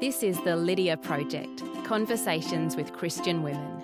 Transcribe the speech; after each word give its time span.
This 0.00 0.22
is 0.22 0.40
the 0.42 0.54
Lydia 0.54 0.96
Project 0.96 1.64
Conversations 1.82 2.76
with 2.76 2.92
Christian 2.92 3.42
Women. 3.42 3.82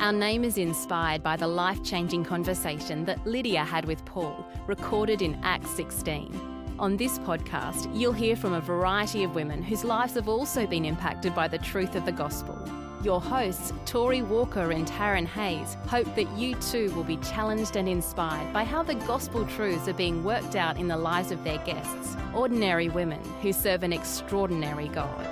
Our 0.00 0.12
name 0.12 0.42
is 0.42 0.58
inspired 0.58 1.22
by 1.22 1.36
the 1.36 1.46
life 1.46 1.84
changing 1.84 2.24
conversation 2.24 3.04
that 3.04 3.24
Lydia 3.24 3.62
had 3.62 3.84
with 3.84 4.04
Paul, 4.04 4.44
recorded 4.66 5.22
in 5.22 5.38
Acts 5.44 5.70
16. 5.70 6.74
On 6.80 6.96
this 6.96 7.16
podcast, 7.20 7.88
you'll 7.96 8.12
hear 8.12 8.34
from 8.34 8.54
a 8.54 8.60
variety 8.60 9.22
of 9.22 9.36
women 9.36 9.62
whose 9.62 9.84
lives 9.84 10.14
have 10.14 10.28
also 10.28 10.66
been 10.66 10.84
impacted 10.84 11.32
by 11.32 11.46
the 11.46 11.58
truth 11.58 11.94
of 11.94 12.04
the 12.04 12.10
gospel. 12.10 12.58
Your 13.06 13.20
hosts, 13.20 13.72
Tori 13.84 14.22
Walker 14.22 14.72
and 14.72 14.84
Taryn 14.84 15.28
Hayes, 15.28 15.76
hope 15.86 16.12
that 16.16 16.28
you 16.36 16.56
too 16.56 16.90
will 16.96 17.04
be 17.04 17.18
challenged 17.18 17.76
and 17.76 17.88
inspired 17.88 18.52
by 18.52 18.64
how 18.64 18.82
the 18.82 18.96
gospel 18.96 19.46
truths 19.46 19.86
are 19.86 19.92
being 19.92 20.24
worked 20.24 20.56
out 20.56 20.76
in 20.76 20.88
the 20.88 20.96
lives 20.96 21.30
of 21.30 21.44
their 21.44 21.58
guests, 21.58 22.16
ordinary 22.34 22.88
women 22.88 23.22
who 23.42 23.52
serve 23.52 23.84
an 23.84 23.92
extraordinary 23.92 24.88
God. 24.88 25.24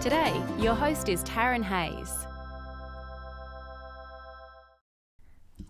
Today, 0.00 0.32
your 0.58 0.72
host 0.74 1.10
is 1.10 1.22
Taryn 1.22 1.62
Hayes. 1.62 2.26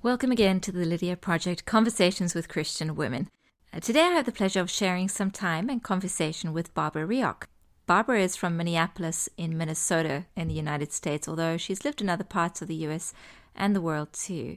Welcome 0.00 0.30
again 0.30 0.60
to 0.60 0.70
the 0.70 0.84
Lydia 0.84 1.16
Project 1.16 1.64
Conversations 1.64 2.36
with 2.36 2.48
Christian 2.48 2.94
Women. 2.94 3.30
Uh, 3.72 3.80
today 3.80 4.02
I 4.02 4.10
have 4.10 4.26
the 4.26 4.30
pleasure 4.30 4.60
of 4.60 4.70
sharing 4.70 5.08
some 5.08 5.32
time 5.32 5.68
and 5.68 5.82
conversation 5.82 6.52
with 6.52 6.72
Barbara 6.72 7.04
Reaoch. 7.04 7.48
Barbara 7.86 8.20
is 8.20 8.34
from 8.34 8.56
Minneapolis 8.56 9.28
in 9.36 9.58
Minnesota 9.58 10.24
in 10.34 10.48
the 10.48 10.54
United 10.54 10.90
States, 10.90 11.28
although 11.28 11.58
she's 11.58 11.84
lived 11.84 12.00
in 12.00 12.08
other 12.08 12.24
parts 12.24 12.62
of 12.62 12.68
the 12.68 12.86
US 12.86 13.12
and 13.54 13.76
the 13.76 13.80
world 13.82 14.12
too. 14.14 14.56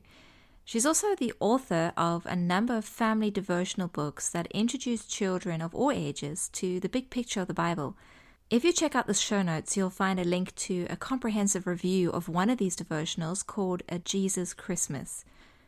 She's 0.64 0.86
also 0.86 1.16
the 1.16 1.34
author 1.42 1.92
of 1.98 2.26
a 2.26 2.38
number 2.38 2.78
of 2.78 2.86
family 2.86 3.30
devotional 3.30 3.90
books 3.90 4.30
that 4.30 4.48
introduce 4.52 5.06
children 5.06 5.62
of 5.62 5.76
all 5.76 5.92
ages 5.92 6.50
to 6.54 6.80
the 6.80 6.90
big 6.90 7.10
picture 7.10 7.42
of 7.42 7.48
the 7.48 7.54
Bible. 7.54 7.98
If 8.50 8.64
you 8.64 8.72
check 8.72 8.96
out 8.96 9.08
the 9.08 9.14
show 9.14 9.42
notes, 9.42 9.76
you'll 9.76 9.90
find 9.90 10.22
a 10.22 10.24
link 10.24 10.56
to 10.56 10.88
a 10.90 10.96
comprehensive 10.96 11.68
review 11.68 12.10
of 12.12 12.30
one 12.30 12.50
of 12.50 12.58
these 12.58 12.78
devotionals 12.78 13.46
called 13.46 13.84
A 13.90 14.00
Jesus 14.00 14.54
Christmas. 14.54 15.26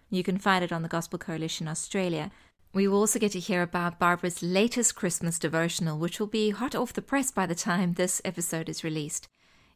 You 0.09 0.23
can 0.23 0.37
find 0.37 0.63
it 0.63 0.71
on 0.71 0.81
the 0.81 0.87
Gospel 0.87 1.19
Coalition 1.19 1.67
Australia. 1.67 2.31
We 2.71 2.87
will 2.87 2.99
also 2.99 3.17
get 3.17 3.31
to 3.31 3.39
hear 3.39 3.63
about 3.63 3.97
Barbara's 3.97 4.43
latest 4.43 4.93
Christmas 4.95 5.39
devotional, 5.39 5.97
which 5.97 6.19
will 6.19 6.27
be 6.27 6.51
hot 6.51 6.75
off 6.75 6.93
the 6.93 7.01
press 7.01 7.31
by 7.31 7.47
the 7.47 7.55
time 7.55 7.93
this 7.93 8.21
episode 8.23 8.69
is 8.69 8.83
released. 8.83 9.27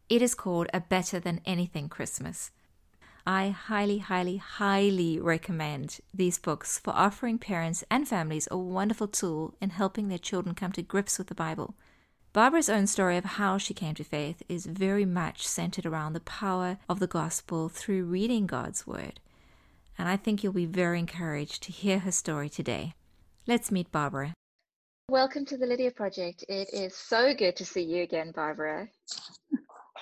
It 0.10 0.22
is 0.22 0.36
called 0.36 0.68
A 0.76 0.80
Better 0.80 1.20
Than 1.20 1.42
Anything 1.44 1.90
Christmas. 1.90 2.52
I 3.26 3.50
highly, 3.50 3.98
highly, 3.98 4.38
highly 4.38 5.20
recommend 5.20 6.02
these 6.14 6.38
books 6.38 6.78
for 6.78 6.92
offering 6.92 7.40
parents 7.40 7.84
and 7.90 8.08
families 8.08 8.48
a 8.52 8.58
wonderful 8.58 9.08
tool 9.08 9.56
in 9.60 9.72
helping 9.72 10.10
their 10.10 10.20
children 10.20 10.54
come 10.54 10.74
to 10.74 10.84
grips 10.84 11.18
with 11.18 11.28
the 11.28 11.36
Bible. 11.36 11.74
Barbara's 12.32 12.70
own 12.70 12.86
story 12.86 13.18
of 13.18 13.26
how 13.26 13.58
she 13.58 13.74
came 13.74 13.96
to 13.96 14.04
faith 14.04 14.44
is 14.48 14.68
very 14.68 15.06
much 15.06 15.48
centered 15.48 15.88
around 15.88 16.14
the 16.14 16.20
power 16.20 16.78
of 16.88 17.00
the 17.00 17.08
gospel 17.08 17.70
through 17.70 18.06
reading 18.06 18.46
God's 18.46 18.86
Word 18.86 19.20
and 19.98 20.08
I 20.10 20.18
think 20.18 20.44
you'll 20.44 20.54
be 20.54 20.66
very 20.66 21.00
encouraged 21.00 21.64
to 21.64 21.72
hear 21.72 22.00
her 22.00 22.12
story 22.12 22.50
today. 22.50 22.94
Let's 23.48 23.72
meet 23.72 23.92
Barbara. 23.92 24.34
Welcome 25.10 25.46
to 25.46 25.58
the 25.58 25.66
Lydia 25.66 25.92
Project. 25.92 26.46
It 26.48 26.70
is 26.74 26.96
so 26.96 27.34
good 27.34 27.56
to 27.58 27.66
see 27.66 27.82
you 27.82 28.04
again, 28.04 28.32
Barbara. 28.32 28.88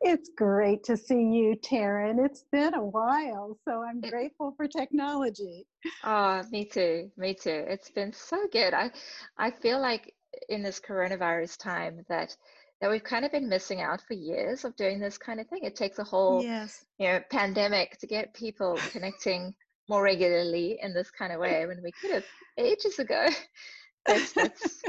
it's 0.00 0.30
great 0.36 0.84
to 0.84 0.96
see 0.96 1.20
you, 1.20 1.56
Taryn. 1.56 2.24
It's 2.24 2.44
been 2.52 2.74
a 2.74 2.84
while, 2.84 3.58
so 3.64 3.82
I'm 3.82 4.00
grateful 4.00 4.54
for 4.56 4.66
technology. 4.68 5.66
Oh, 6.04 6.42
me 6.50 6.64
too. 6.64 7.10
Me 7.16 7.34
too. 7.34 7.64
It's 7.68 7.90
been 7.90 8.12
so 8.12 8.46
good. 8.52 8.72
I 8.72 8.90
I 9.36 9.50
feel 9.50 9.80
like 9.80 10.14
in 10.48 10.62
this 10.62 10.80
coronavirus 10.80 11.58
time 11.58 12.04
that 12.08 12.36
that 12.80 12.90
we've 12.90 13.04
kind 13.04 13.24
of 13.24 13.32
been 13.32 13.48
missing 13.48 13.80
out 13.80 14.02
for 14.06 14.14
years 14.14 14.64
of 14.64 14.76
doing 14.76 15.00
this 15.00 15.16
kind 15.18 15.40
of 15.40 15.48
thing. 15.48 15.64
It 15.64 15.76
takes 15.76 15.98
a 15.98 16.04
whole 16.04 16.42
yes. 16.42 16.84
you 16.98 17.08
know 17.08 17.20
pandemic 17.30 17.98
to 17.98 18.06
get 18.06 18.34
people 18.34 18.78
connecting 18.90 19.54
more 19.88 20.02
regularly 20.02 20.78
in 20.82 20.92
this 20.92 21.10
kind 21.10 21.32
of 21.32 21.40
way 21.40 21.64
when 21.66 21.82
we 21.82 21.92
could 21.92 22.10
have 22.10 22.24
ages 22.58 22.98
ago. 22.98 23.26
That's 24.06 24.32
that's 24.32 24.82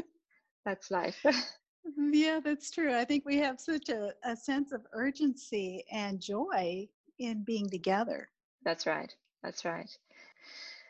that's 0.66 0.92
life. 0.92 1.25
Mm-hmm, 1.88 2.14
yeah, 2.14 2.40
that's 2.44 2.70
true. 2.70 2.94
I 2.94 3.06
think 3.06 3.24
we 3.25 3.38
have 3.38 3.59
such 3.59 3.90
a, 3.90 4.12
a 4.25 4.36
sense 4.36 4.74
of 4.74 4.81
urgency 4.94 5.86
and 5.90 6.19
joy 6.19 6.88
in 7.19 7.44
being 7.44 7.69
together. 7.69 8.30
That's 8.64 8.86
right. 8.86 9.14
That's 9.44 9.64
right. 9.64 9.90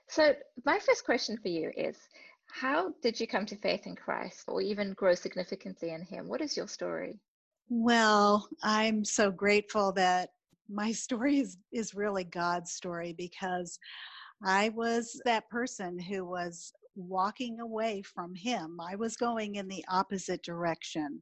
So 0.10 0.34
my 0.66 0.80
first 0.80 1.06
question 1.06 1.38
for 1.38 1.50
you 1.50 1.72
is 1.76 1.98
how 2.50 2.94
did 3.02 3.20
you 3.20 3.28
come 3.28 3.46
to 3.46 3.56
faith 3.56 3.86
in 3.86 3.96
Christ 3.96 4.44
or 4.48 4.62
even 4.62 4.94
grow 4.94 5.14
significantly 5.14 5.92
in 5.92 6.02
Him? 6.04 6.28
What 6.28 6.42
is 6.42 6.58
your 6.58 6.68
story? 6.68 7.20
Well, 7.70 8.48
I'm 8.64 9.04
so 9.04 9.32
grateful 9.32 9.92
that 9.94 10.30
my 10.70 10.92
story 10.94 11.40
is, 11.40 11.58
is 11.72 11.94
really 11.94 12.24
God's 12.24 12.72
story 12.72 13.14
because 13.18 13.78
I 14.44 14.70
was 14.70 15.20
that 15.26 15.50
person 15.50 16.00
who 16.00 16.26
was 16.26 16.72
walking 16.96 17.60
away 17.60 18.02
from 18.02 18.34
Him. 18.34 18.78
I 18.82 18.96
was 18.96 19.16
going 19.16 19.56
in 19.56 19.68
the 19.68 19.86
opposite 19.90 20.44
direction 20.44 21.22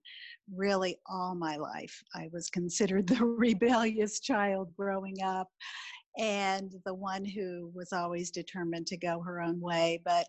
really 0.53 0.97
all 1.07 1.35
my 1.35 1.57
life. 1.57 2.01
I 2.13 2.29
was 2.31 2.49
considered 2.49 3.07
the 3.07 3.25
rebellious 3.25 4.19
child 4.19 4.73
growing 4.75 5.21
up 5.23 5.49
and 6.17 6.71
the 6.85 6.93
one 6.93 7.25
who 7.25 7.71
was 7.73 7.91
always 7.91 8.31
determined 8.31 8.87
to 8.87 8.97
go 8.97 9.21
her 9.21 9.41
own 9.41 9.59
way. 9.59 10.01
But 10.05 10.27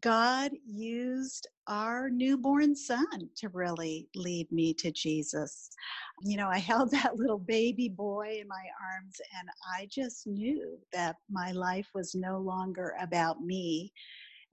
God 0.00 0.52
used 0.64 1.46
our 1.68 2.08
newborn 2.08 2.74
son 2.74 3.28
to 3.36 3.48
really 3.50 4.08
lead 4.14 4.50
me 4.50 4.72
to 4.74 4.90
Jesus. 4.90 5.68
You 6.22 6.36
know, 6.38 6.48
I 6.48 6.58
held 6.72 6.90
that 6.92 7.16
little 7.16 7.38
baby 7.38 7.88
boy 7.88 8.38
in 8.40 8.48
my 8.48 8.64
arms, 8.94 9.20
and 9.38 9.48
I 9.78 9.86
just 9.90 10.26
knew 10.26 10.78
that 10.92 11.16
my 11.30 11.52
life 11.52 11.88
was 11.94 12.14
no 12.14 12.38
longer 12.38 12.94
about 13.00 13.42
me 13.42 13.92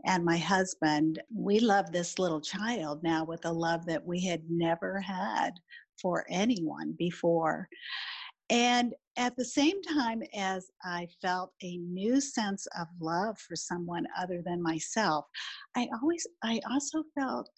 and 0.06 0.24
my 0.24 0.38
husband. 0.38 1.22
We 1.34 1.60
love 1.60 1.92
this 1.92 2.20
little 2.20 2.42
child 2.42 3.04
now 3.04 3.24
with 3.24 3.46
a 3.46 3.52
love 3.52 3.86
that 3.86 4.06
we 4.06 4.24
had 4.26 4.44
never 4.50 5.00
had 5.00 5.52
for 6.02 6.26
anyone 6.30 6.96
before. 6.98 7.68
And 8.50 8.94
at 9.20 9.36
the 9.36 9.44
same 9.44 9.82
time 9.82 10.24
as 10.34 10.72
I 10.86 11.06
felt 11.22 11.52
a 11.62 11.78
new 11.78 12.22
sense 12.22 12.66
of 12.80 12.88
love 13.02 13.38
for 13.38 13.56
someone 13.56 14.08
other 14.18 14.42
than 14.44 14.64
myself, 14.64 15.26
I 15.76 15.90
always, 16.02 16.26
I 16.42 16.62
also 16.72 17.04
felt, 17.20 17.50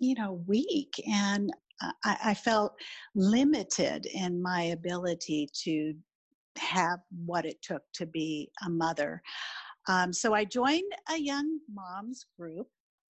you 0.00 0.16
know, 0.16 0.42
weak 0.48 0.92
and 1.08 1.52
I, 1.80 2.16
I 2.24 2.34
felt 2.34 2.72
limited 3.14 4.06
in 4.06 4.42
my 4.42 4.62
ability 4.62 5.48
to 5.62 5.94
have 6.58 6.98
what 7.24 7.46
it 7.46 7.62
took 7.62 7.82
to 7.94 8.06
be 8.06 8.50
a 8.66 8.68
mother. 8.68 9.22
Um, 9.86 10.12
so 10.12 10.34
I 10.34 10.44
joined 10.44 10.92
a 11.08 11.16
young 11.16 11.60
moms 11.72 12.26
group 12.36 12.66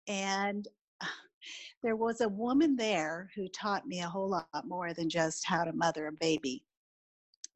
and 0.09 0.67
there 1.85 1.95
was 1.95 2.23
a 2.23 2.29
woman 2.29 2.75
there 2.75 3.31
who 3.37 3.47
taught 3.51 3.87
me 3.87 4.01
a 4.01 4.09
whole 4.09 4.31
lot 4.31 4.67
more 4.67 4.93
than 4.95 5.09
just 5.09 5.47
how 5.47 5.63
to 5.63 5.73
mother 5.73 6.09
a 6.09 6.13
baby 6.13 6.65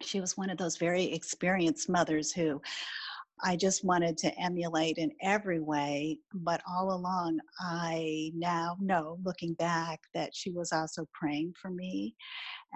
she 0.02 0.20
was 0.20 0.36
one 0.36 0.50
of 0.50 0.58
those 0.58 0.76
very 0.76 1.04
experienced 1.04 1.88
mothers 1.88 2.32
who 2.32 2.60
I 3.42 3.56
just 3.56 3.84
wanted 3.84 4.18
to 4.18 4.40
emulate 4.40 4.98
in 4.98 5.12
every 5.22 5.60
way. 5.60 6.18
But 6.34 6.60
all 6.68 6.92
along, 6.92 7.38
I 7.60 8.32
now 8.34 8.76
know, 8.80 9.18
looking 9.24 9.54
back, 9.54 10.00
that 10.14 10.34
she 10.34 10.50
was 10.50 10.72
also 10.72 11.06
praying 11.12 11.54
for 11.60 11.70
me 11.70 12.14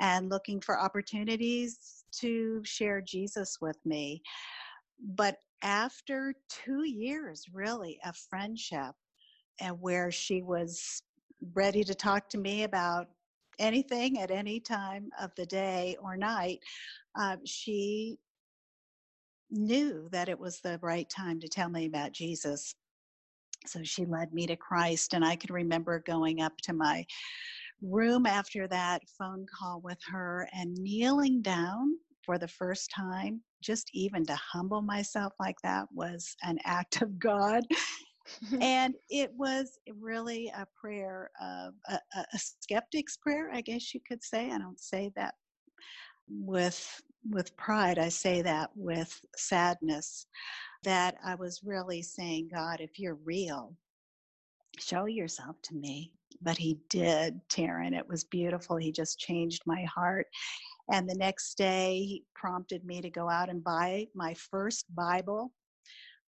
and 0.00 0.28
looking 0.28 0.60
for 0.60 0.78
opportunities 0.78 2.05
to 2.21 2.62
share 2.65 3.00
Jesus 3.00 3.59
with 3.60 3.78
me. 3.84 4.22
But 5.00 5.37
after 5.62 6.34
two 6.49 6.84
years, 6.87 7.47
really, 7.53 7.99
of 8.04 8.16
friendship, 8.16 8.94
and 9.60 9.81
where 9.81 10.10
she 10.10 10.43
was 10.43 11.03
ready 11.54 11.84
to 11.84 11.95
talk 11.95 12.28
to 12.30 12.39
me 12.39 12.63
about 12.63 13.09
anything 13.59 14.21
at 14.21 14.30
any 14.30 14.59
time 14.60 15.10
of 15.21 15.30
the 15.36 15.47
day 15.47 15.97
or 16.01 16.16
night, 16.16 16.60
uh, 17.18 17.36
she 17.44 18.18
knew 19.50 20.09
that 20.12 20.28
it 20.28 20.38
was 20.38 20.60
the 20.60 20.78
right 20.82 21.09
time 21.09 21.38
to 21.41 21.48
tell 21.48 21.68
me 21.68 21.86
about 21.86 22.12
Jesus. 22.12 22.74
So 23.66 23.80
she 23.84 24.04
led 24.04 24.32
me 24.32 24.47
to 24.47 24.56
Christ, 24.56 25.14
and 25.14 25.24
I 25.24 25.36
can 25.36 25.54
remember 25.54 26.03
going 26.04 26.41
up 26.41 26.56
to 26.62 26.72
my 26.72 27.04
room 27.80 28.26
after 28.26 28.66
that 28.68 29.03
phone 29.18 29.47
call 29.59 29.80
with 29.80 29.98
her 30.10 30.48
and 30.53 30.74
kneeling 30.74 31.42
down 31.42 31.97
for 32.24 32.38
the 32.38 32.48
first 32.48 32.91
time. 32.94 33.42
Just 33.62 33.88
even 33.92 34.24
to 34.26 34.34
humble 34.34 34.82
myself 34.82 35.32
like 35.38 35.56
that 35.62 35.86
was 35.92 36.34
an 36.42 36.58
act 36.65 37.03
of 37.03 37.18
God. 37.18 37.62
and 38.60 38.94
it 39.10 39.30
was 39.36 39.78
really 40.00 40.53
a 40.56 40.66
prayer 40.80 41.30
of 41.41 41.74
a, 41.88 41.98
a, 42.16 42.38
skeptic's 42.38 43.16
prayer, 43.16 43.50
I 43.53 43.60
guess 43.60 43.94
you 43.94 44.00
could 44.06 44.22
say. 44.22 44.50
I 44.50 44.58
don't 44.58 44.80
say 44.80 45.12
that 45.16 45.34
with 46.28 47.03
with 47.30 47.57
pride 47.57 47.98
i 47.98 48.09
say 48.09 48.42
that 48.42 48.71
with 48.74 49.21
sadness 49.36 50.27
that 50.83 51.16
i 51.24 51.34
was 51.34 51.63
really 51.65 52.03
saying 52.03 52.48
god 52.53 52.80
if 52.80 52.98
you're 52.98 53.19
real 53.24 53.77
show 54.78 55.07
yourself 55.07 55.57
to 55.63 55.74
me. 55.74 56.13
But 56.41 56.57
he 56.57 56.78
did, 56.89 57.41
Taryn. 57.48 57.97
It 57.97 58.09
was 58.09 58.24
beautiful. 58.24 58.77
He 58.77 58.91
just 58.91 59.19
changed 59.19 59.63
my 59.66 59.84
heart. 59.84 60.27
And 60.91 61.09
the 61.09 61.15
next 61.15 61.57
day, 61.57 61.98
he 61.98 62.25
prompted 62.34 62.84
me 62.84 63.01
to 63.01 63.10
go 63.10 63.28
out 63.28 63.48
and 63.48 63.63
buy 63.63 64.07
my 64.15 64.34
first 64.34 64.92
Bible. 64.95 65.53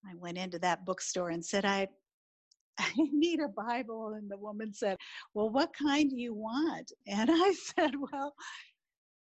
I 0.09 0.15
went 0.17 0.39
into 0.39 0.59
that 0.61 0.85
bookstore 0.85 1.31
and 1.31 1.45
said, 1.45 1.65
I, 1.65 1.89
I 2.79 2.93
need 2.97 3.41
a 3.41 3.49
Bible. 3.49 4.15
And 4.15 4.31
the 4.31 4.39
woman 4.39 4.73
said, 4.73 4.99
Well, 5.33 5.51
what 5.51 5.73
kind 5.77 6.11
do 6.11 6.17
you 6.17 6.35
want? 6.35 6.93
And 7.07 7.31
I 7.33 7.53
said, 7.77 7.95
Well, 8.13 8.35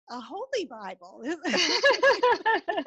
a 0.10 0.20
holy 0.20 0.66
Bible. 0.70 1.22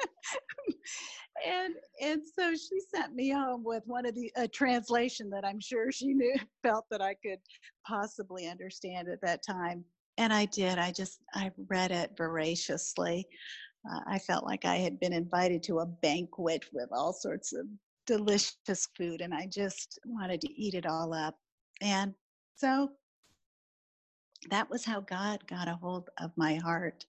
and 1.45 1.73
and 2.01 2.21
so 2.37 2.51
she 2.51 2.79
sent 2.93 3.13
me 3.15 3.29
home 3.29 3.63
with 3.63 3.83
one 3.85 4.05
of 4.05 4.15
the 4.15 4.31
a 4.35 4.47
translation 4.47 5.29
that 5.29 5.45
I'm 5.45 5.59
sure 5.59 5.91
she 5.91 6.13
knew 6.13 6.35
felt 6.63 6.85
that 6.91 7.01
I 7.01 7.15
could 7.15 7.39
possibly 7.87 8.47
understand 8.47 9.09
at 9.09 9.21
that 9.21 9.41
time. 9.45 9.83
And 10.17 10.31
I 10.31 10.45
did. 10.45 10.79
I 10.79 10.91
just 10.91 11.19
I 11.33 11.51
read 11.67 11.91
it 11.91 12.11
voraciously. 12.17 13.27
Uh, 13.89 13.99
I 14.07 14.19
felt 14.19 14.45
like 14.45 14.65
I 14.65 14.77
had 14.77 14.99
been 14.99 15.13
invited 15.13 15.61
to 15.63 15.79
a 15.79 15.85
banquet 15.85 16.65
with 16.73 16.89
all 16.91 17.13
sorts 17.13 17.53
of 17.53 17.67
delicious 18.07 18.87
food, 18.97 19.21
and 19.21 19.33
I 19.33 19.47
just 19.47 19.99
wanted 20.05 20.41
to 20.41 20.61
eat 20.61 20.73
it 20.73 20.85
all 20.85 21.13
up. 21.13 21.35
And 21.81 22.13
so 22.55 22.89
that 24.49 24.69
was 24.69 24.85
how 24.85 25.01
God 25.01 25.45
got 25.47 25.67
a 25.67 25.75
hold 25.75 26.09
of 26.19 26.31
my 26.35 26.55
heart. 26.55 27.05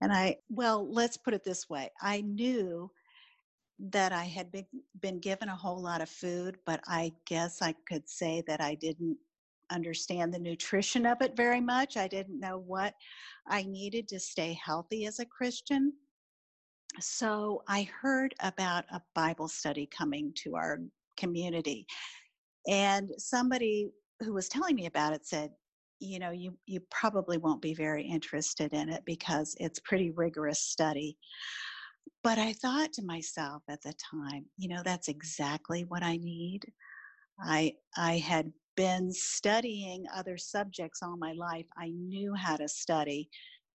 And 0.00 0.12
I, 0.12 0.36
well, 0.48 0.90
let's 0.90 1.16
put 1.16 1.34
it 1.34 1.44
this 1.44 1.68
way 1.68 1.90
I 2.00 2.20
knew 2.22 2.90
that 3.90 4.12
I 4.12 4.24
had 4.24 4.50
been, 4.50 4.66
been 5.00 5.20
given 5.20 5.48
a 5.48 5.56
whole 5.56 5.80
lot 5.80 6.00
of 6.00 6.08
food, 6.08 6.58
but 6.66 6.80
I 6.86 7.12
guess 7.26 7.62
I 7.62 7.74
could 7.88 8.08
say 8.08 8.42
that 8.46 8.60
I 8.60 8.74
didn't 8.74 9.16
understand 9.70 10.32
the 10.32 10.38
nutrition 10.38 11.06
of 11.06 11.20
it 11.20 11.36
very 11.36 11.60
much. 11.60 11.96
I 11.96 12.08
didn't 12.08 12.40
know 12.40 12.58
what 12.58 12.94
I 13.46 13.62
needed 13.62 14.08
to 14.08 14.18
stay 14.18 14.58
healthy 14.64 15.06
as 15.06 15.20
a 15.20 15.26
Christian. 15.26 15.92
So 17.00 17.62
I 17.68 17.88
heard 18.00 18.34
about 18.40 18.84
a 18.90 19.02
Bible 19.14 19.48
study 19.48 19.86
coming 19.86 20.32
to 20.42 20.56
our 20.56 20.80
community. 21.16 21.86
And 22.68 23.10
somebody 23.18 23.90
who 24.20 24.32
was 24.32 24.48
telling 24.48 24.74
me 24.74 24.86
about 24.86 25.12
it 25.12 25.26
said, 25.26 25.52
you 26.00 26.18
know 26.18 26.30
you 26.30 26.56
you 26.66 26.80
probably 26.90 27.38
won't 27.38 27.62
be 27.62 27.74
very 27.74 28.04
interested 28.04 28.72
in 28.72 28.88
it 28.88 29.02
because 29.04 29.54
it's 29.60 29.80
pretty 29.80 30.10
rigorous 30.10 30.60
study. 30.60 31.16
But 32.22 32.38
i 32.38 32.52
thought 32.52 32.92
to 32.94 33.04
myself 33.04 33.62
at 33.68 33.82
the 33.82 33.94
time 34.10 34.46
you 34.56 34.68
know 34.68 34.82
that's 34.84 35.08
exactly 35.08 35.84
what 35.84 36.02
i 36.02 36.16
need. 36.16 36.60
I 37.40 37.74
i 37.96 38.18
had 38.18 38.52
been 38.76 39.12
studying 39.12 40.04
other 40.14 40.38
subjects 40.38 41.02
all 41.02 41.16
my 41.16 41.32
life. 41.32 41.66
I 41.76 41.90
knew 41.90 42.34
how 42.34 42.56
to 42.56 42.68
study 42.68 43.28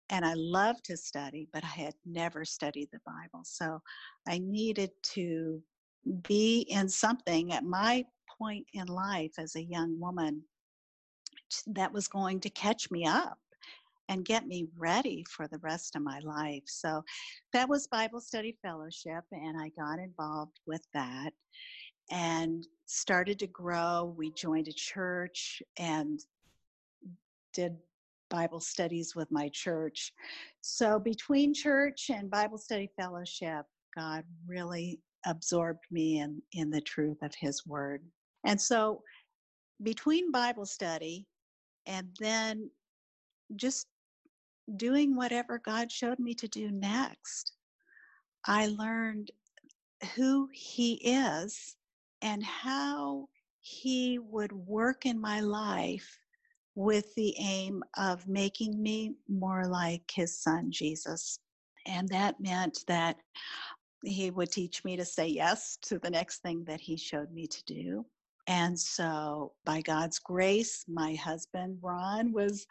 and 0.10 0.26
i 0.26 0.34
love 0.36 0.82
to 0.84 0.98
study 0.98 1.48
but 1.54 1.64
i 1.64 1.68
had 1.68 1.94
never 2.06 2.46
studied 2.46 2.90
the 2.92 3.00
bible. 3.06 3.44
So 3.44 3.82
i 4.28 4.38
needed 4.40 4.92
to 5.14 5.62
be 6.28 6.66
in 6.70 6.90
something 6.90 7.54
at 7.54 7.64
my 7.64 8.06
point 8.38 8.66
in 8.74 8.88
life 8.88 9.32
as 9.38 9.56
a 9.56 9.64
young 9.64 10.00
woman 10.00 10.44
that 11.68 11.92
was 11.94 12.08
going 12.08 12.40
to 12.42 12.50
catch 12.50 12.90
me 12.92 13.06
up 13.06 13.38
and 14.10 14.26
get 14.26 14.48
me 14.48 14.68
ready 14.78 15.24
for 15.30 15.48
the 15.48 15.60
rest 15.60 15.96
of 15.96 16.02
my 16.02 16.20
life. 16.20 16.64
So 16.66 17.04
that 17.54 17.70
was 17.70 17.88
Bible 17.88 18.20
Study 18.20 18.58
Fellowship, 18.62 19.24
and 19.32 19.60
I 19.60 19.70
got 19.78 20.00
involved 20.00 20.60
with 20.66 20.86
that 20.94 21.32
and 22.12 22.66
started 22.86 23.40
to 23.40 23.48
grow. 23.48 24.14
We 24.18 24.32
joined 24.32 24.68
a 24.68 24.74
church 24.74 25.62
and 25.78 26.20
did 27.54 27.78
Bible 28.30 28.60
studies 28.60 29.16
with 29.16 29.32
my 29.32 29.50
church. 29.50 30.12
So 30.62 31.00
between 31.00 31.54
church 31.54 32.10
and 32.10 32.30
Bible 32.30 32.58
Study 32.58 32.90
Fellowship, 33.00 33.66
God 33.96 34.24
really 34.48 35.00
absorbed 35.26 35.86
me 35.92 36.20
in, 36.20 36.42
in 36.52 36.70
the 36.70 36.82
truth 36.82 37.22
of 37.22 37.34
His 37.36 37.66
Word. 37.66 38.04
And 38.46 38.60
so 38.60 39.02
between 39.84 40.32
Bible 40.32 40.66
study 40.66 41.28
and 41.86 42.08
then 42.20 42.70
just 43.56 43.88
doing 44.76 45.16
whatever 45.16 45.60
God 45.60 45.92
showed 45.92 46.20
me 46.20 46.34
to 46.36 46.48
do 46.48 46.72
next. 46.72 47.54
I 48.46 48.68
learned 48.68 49.32
who 50.16 50.50
He 50.52 50.94
is 51.04 51.76
and 52.22 52.44
how 52.44 53.28
He 53.62 54.20
would 54.20 54.52
work 54.52 55.06
in 55.06 55.20
my 55.20 55.42
life 55.42 56.20
with 56.76 57.14
the 57.16 57.36
aim 57.40 57.84
of 57.98 58.28
making 58.28 58.82
me 58.82 59.16
more 59.28 59.68
like 59.68 60.10
His 60.14 60.38
Son, 60.40 60.72
Jesus. 60.72 61.40
And 61.86 62.08
that 62.10 62.40
meant 62.40 62.84
that 62.88 63.18
He 64.04 64.32
would 64.32 64.52
teach 64.52 64.84
me 64.84 64.98
to 64.98 65.06
say 65.06 65.28
yes 65.28 65.78
to 65.84 66.00
the 66.00 66.10
next 66.10 66.42
thing 66.42 66.64
that 66.66 66.82
He 66.82 66.98
showed 66.98 67.32
me 67.32 67.48
to 67.48 67.64
do. 67.66 68.06
And 68.48 68.78
so, 68.78 69.54
by 69.66 69.82
God's 69.82 70.20
grace, 70.20 70.84
my 70.88 71.16
husband, 71.16 71.78
Ron, 71.82 72.34
was 72.34 72.68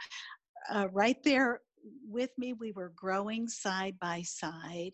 uh, 0.70 0.88
right 0.92 1.22
there 1.24 1.60
with 2.08 2.30
me. 2.38 2.52
We 2.52 2.72
were 2.72 2.92
growing 2.94 3.48
side 3.48 3.96
by 4.00 4.22
side. 4.22 4.92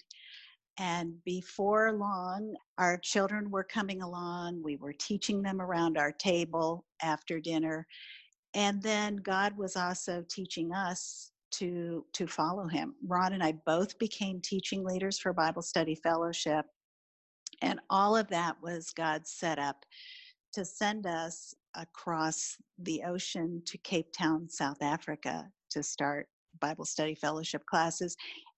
And 0.78 1.14
before 1.24 1.92
long, 1.92 2.54
our 2.78 2.96
children 2.98 3.50
were 3.50 3.64
coming 3.64 4.02
along. 4.02 4.62
We 4.62 4.76
were 4.76 4.92
teaching 4.92 5.42
them 5.42 5.60
around 5.60 5.98
our 5.98 6.12
table 6.12 6.84
after 7.02 7.40
dinner. 7.40 7.86
And 8.54 8.80
then 8.80 9.16
God 9.16 9.56
was 9.56 9.76
also 9.76 10.24
teaching 10.28 10.72
us 10.72 11.32
to 11.50 12.04
to 12.12 12.26
follow 12.26 12.68
him. 12.68 12.94
Ron 13.06 13.32
and 13.32 13.42
I 13.42 13.52
both 13.66 13.98
became 13.98 14.40
teaching 14.40 14.84
leaders 14.84 15.18
for 15.18 15.32
Bible 15.32 15.62
Study 15.62 15.94
Fellowship. 15.94 16.66
And 17.62 17.80
all 17.90 18.16
of 18.16 18.28
that 18.28 18.56
was 18.62 18.90
God's 18.90 19.32
setup 19.32 19.84
to 20.58 20.64
send 20.64 21.06
us 21.06 21.54
across 21.76 22.56
the 22.80 23.00
ocean 23.04 23.62
to 23.64 23.78
Cape 23.78 24.12
Town, 24.12 24.48
South 24.48 24.82
Africa 24.82 25.48
to 25.70 25.84
start 25.84 26.28
Bible 26.60 26.84
study 26.84 27.14
fellowship 27.14 27.64
classes 27.66 28.16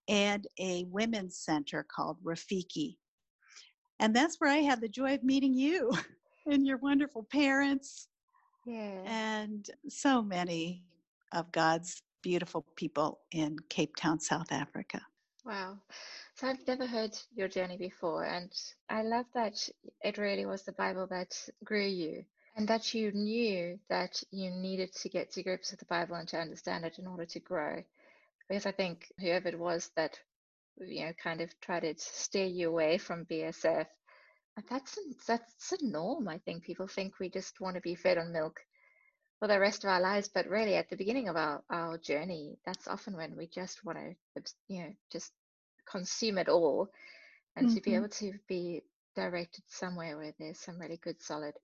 and 0.09 0.47
a 0.59 0.85
women's 0.85 1.37
center 1.37 1.87
called 1.95 2.17
Rafiki. 2.25 2.97
And 3.99 4.17
that's 4.17 4.37
where 4.39 4.49
I 4.49 4.59
had 4.59 4.81
the 4.81 4.89
joy 4.89 5.13
of 5.13 5.23
meeting 5.23 5.53
you 5.53 5.93
and 6.47 6.67
your 6.67 6.79
wonderful 6.79 7.27
parents. 7.31 8.09
Yeah. 8.65 9.03
And 9.05 9.69
so 9.91 10.23
many 10.23 10.85
of 11.35 11.53
God's 11.53 12.01
beautiful 12.23 12.65
people 12.77 13.21
in 13.33 13.57
Cape 13.69 13.95
Town, 13.97 14.19
South 14.21 14.53
Africa. 14.53 15.03
Wow. 15.45 15.77
So 16.41 16.47
I've 16.47 16.67
never 16.67 16.87
heard 16.87 17.15
your 17.35 17.49
journey 17.49 17.77
before, 17.77 18.25
and 18.25 18.51
I 18.89 19.03
love 19.03 19.27
that 19.35 19.69
it 20.03 20.17
really 20.17 20.47
was 20.47 20.63
the 20.63 20.73
Bible 20.73 21.07
that 21.09 21.37
grew 21.63 21.87
you, 21.87 22.25
and 22.57 22.67
that 22.67 22.95
you 22.95 23.13
knew 23.13 23.79
that 23.91 24.23
you 24.31 24.51
needed 24.51 24.95
to 24.95 25.11
get 25.11 25.33
to 25.33 25.43
grips 25.43 25.71
with 25.71 25.81
the 25.81 25.85
Bible 25.85 26.15
and 26.15 26.27
to 26.29 26.39
understand 26.39 26.87
it 26.87 26.99
in 26.99 27.07
order 27.07 27.27
to 27.27 27.41
grow. 27.41 27.85
Because 28.49 28.65
I 28.65 28.73
think 28.73 29.13
whoever 29.19 29.49
it 29.49 29.59
was 29.59 29.91
that 29.97 30.19
you 30.79 31.05
know 31.05 31.13
kind 31.23 31.43
of 31.43 31.61
tried 31.61 31.81
to 31.81 31.95
steer 31.99 32.47
you 32.47 32.71
away 32.71 32.97
from 32.97 33.27
BSF, 33.27 33.87
uh, 34.57 34.63
that's 34.71 34.97
a, 34.97 35.01
that's 35.27 35.73
a 35.73 35.85
norm. 35.85 36.27
I 36.27 36.39
think 36.39 36.63
people 36.63 36.87
think 36.87 37.19
we 37.19 37.29
just 37.29 37.61
want 37.61 37.75
to 37.75 37.83
be 37.83 37.95
fed 37.95 38.17
on 38.17 38.33
milk 38.33 38.65
for 39.41 39.47
the 39.47 39.61
rest 39.61 39.85
of 39.85 39.91
our 39.91 40.01
lives, 40.01 40.29
but 40.29 40.49
really 40.49 40.77
at 40.77 40.89
the 40.89 40.97
beginning 40.97 41.29
of 41.29 41.37
our, 41.37 41.63
our 41.69 41.99
journey, 41.99 42.57
that's 42.65 42.89
often 42.89 43.15
when 43.15 43.37
we 43.37 43.47
just 43.47 43.85
want 43.85 43.99
to, 43.99 44.43
you 44.69 44.85
know, 44.85 44.93
just 45.13 45.33
consume 45.91 46.39
it 46.39 46.49
all 46.49 46.89
and 47.57 47.67
mm-hmm. 47.67 47.75
to 47.75 47.81
be 47.83 47.91
mm-hmm. 47.91 47.99
able 47.99 48.09
to 48.09 48.33
be 48.49 48.83
directed 49.17 49.65
somewhere 49.67 50.17
where 50.17 50.33
there's 50.39 50.59
some 50.59 50.79
really 50.79 50.99
good 51.03 51.21
solid 51.21 51.55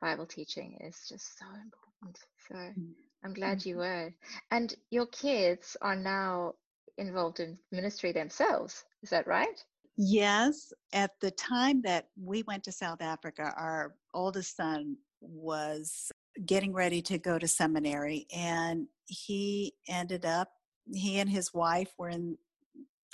bible 0.00 0.26
teaching 0.26 0.76
is 0.80 1.06
just 1.08 1.38
so 1.38 1.46
important 1.46 2.18
so 2.48 2.54
mm-hmm. 2.54 2.92
i'm 3.24 3.32
glad 3.32 3.64
you 3.64 3.76
mm-hmm. 3.76 3.80
were 3.80 4.14
and 4.50 4.74
your 4.90 5.06
kids 5.06 5.76
are 5.82 5.96
now 5.96 6.52
involved 6.98 7.40
in 7.40 7.58
ministry 7.72 8.12
themselves 8.12 8.84
is 9.02 9.10
that 9.10 9.26
right 9.26 9.64
yes 9.96 10.72
at 10.92 11.12
the 11.20 11.30
time 11.32 11.80
that 11.82 12.08
we 12.22 12.42
went 12.44 12.62
to 12.62 12.72
south 12.72 13.00
africa 13.00 13.52
our 13.56 13.94
oldest 14.14 14.56
son 14.56 14.96
was 15.20 16.10
getting 16.46 16.72
ready 16.72 17.02
to 17.02 17.18
go 17.18 17.38
to 17.38 17.48
seminary 17.48 18.26
and 18.34 18.86
he 19.06 19.74
ended 19.88 20.24
up 20.24 20.48
he 20.92 21.18
and 21.18 21.28
his 21.28 21.52
wife 21.52 21.90
were 21.98 22.08
in 22.08 22.36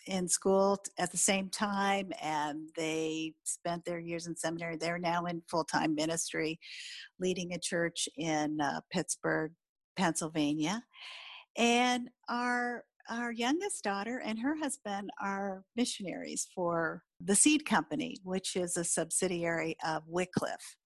in 0.06 0.28
school 0.28 0.78
at 0.98 1.10
the 1.10 1.16
same 1.16 1.48
time 1.48 2.12
and 2.22 2.68
they 2.76 3.34
spent 3.44 3.84
their 3.84 3.98
years 3.98 4.26
in 4.26 4.36
seminary. 4.36 4.76
They're 4.76 4.98
now 4.98 5.24
in 5.26 5.42
full 5.48 5.64
time 5.64 5.94
ministry, 5.94 6.58
leading 7.20 7.52
a 7.52 7.58
church 7.58 8.08
in 8.16 8.60
uh, 8.60 8.80
Pittsburgh, 8.92 9.52
Pennsylvania. 9.96 10.82
And 11.56 12.08
our 12.28 12.84
our 13.08 13.30
youngest 13.30 13.84
daughter 13.84 14.20
and 14.24 14.38
her 14.40 14.56
husband 14.56 15.10
are 15.22 15.62
missionaries 15.76 16.48
for 16.52 17.04
the 17.20 17.36
Seed 17.36 17.64
Company, 17.64 18.16
which 18.24 18.56
is 18.56 18.76
a 18.76 18.82
subsidiary 18.82 19.76
of 19.86 20.02
Wycliffe. 20.08 20.76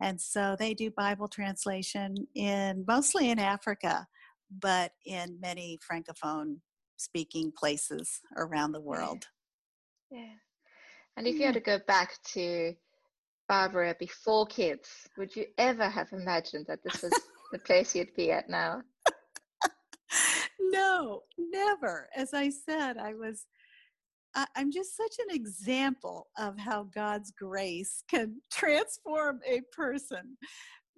And 0.00 0.20
so 0.20 0.56
they 0.58 0.74
do 0.74 0.90
Bible 0.90 1.28
translation 1.28 2.16
in 2.34 2.84
mostly 2.88 3.30
in 3.30 3.38
Africa, 3.38 4.06
but 4.50 4.92
in 5.06 5.38
many 5.40 5.78
francophone 5.88 6.56
speaking 6.96 7.52
places 7.56 8.20
around 8.36 8.72
the 8.72 8.80
world. 8.80 9.24
Yeah. 10.10 10.20
yeah. 10.20 10.34
And 11.16 11.26
if 11.26 11.34
you 11.34 11.42
had 11.42 11.54
mm-hmm. 11.54 11.64
to 11.64 11.78
go 11.78 11.84
back 11.86 12.14
to 12.32 12.74
Barbara 13.48 13.94
before 13.98 14.46
kids, 14.46 14.88
would 15.16 15.34
you 15.36 15.46
ever 15.58 15.88
have 15.88 16.08
imagined 16.12 16.66
that 16.68 16.80
this 16.82 17.02
was 17.02 17.12
the 17.52 17.58
place 17.60 17.94
you'd 17.94 18.14
be 18.14 18.30
at 18.30 18.48
now? 18.48 18.82
no, 20.60 21.22
never. 21.38 22.08
As 22.16 22.34
I 22.34 22.50
said, 22.50 22.96
I 22.98 23.14
was 23.14 23.46
I, 24.34 24.46
am 24.56 24.72
just 24.72 24.96
such 24.96 25.14
an 25.28 25.34
example 25.34 26.28
of 26.38 26.58
how 26.58 26.88
God's 26.94 27.30
grace 27.30 28.02
can 28.08 28.40
transform 28.52 29.40
a 29.46 29.60
person 29.72 30.36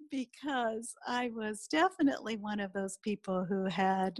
because 0.09 0.93
I 1.07 1.31
was 1.35 1.67
definitely 1.69 2.37
one 2.37 2.59
of 2.59 2.73
those 2.73 2.97
people 3.03 3.45
who 3.45 3.65
had 3.65 4.19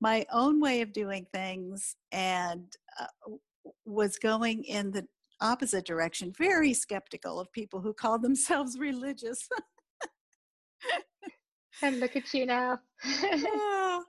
my 0.00 0.26
own 0.32 0.60
way 0.60 0.80
of 0.80 0.92
doing 0.92 1.26
things 1.32 1.94
and 2.12 2.64
uh, 2.98 3.32
was 3.84 4.18
going 4.18 4.64
in 4.64 4.90
the 4.90 5.06
opposite 5.40 5.86
direction, 5.86 6.32
very 6.36 6.74
skeptical 6.74 7.40
of 7.40 7.52
people 7.52 7.80
who 7.80 7.92
call 7.92 8.18
themselves 8.18 8.76
religious. 8.78 9.48
and 11.82 12.00
look 12.00 12.16
at 12.16 12.32
you 12.32 12.46
now. 12.46 12.78
yeah. 13.22 14.00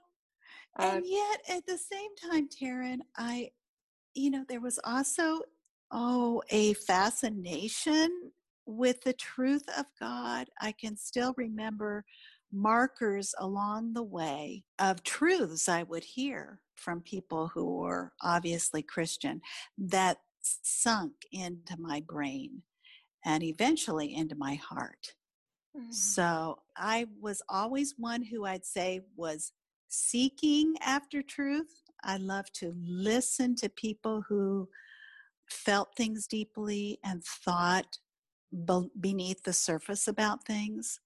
Uh, 0.78 0.82
and 0.94 1.04
yet 1.06 1.40
at 1.50 1.66
the 1.66 1.76
same 1.76 2.10
time, 2.30 2.48
Taryn, 2.48 3.00
I 3.16 3.50
you 4.14 4.30
know, 4.30 4.44
there 4.48 4.60
was 4.60 4.78
also, 4.84 5.40
oh, 5.90 6.42
a 6.50 6.74
fascination 6.74 8.10
with 8.66 9.02
the 9.02 9.12
truth 9.14 9.64
of 9.76 9.86
God. 9.98 10.48
I 10.60 10.72
can 10.72 10.96
still 10.96 11.34
remember 11.36 12.04
markers 12.52 13.34
along 13.38 13.92
the 13.92 14.02
way 14.02 14.64
of 14.78 15.02
truths 15.02 15.68
I 15.68 15.82
would 15.84 16.04
hear 16.04 16.60
from 16.76 17.00
people 17.00 17.48
who 17.48 17.78
were 17.78 18.12
obviously 18.20 18.82
Christian 18.82 19.40
that 19.78 20.18
sunk 20.42 21.12
into 21.30 21.76
my 21.78 22.02
brain 22.06 22.62
and 23.24 23.42
eventually 23.42 24.14
into 24.14 24.34
my 24.34 24.54
heart. 24.54 25.14
Mm-hmm. 25.76 25.92
So 25.92 26.58
I 26.76 27.06
was 27.20 27.42
always 27.48 27.94
one 27.96 28.22
who 28.22 28.44
I'd 28.44 28.66
say 28.66 29.00
was 29.16 29.52
seeking 29.88 30.74
after 30.80 31.22
truth, 31.22 31.82
I 32.04 32.16
love 32.16 32.50
to 32.54 32.74
listen 32.76 33.54
to 33.56 33.68
people 33.68 34.24
who 34.28 34.68
felt 35.48 35.96
things 35.96 36.26
deeply 36.26 36.98
and 37.04 37.22
thought 37.22 37.98
beneath 39.00 39.42
the 39.44 39.52
surface 39.52 40.08
about 40.08 40.44
things. 40.44 40.98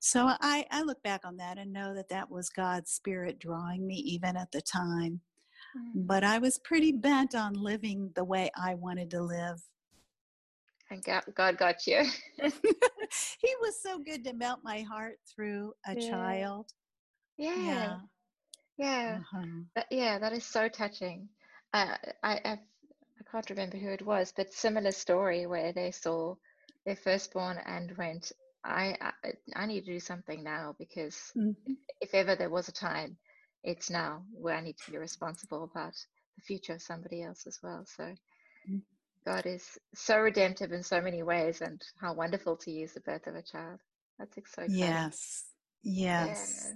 So 0.00 0.28
I, 0.40 0.66
I 0.70 0.82
look 0.82 1.02
back 1.02 1.22
on 1.24 1.36
that 1.38 1.58
and 1.58 1.72
know 1.72 1.94
that 1.94 2.08
that 2.10 2.30
was 2.30 2.48
God's 2.48 2.90
Spirit 2.90 3.38
drawing 3.38 3.86
me 3.86 3.96
even 3.96 4.36
at 4.36 4.52
the 4.52 4.60
time. 4.60 5.20
Mm. 5.76 6.06
But 6.06 6.22
I 6.24 6.38
was 6.38 6.58
pretty 6.58 6.92
bent 6.92 7.34
on 7.34 7.54
living 7.54 8.10
the 8.14 8.24
way 8.24 8.50
I 8.56 8.74
wanted 8.74 9.10
to 9.10 9.22
live. 9.22 9.60
And 10.90 11.02
God, 11.02 11.24
God 11.34 11.58
got 11.58 11.86
you. 11.86 12.04
he 12.38 13.54
was 13.60 13.82
so 13.82 13.98
good 13.98 14.22
to 14.24 14.32
melt 14.32 14.60
my 14.62 14.82
heart 14.82 15.18
through 15.34 15.72
a 15.86 15.98
yeah. 15.98 16.10
child. 16.10 16.66
Yeah. 17.36 17.56
yeah. 17.56 17.96
Yeah, 18.78 19.20
uh-huh. 19.20 19.46
that, 19.74 19.86
yeah, 19.90 20.18
that 20.18 20.32
is 20.32 20.44
so 20.44 20.68
touching. 20.68 21.28
Uh, 21.72 21.96
I 22.22 22.40
I've, 22.44 22.58
I 22.58 23.30
can't 23.30 23.50
remember 23.50 23.78
who 23.78 23.88
it 23.88 24.04
was, 24.04 24.32
but 24.36 24.52
similar 24.52 24.92
story 24.92 25.46
where 25.46 25.72
they 25.72 25.90
saw 25.90 26.34
their 26.84 26.96
firstborn 26.96 27.58
and 27.64 27.96
went, 27.96 28.32
I 28.66 28.96
I, 29.00 29.32
I 29.54 29.66
need 29.66 29.84
to 29.84 29.92
do 29.92 30.00
something 30.00 30.42
now 30.42 30.74
because 30.78 31.16
mm-hmm. 31.36 31.72
if 32.00 32.14
ever 32.14 32.34
there 32.34 32.50
was 32.50 32.68
a 32.68 32.72
time, 32.72 33.16
it's 33.62 33.90
now 33.90 34.22
where 34.32 34.56
I 34.56 34.60
need 34.60 34.76
to 34.84 34.90
be 34.90 34.98
responsible 34.98 35.64
about 35.64 35.94
the 36.36 36.42
future 36.42 36.74
of 36.74 36.82
somebody 36.82 37.22
else 37.22 37.46
as 37.46 37.58
well. 37.62 37.84
So 37.86 38.02
mm-hmm. 38.04 38.78
God 39.24 39.46
is 39.46 39.78
so 39.94 40.18
redemptive 40.18 40.72
in 40.72 40.82
so 40.82 41.00
many 41.00 41.22
ways, 41.22 41.60
and 41.60 41.80
how 42.00 42.14
wonderful 42.14 42.56
to 42.58 42.70
use 42.70 42.92
the 42.92 43.00
birth 43.00 43.26
of 43.26 43.34
a 43.34 43.42
child. 43.42 43.80
That's 44.18 44.36
exciting. 44.36 44.74
Yes, 44.74 45.44
yes. 45.82 46.66
Yeah. 46.66 46.72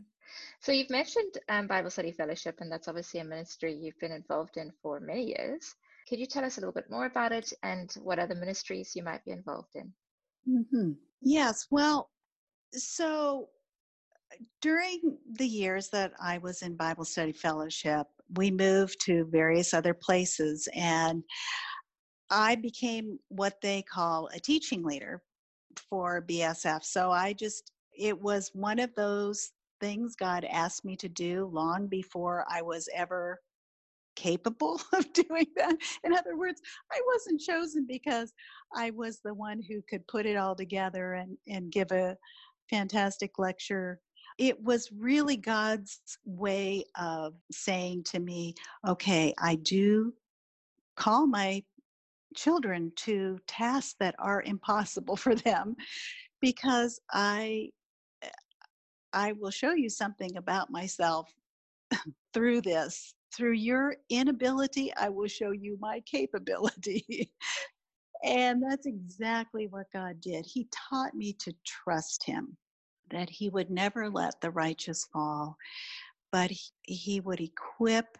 So 0.61 0.73
you've 0.73 0.91
mentioned 0.91 1.39
um, 1.49 1.67
Bible 1.67 1.91
Study 1.91 2.13
Fellowship, 2.13 2.59
and 2.61 2.71
that's 2.71 2.89
obviously 2.89 3.21
a 3.21 3.25
ministry 3.25 3.75
you've 3.75 3.99
been 3.99 4.13
involved 4.13 4.57
in 4.57 4.73
for 4.83 5.01
many 5.01 5.25
years. 5.25 5.75
Could 6.09 6.19
you 6.19 6.27
tell 6.27 6.45
us 6.45 6.57
a 6.57 6.61
little 6.61 6.73
bit 6.73 6.91
more 6.91 7.07
about 7.07 7.33
it 7.33 7.53
and 7.63 7.93
what 8.03 8.19
other 8.19 8.35
ministries 8.35 8.95
you 8.97 9.03
might 9.03 9.25
be 9.25 9.31
involved 9.31 9.75
in? 9.75 9.93
Mm-hmm. 10.49 10.93
Yes, 11.23 11.67
well, 11.71 12.11
so 12.73 13.49
during 14.63 15.19
the 15.33 15.47
years 15.47 15.89
that 15.91 16.13
I 16.23 16.39
was 16.39 16.63
in 16.63 16.77
Bible 16.77 17.05
Study 17.05 17.33
Fellowship, 17.33 18.07
we 18.37 18.51
moved 18.51 19.01
to 19.03 19.27
various 19.27 19.75
other 19.75 19.95
places, 19.95 20.69
and 20.75 21.23
I 22.31 22.55
became 22.55 23.19
what 23.29 23.61
they 23.61 23.83
call 23.83 24.29
a 24.33 24.39
teaching 24.39 24.85
leader 24.85 25.23
for 25.89 26.25
BSF. 26.29 26.85
So 26.85 27.11
I 27.11 27.33
just, 27.33 27.73
it 27.93 28.21
was 28.21 28.51
one 28.55 28.79
of 28.79 28.95
those 28.95 29.51
things 29.81 30.15
God 30.15 30.45
asked 30.51 30.85
me 30.85 30.97
to 30.97 31.09
do 31.09 31.51
long 31.53 31.87
before 31.89 32.45
I 32.49 32.63
was 32.63 32.89
ever 32.95 33.41
capable 34.21 34.81
of 34.93 35.13
doing 35.13 35.47
that. 35.57 35.77
In 36.05 36.13
other 36.13 36.37
words, 36.37 36.61
I 36.93 37.01
wasn't 37.07 37.41
chosen 37.41 37.87
because 37.89 38.33
I 38.75 38.91
was 38.91 39.21
the 39.21 39.35
one 39.35 39.63
who 39.63 39.81
could 39.89 40.07
put 40.07 40.27
it 40.27 40.37
all 40.37 40.55
together 40.55 41.15
and, 41.15 41.37
and 41.49 41.73
give 41.73 41.91
a 41.91 42.17
fantastic 42.69 43.39
lecture. 43.39 43.99
It 44.39 44.63
was 44.63 44.91
really 44.93 45.37
God's 45.37 46.01
way 46.25 46.85
of 46.99 47.35
saying 47.51 48.05
to 48.05 48.21
me, 48.21 48.55
okay, 48.87 49.33
I 49.39 49.57
do 49.57 50.13
call 50.97 51.27
my 51.27 51.63
children 52.37 52.93
to 52.97 53.39
tasks 53.47 53.97
that 54.01 54.15
are 54.19 54.43
impossible 54.43 55.17
for 55.25 55.35
them 55.35 55.77
because 56.41 57.01
I 57.11 57.71
I 59.13 59.33
will 59.33 59.51
show 59.51 59.73
you 59.73 59.89
something 59.89 60.37
about 60.37 60.71
myself 60.71 61.29
through 62.33 62.61
this. 62.61 63.15
Through 63.35 63.53
your 63.53 63.97
inability, 64.09 64.93
I 64.97 65.09
will 65.09 65.29
show 65.29 65.53
you 65.53 65.79
my 65.81 66.01
capability. 66.01 67.33
and 68.25 68.63
that's 68.63 68.87
exactly 68.87 69.67
what 69.69 69.93
God 69.93 70.21
did. 70.21 70.45
He 70.47 70.69
taught 70.73 71.15
me 71.15 71.33
to 71.35 71.55
trust 71.65 72.25
Him, 72.25 72.57
that 73.11 73.31
He 73.31 73.49
would 73.49 73.71
never 73.71 74.09
let 74.11 74.41
the 74.41 74.51
righteous 74.51 75.07
fall, 75.13 75.57
but 76.33 76.51
He 76.83 77.21
would 77.21 77.41
equip. 77.41 78.19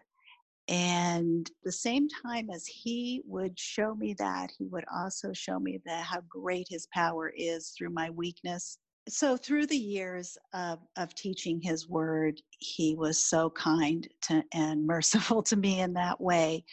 And 0.67 1.49
the 1.63 1.71
same 1.71 2.07
time 2.23 2.49
as 2.49 2.65
He 2.65 3.21
would 3.25 3.59
show 3.59 3.95
me 3.95 4.13
that, 4.19 4.51
He 4.57 4.67
would 4.67 4.85
also 4.95 5.33
show 5.33 5.59
me 5.59 5.81
that 5.85 6.05
how 6.05 6.21
great 6.29 6.67
His 6.69 6.87
power 6.93 7.33
is 7.35 7.73
through 7.77 7.89
my 7.89 8.09
weakness 8.09 8.77
so 9.11 9.35
through 9.35 9.67
the 9.67 9.77
years 9.77 10.37
of, 10.53 10.79
of 10.97 11.13
teaching 11.15 11.59
his 11.61 11.89
word 11.89 12.39
he 12.59 12.95
was 12.95 13.21
so 13.21 13.49
kind 13.49 14.07
to, 14.23 14.43
and 14.53 14.85
merciful 14.87 15.43
to 15.43 15.55
me 15.55 15.81
in 15.81 15.93
that 15.93 16.19
way. 16.19 16.63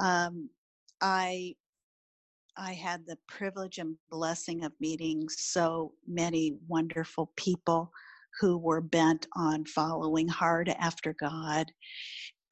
Um, 0.00 0.48
i 1.00 1.54
i 2.56 2.72
had 2.72 3.04
the 3.06 3.18
privilege 3.28 3.78
and 3.78 3.96
blessing 4.10 4.64
of 4.64 4.72
meeting 4.80 5.26
so 5.28 5.92
many 6.06 6.54
wonderful 6.68 7.32
people 7.36 7.90
who 8.40 8.56
were 8.56 8.80
bent 8.80 9.26
on 9.36 9.64
following 9.64 10.28
hard 10.28 10.68
after 10.68 11.14
god 11.18 11.66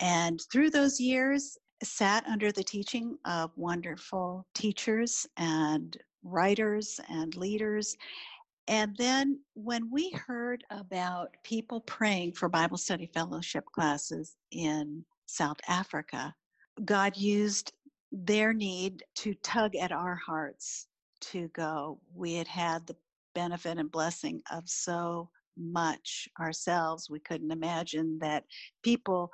and 0.00 0.40
through 0.52 0.70
those 0.70 0.98
years 0.98 1.56
sat 1.82 2.26
under 2.26 2.50
the 2.52 2.64
teaching 2.64 3.16
of 3.24 3.50
wonderful 3.56 4.46
teachers 4.54 5.26
and 5.36 5.96
writers 6.22 7.00
and 7.08 7.36
leaders 7.36 7.96
and 8.70 8.96
then 8.96 9.40
when 9.54 9.90
we 9.90 10.10
heard 10.10 10.62
about 10.70 11.30
people 11.42 11.80
praying 11.80 12.34
for 12.34 12.48
Bible 12.48 12.76
study 12.76 13.10
fellowship 13.12 13.64
classes 13.66 14.36
in 14.52 15.04
South 15.26 15.56
Africa, 15.66 16.32
God 16.84 17.16
used 17.16 17.72
their 18.12 18.52
need 18.52 19.02
to 19.16 19.34
tug 19.42 19.74
at 19.74 19.90
our 19.90 20.14
hearts 20.14 20.86
to 21.20 21.48
go. 21.48 21.98
We 22.14 22.34
had 22.34 22.46
had 22.46 22.86
the 22.86 22.94
benefit 23.34 23.78
and 23.78 23.90
blessing 23.90 24.40
of 24.52 24.68
so 24.68 25.30
much 25.56 26.28
ourselves. 26.38 27.10
We 27.10 27.18
couldn't 27.18 27.50
imagine 27.50 28.20
that 28.20 28.44
people 28.84 29.32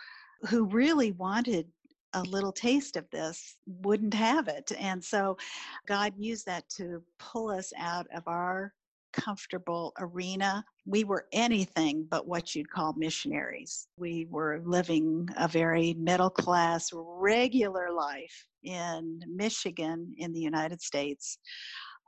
who 0.49 0.65
really 0.65 1.13
wanted 1.13 1.67
a 2.15 2.23
little 2.23 2.53
taste 2.53 2.97
of 2.97 3.05
this 3.11 3.57
wouldn't 3.67 4.15
have 4.15 4.49
it. 4.49 4.73
And 4.79 5.05
so 5.05 5.37
God 5.87 6.15
used 6.17 6.47
that 6.47 6.67
to 6.71 7.03
pull 7.19 7.51
us 7.51 7.75
out 7.77 8.07
of 8.15 8.23
our 8.27 8.73
comfortable 9.17 9.93
arena. 9.99 10.65
We 10.85 11.05
were 11.05 11.27
anything 11.33 12.07
but 12.09 12.27
what 12.29 12.55
you'd 12.55 12.71
call 12.71 12.95
missionaries. 12.97 13.89
We 13.99 14.27
were 14.31 14.61
living 14.65 15.29
a 15.37 15.49
very 15.49 15.95
middle 15.95 16.31
class, 16.31 16.91
regular 16.93 17.91
life 17.93 18.47
in 18.63 19.21
Michigan 19.27 20.15
in 20.19 20.33
the 20.33 20.41
United 20.41 20.81
States. 20.81 21.39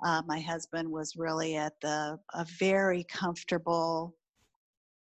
Uh, 0.04 0.22
my 0.26 0.40
husband 0.40 0.88
was 0.88 1.16
really 1.16 1.56
at 1.56 1.72
the 1.80 2.18
a 2.34 2.46
very 2.58 3.04
comfortable 3.04 4.14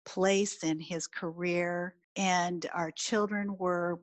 place 0.04 0.62
in 0.62 0.78
his 0.78 1.06
career, 1.06 1.94
and 2.16 2.66
our 2.74 2.90
children 2.90 3.56
were 3.56 4.00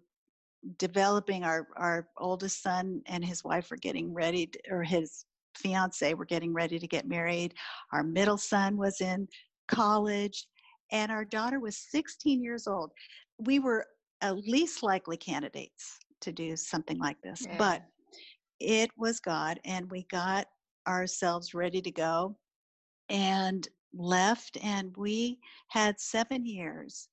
developing. 0.79 1.43
Our 1.43 1.67
our 1.77 2.07
oldest 2.17 2.63
son 2.63 3.01
and 3.05 3.23
his 3.23 3.43
wife 3.43 3.69
were 3.69 3.77
getting 3.77 4.13
ready, 4.13 4.47
to, 4.47 4.59
or 4.71 4.83
his 4.83 5.25
fiance 5.57 6.07
we 6.07 6.13
were 6.13 6.25
getting 6.25 6.53
ready 6.53 6.79
to 6.79 6.87
get 6.87 7.07
married. 7.07 7.53
Our 7.91 8.03
middle 8.03 8.37
son 8.37 8.77
was 8.77 9.01
in 9.01 9.27
college, 9.67 10.45
and 10.91 11.11
our 11.11 11.25
daughter 11.25 11.59
was 11.59 11.77
16 11.89 12.41
years 12.41 12.67
old. 12.67 12.91
We 13.39 13.59
were 13.59 13.85
at 14.21 14.37
least 14.37 14.83
likely 14.83 15.17
candidates 15.17 15.97
to 16.21 16.31
do 16.31 16.55
something 16.55 16.99
like 16.99 17.19
this, 17.21 17.45
yeah. 17.45 17.57
but 17.57 17.81
it 18.59 18.91
was 18.97 19.19
God, 19.19 19.59
and 19.65 19.89
we 19.89 20.05
got 20.11 20.47
ourselves 20.87 21.53
ready 21.53 21.81
to 21.81 21.91
go 21.91 22.37
and 23.09 23.67
left, 23.93 24.57
and 24.63 24.95
we 24.95 25.39
had 25.69 25.99
seven 25.99 26.45
years 26.45 27.09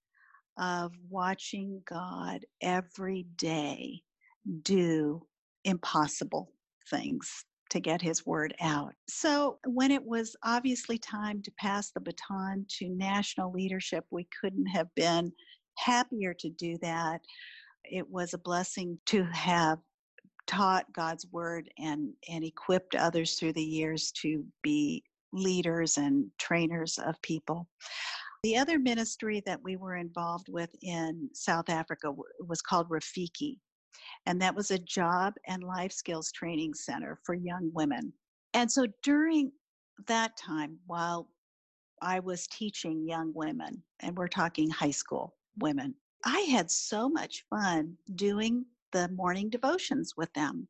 of 0.59 0.92
watching 1.09 1.80
God 1.88 2.45
every 2.61 3.26
day 3.37 4.02
do 4.62 5.23
impossible 5.64 6.52
things 6.90 7.45
to 7.71 7.81
get 7.81 8.01
his 8.01 8.25
word 8.27 8.55
out. 8.61 8.95
So, 9.09 9.59
when 9.67 9.91
it 9.91 10.05
was 10.05 10.37
obviously 10.45 10.99
time 10.99 11.43
to 11.43 11.53
pass 11.59 11.91
the 11.91 12.01
baton 12.01 12.67
to 12.79 12.89
national 12.89 13.53
leadership, 13.53 14.05
we 14.11 14.27
couldn't 14.41 14.67
have 14.67 14.89
been 14.95 15.33
happier 15.77 16.35
to 16.35 16.51
do 16.51 16.77
that. 16.83 17.21
It 17.85 18.09
was 18.09 18.35
a 18.35 18.39
blessing 18.39 18.99
to 19.07 19.25
have 19.25 19.79
taught 20.47 20.93
God's 20.93 21.27
word 21.31 21.71
and, 21.79 22.13
and 22.29 22.43
equipped 22.43 22.95
others 22.95 23.35
through 23.35 23.53
the 23.53 23.63
years 23.63 24.13
to 24.23 24.45
be 24.63 25.05
leaders 25.33 25.99
and 25.99 26.27
trainers 26.39 26.99
of 26.99 27.21
people. 27.23 27.69
The 28.45 28.57
other 28.57 28.79
ministry 28.79 29.43
that 29.47 29.61
we 29.63 29.77
were 29.77 29.97
involved 29.97 30.49
with 30.49 30.71
in 30.83 31.29
South 31.35 31.69
Africa 31.69 32.13
was 32.47 32.63
called 32.63 32.89
Rafiki, 32.89 33.59
and 34.26 34.40
that 34.40 34.54
was 34.54 34.71
a 34.71 34.78
job 34.78 35.35
and 35.47 35.62
life 35.62 35.92
skills 35.92 36.33
training 36.33 36.75
center 36.75 37.18
for 37.25 37.35
young 37.35 37.71
women. 37.75 38.12
And 38.54 38.71
so 38.71 38.87
during 39.02 39.52
that 40.07 40.37
time, 40.37 40.78
while 40.87 41.28
I 42.02 42.21
was 42.21 42.47
teaching 42.49 43.07
young 43.07 43.33
women, 43.35 43.83
and 44.00 44.16
we're 44.16 44.28
talking 44.28 44.71
high 44.71 44.92
school 44.92 45.35
women, 45.59 45.95
I 46.25 46.40
had 46.40 46.71
so 46.71 47.09
much 47.09 47.45
fun 47.50 47.97
doing 48.14 48.64
the 48.92 49.09
morning 49.09 49.50
devotions 49.50 50.14
with 50.16 50.33
them. 50.35 50.68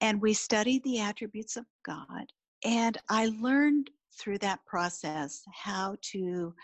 And 0.00 0.20
we 0.20 0.32
studied 0.34 0.82
the 0.84 1.00
attributes 1.00 1.56
of 1.56 1.66
God. 1.84 2.26
And 2.64 2.98
I 3.08 3.32
learned 3.40 3.90
through 4.18 4.38
that 4.38 4.64
process 4.66 5.42
how 5.52 5.96
to 6.12 6.54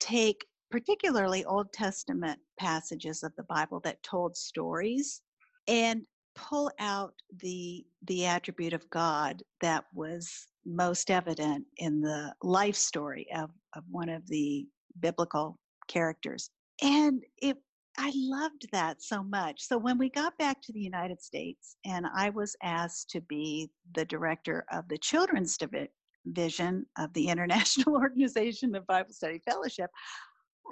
take 0.00 0.44
particularly 0.70 1.44
Old 1.44 1.72
Testament 1.72 2.38
passages 2.58 3.22
of 3.22 3.32
the 3.36 3.44
Bible 3.44 3.80
that 3.84 4.02
told 4.02 4.36
stories 4.36 5.22
and 5.66 6.04
pull 6.34 6.70
out 6.78 7.14
the 7.40 7.84
the 8.06 8.26
attribute 8.26 8.72
of 8.72 8.88
God 8.90 9.42
that 9.60 9.84
was 9.92 10.46
most 10.64 11.10
evident 11.10 11.64
in 11.78 12.00
the 12.00 12.32
life 12.42 12.76
story 12.76 13.26
of, 13.34 13.50
of 13.74 13.82
one 13.90 14.08
of 14.08 14.26
the 14.28 14.66
biblical 15.00 15.58
characters. 15.88 16.50
And 16.82 17.22
it 17.38 17.56
I 18.00 18.12
loved 18.14 18.68
that 18.70 19.02
so 19.02 19.24
much. 19.24 19.62
So 19.62 19.76
when 19.76 19.98
we 19.98 20.08
got 20.08 20.38
back 20.38 20.62
to 20.62 20.72
the 20.72 20.80
United 20.80 21.20
States 21.20 21.76
and 21.84 22.06
I 22.14 22.30
was 22.30 22.54
asked 22.62 23.10
to 23.10 23.20
be 23.22 23.70
the 23.96 24.04
director 24.04 24.64
of 24.70 24.86
the 24.86 24.98
children's 24.98 25.58
division 25.58 26.86
of 26.96 27.12
the 27.14 27.26
International 27.26 27.96
Organization 28.00 28.76
of 28.76 28.86
Bible 28.86 29.12
Study 29.12 29.40
Fellowship, 29.44 29.90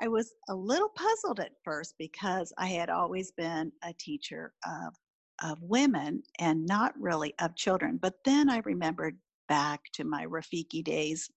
I 0.00 0.08
was 0.08 0.34
a 0.48 0.54
little 0.54 0.90
puzzled 0.90 1.40
at 1.40 1.52
first 1.64 1.94
because 1.98 2.52
I 2.58 2.66
had 2.66 2.90
always 2.90 3.32
been 3.32 3.72
a 3.82 3.92
teacher 3.94 4.52
of, 4.66 4.94
of 5.42 5.62
women 5.62 6.22
and 6.38 6.66
not 6.66 6.94
really 6.98 7.34
of 7.40 7.56
children. 7.56 7.98
But 8.00 8.14
then 8.24 8.50
I 8.50 8.58
remembered 8.58 9.16
back 9.48 9.80
to 9.94 10.04
my 10.04 10.26
Rafiki 10.26 10.82
days, 10.82 11.30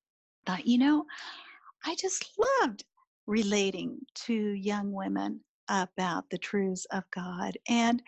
thought, 0.46 0.66
you 0.66 0.78
know, 0.78 1.06
I 1.86 1.96
just 1.96 2.32
loved 2.62 2.84
relating 3.28 4.00
to 4.26 4.34
young 4.34 4.92
women 4.92 5.42
about 5.70 6.30
the 6.30 6.38
truths 6.38 6.86
of 6.92 7.04
God. 7.12 7.58
And, 7.68 8.02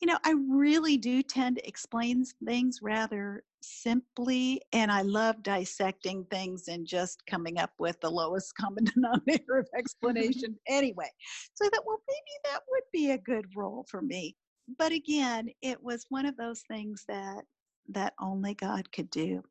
you 0.00 0.06
know, 0.06 0.18
I 0.24 0.34
really 0.48 0.96
do 0.96 1.22
tend 1.22 1.56
to 1.56 1.68
explain 1.68 2.24
things 2.44 2.78
rather 2.82 3.42
simply, 3.62 4.60
and 4.72 4.90
I 4.90 5.02
love 5.02 5.42
dissecting 5.42 6.24
things 6.30 6.68
and 6.68 6.86
just 6.86 7.24
coming 7.26 7.58
up 7.58 7.72
with 7.78 8.00
the 8.00 8.10
lowest 8.10 8.54
common 8.60 8.84
denominator 8.84 9.58
of 9.58 9.68
explanation 9.76 10.56
anyway. 10.68 11.10
So 11.54 11.66
I 11.66 11.70
thought, 11.70 11.86
well, 11.86 12.02
maybe 12.08 12.52
that 12.52 12.60
would 12.68 12.84
be 12.92 13.10
a 13.10 13.18
good 13.18 13.46
role 13.56 13.86
for 13.90 14.02
me. 14.02 14.36
But 14.78 14.92
again, 14.92 15.48
it 15.60 15.82
was 15.82 16.06
one 16.08 16.26
of 16.26 16.36
those 16.36 16.62
things 16.68 17.04
that 17.08 17.42
that 17.88 18.14
only 18.20 18.54
God 18.54 18.90
could 18.92 19.10
do. 19.10 19.42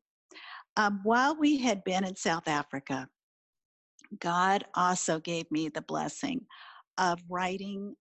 Um, 0.76 1.00
while 1.02 1.36
we 1.38 1.58
had 1.58 1.84
been 1.84 2.04
in 2.04 2.16
South 2.16 2.48
Africa, 2.48 3.06
God 4.18 4.64
also 4.74 5.20
gave 5.20 5.50
me 5.50 5.68
the 5.68 5.82
blessing 5.82 6.40
of 6.96 7.18
writing 7.28 7.94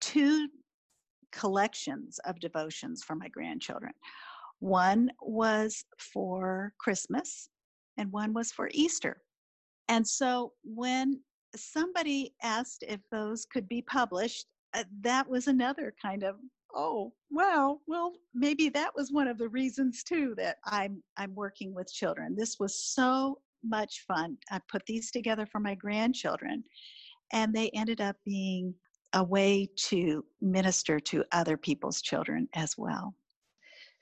two 0.00 0.48
collections 1.32 2.18
of 2.24 2.40
devotions 2.40 3.02
for 3.04 3.14
my 3.14 3.28
grandchildren. 3.28 3.92
One 4.60 5.10
was 5.20 5.84
for 5.98 6.72
Christmas, 6.78 7.48
and 7.96 8.10
one 8.12 8.32
was 8.32 8.52
for 8.52 8.70
Easter. 8.72 9.22
And 9.88 10.06
so 10.06 10.52
when 10.64 11.20
somebody 11.54 12.34
asked 12.42 12.84
if 12.86 13.00
those 13.10 13.46
could 13.46 13.68
be 13.68 13.82
published, 13.82 14.46
uh, 14.74 14.84
that 15.00 15.28
was 15.28 15.46
another 15.46 15.94
kind 16.02 16.22
of 16.22 16.36
oh 16.74 17.12
wow 17.30 17.78
well 17.86 18.12
maybe 18.34 18.68
that 18.68 18.90
was 18.96 19.12
one 19.12 19.28
of 19.28 19.38
the 19.38 19.48
reasons 19.48 20.02
too 20.02 20.34
that 20.36 20.56
i'm 20.64 21.00
i'm 21.16 21.32
working 21.34 21.72
with 21.72 21.90
children 21.90 22.34
this 22.36 22.56
was 22.58 22.84
so 22.84 23.38
much 23.62 24.04
fun 24.06 24.36
i 24.50 24.60
put 24.68 24.82
these 24.84 25.12
together 25.12 25.46
for 25.46 25.60
my 25.60 25.76
grandchildren 25.76 26.62
and 27.32 27.54
they 27.54 27.70
ended 27.70 28.00
up 28.00 28.16
being 28.24 28.74
a 29.12 29.22
way 29.22 29.68
to 29.76 30.24
minister 30.40 31.00
to 31.00 31.24
other 31.32 31.56
people's 31.56 32.02
children 32.02 32.48
as 32.54 32.76
well. 32.76 33.14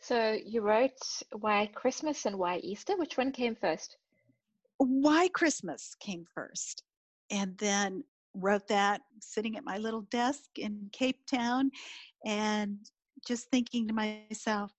So 0.07 0.37
you 0.45 0.61
wrote 0.61 0.91
Why 1.33 1.71
Christmas 1.75 2.27
and 2.27 2.39
Why 2.39 2.59
Easter? 2.59 2.97
Which 2.97 3.17
one 3.17 3.33
came 3.33 3.55
first? 3.55 3.97
Why 4.77 5.29
Christmas 5.29 5.95
came 5.99 6.27
first. 6.35 6.83
And 7.31 7.57
then 7.57 8.05
wrote 8.35 8.69
that 8.69 9.01
sitting 9.21 9.57
at 9.57 9.65
my 9.65 9.79
little 9.79 10.03
desk 10.03 10.59
in 10.59 10.91
Cape 10.93 11.25
Town 11.27 11.71
and 12.27 12.79
just 13.27 13.51
thinking 13.51 13.89
to 13.89 13.95
myself, 13.95 14.73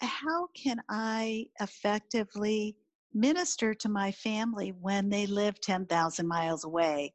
how 0.00 0.46
can 0.54 0.80
I 0.88 1.46
effectively 1.60 2.76
minister 3.12 3.74
to 3.74 3.88
my 3.90 4.10
family 4.12 4.72
when 4.80 5.10
they 5.10 5.26
live 5.26 5.60
10,000 5.60 6.26
miles 6.26 6.64
away? 6.64 7.12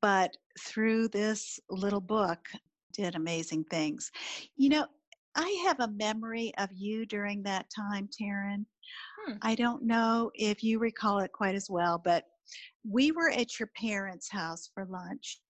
but 0.00 0.36
through 0.58 1.08
this 1.08 1.60
little 1.70 2.00
book 2.00 2.48
did 2.92 3.16
amazing 3.16 3.64
things. 3.64 4.10
You 4.56 4.68
know, 4.70 4.86
I 5.34 5.64
have 5.66 5.80
a 5.80 5.88
memory 5.88 6.52
of 6.58 6.70
you 6.72 7.06
during 7.06 7.42
that 7.42 7.66
time, 7.74 8.08
Taryn. 8.08 8.64
Hmm. 9.18 9.34
I 9.42 9.54
don't 9.54 9.82
know 9.82 10.30
if 10.34 10.62
you 10.62 10.78
recall 10.78 11.18
it 11.20 11.32
quite 11.32 11.54
as 11.54 11.68
well, 11.68 12.00
but 12.02 12.24
we 12.88 13.12
were 13.12 13.30
at 13.30 13.58
your 13.58 13.70
parents' 13.76 14.30
house 14.30 14.70
for 14.74 14.86
lunch 14.86 15.40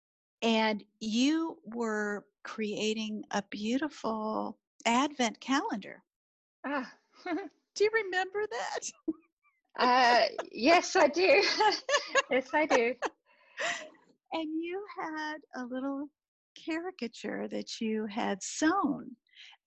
and 0.42 0.82
you 1.00 1.58
were 1.66 2.24
creating 2.44 3.24
a 3.32 3.42
beautiful 3.50 4.58
advent 4.86 5.40
calendar. 5.40 6.02
Ah. 6.66 6.90
do 7.24 7.84
you 7.84 7.90
remember 7.92 8.44
that? 8.50 8.90
uh, 9.78 10.44
yes, 10.52 10.96
I 10.96 11.08
do. 11.08 11.42
yes, 12.30 12.48
I 12.52 12.66
do 12.66 12.94
and 14.34 14.48
you 14.60 14.84
had 15.00 15.36
a 15.56 15.64
little 15.64 16.08
caricature 16.56 17.48
that 17.48 17.80
you 17.80 18.06
had 18.06 18.42
sewn 18.42 19.16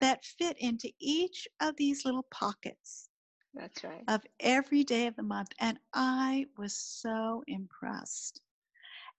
that 0.02 0.26
fit 0.26 0.58
into 0.60 0.92
each 1.00 1.48
of 1.62 1.76
these 1.78 2.06
little 2.06 2.26
pockets. 2.32 3.10
That's 3.54 3.84
right. 3.84 4.04
Of 4.08 4.22
every 4.40 4.84
day 4.84 5.08
of 5.08 5.16
the 5.16 5.24
month. 5.24 5.50
And 5.60 5.80
I 5.94 6.46
was 6.58 6.76
so 6.78 7.44
impressed. 7.48 8.42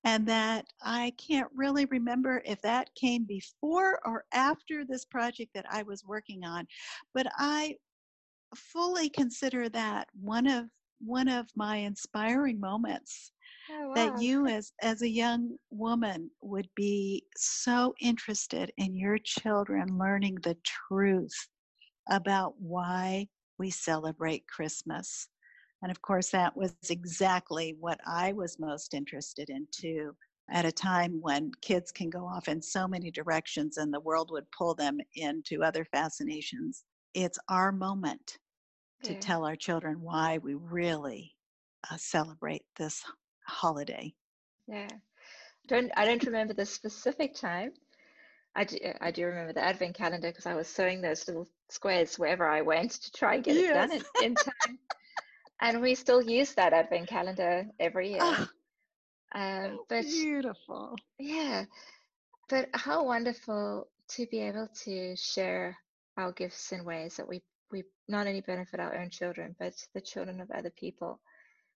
And 0.05 0.27
that 0.29 0.67
I 0.81 1.13
can't 1.19 1.51
really 1.55 1.85
remember 1.87 2.41
if 2.45 2.63
that 2.63 2.95
came 2.95 3.25
before 3.25 3.99
or 4.05 4.25
after 4.33 4.85
this 4.85 5.05
project 5.05 5.51
that 5.55 5.67
I 5.69 5.83
was 5.83 6.05
working 6.07 6.45
on, 6.45 6.67
but 7.15 7.27
I 7.37 7.75
fully 8.55 9.11
consider 9.11 9.69
that 9.71 10.09
one 10.21 10.47
of 10.47 10.67
one 11.01 11.29
of 11.29 11.47
my 11.55 11.77
inspiring 11.79 12.59
moments 12.59 13.33
oh, 13.71 13.89
wow. 13.89 13.95
that 13.95 14.23
you 14.23 14.47
as 14.47 14.73
as 14.83 15.03
a 15.03 15.09
young 15.09 15.57
woman 15.71 16.31
would 16.43 16.69
be 16.75 17.25
so 17.37 17.95
interested 18.01 18.73
in 18.77 18.97
your 18.97 19.19
children 19.19 19.99
learning 19.99 20.37
the 20.43 20.57
truth 20.65 21.49
about 22.11 22.55
why 22.59 23.27
we 23.59 23.71
celebrate 23.71 24.47
Christmas. 24.47 25.29
And 25.83 25.91
of 25.91 26.03
course, 26.03 26.31
that 26.31 26.57
was 26.57 26.75
exactly 26.91 27.77
what 27.79 28.01
I 28.07 28.33
was 28.33 28.59
most 28.59 28.95
interested 28.95 29.51
in 29.51 29.67
too. 29.71 30.17
At 30.51 30.65
a 30.65 30.73
time 30.73 31.19
when 31.21 31.53
kids 31.61 31.93
can 31.93 32.09
go 32.09 32.25
off 32.25 32.49
in 32.49 32.63
so 32.63 32.89
many 32.89 33.11
directions 33.11 33.77
and 33.77 33.93
the 33.93 34.01
world 34.01 34.31
would 34.33 34.51
pull 34.57 34.75
them 34.75 34.99
into 35.15 35.63
other 35.63 35.85
fascinations, 35.85 36.85
it's 37.15 37.39
our 37.49 37.71
moment 37.71 38.39
to 39.05 39.15
tell 39.15 39.45
our 39.45 39.57
children 39.57 40.01
why 40.01 40.39
we 40.39 40.55
really 40.55 41.35
uh, 41.91 41.97
celebrate 41.97 42.63
this 42.79 43.05
holiday. 43.49 44.15
Yeah. 44.67 44.89
Don't 45.67 45.91
I 45.97 46.05
don't 46.05 46.25
remember 46.25 46.55
the 46.55 46.67
specific 46.67 47.35
time. 47.35 47.73
I 48.55 48.65
do, 48.65 48.79
I 49.01 49.11
do 49.11 49.27
remember 49.27 49.53
the 49.53 49.65
advent 49.65 49.97
calendar 49.97 50.29
because 50.29 50.47
I 50.47 50.55
was 50.55 50.67
sewing 50.67 51.01
those 51.01 51.29
little 51.29 51.47
squares 51.69 52.19
wherever 52.19 52.49
I 52.49 52.63
went 52.63 52.93
to 52.93 53.13
try 53.13 53.35
and 53.35 53.45
get 53.45 53.57
yes. 53.57 53.71
it 53.71 53.75
done 53.75 53.93
in, 53.93 54.25
in 54.25 54.35
time. 54.35 54.79
and 55.61 55.81
we 55.81 55.95
still 55.95 56.23
use 56.23 56.55
that 56.55 56.73
advent 56.73 57.09
calendar 57.09 57.67
every 57.79 58.11
year. 58.13 58.21
Oh, 58.23 58.49
um, 59.35 59.79
but 59.89 60.03
beautiful. 60.03 60.97
Yeah. 61.19 61.67
But 62.49 62.71
how 62.73 63.05
wonderful 63.05 63.89
to 64.09 64.27
be 64.27 64.41
able 64.41 64.69
to 64.85 65.15
share 65.17 65.77
our 66.17 66.33
gifts 66.33 66.73
in 66.73 66.85
ways 66.85 67.17
that 67.17 67.29
we 67.29 67.43
we 67.71 67.85
not 68.09 68.27
only 68.27 68.41
benefit 68.41 68.81
our 68.81 68.97
own 68.97 69.11
children, 69.11 69.55
but 69.59 69.75
the 69.95 70.01
children 70.01 70.41
of 70.41 70.51
other 70.51 70.71
people. 70.71 71.21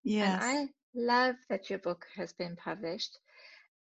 Yes. 0.03 0.43
And 0.43 0.69
I 0.69 0.69
love 0.95 1.37
that 1.49 1.71
your 1.71 1.79
book 1.79 2.07
has 2.17 2.33
been 2.33 2.57
published. 2.57 3.19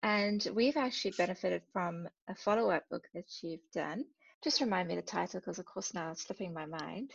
And 0.03 0.47
we've 0.55 0.77
actually 0.77 1.13
benefited 1.13 1.63
from 1.73 2.09
a 2.29 2.35
follow 2.35 2.71
up 2.71 2.89
book 2.91 3.07
that 3.15 3.31
you've 3.43 3.71
done. 3.73 4.05
Just 4.43 4.61
remind 4.61 4.89
me 4.89 4.97
the 4.97 5.03
title 5.03 5.39
because, 5.39 5.61
of 5.61 5.67
course, 5.67 5.95
now 5.95 6.11
it's 6.11 6.25
slipping 6.25 6.53
my 6.53 6.67
mind. 6.67 7.13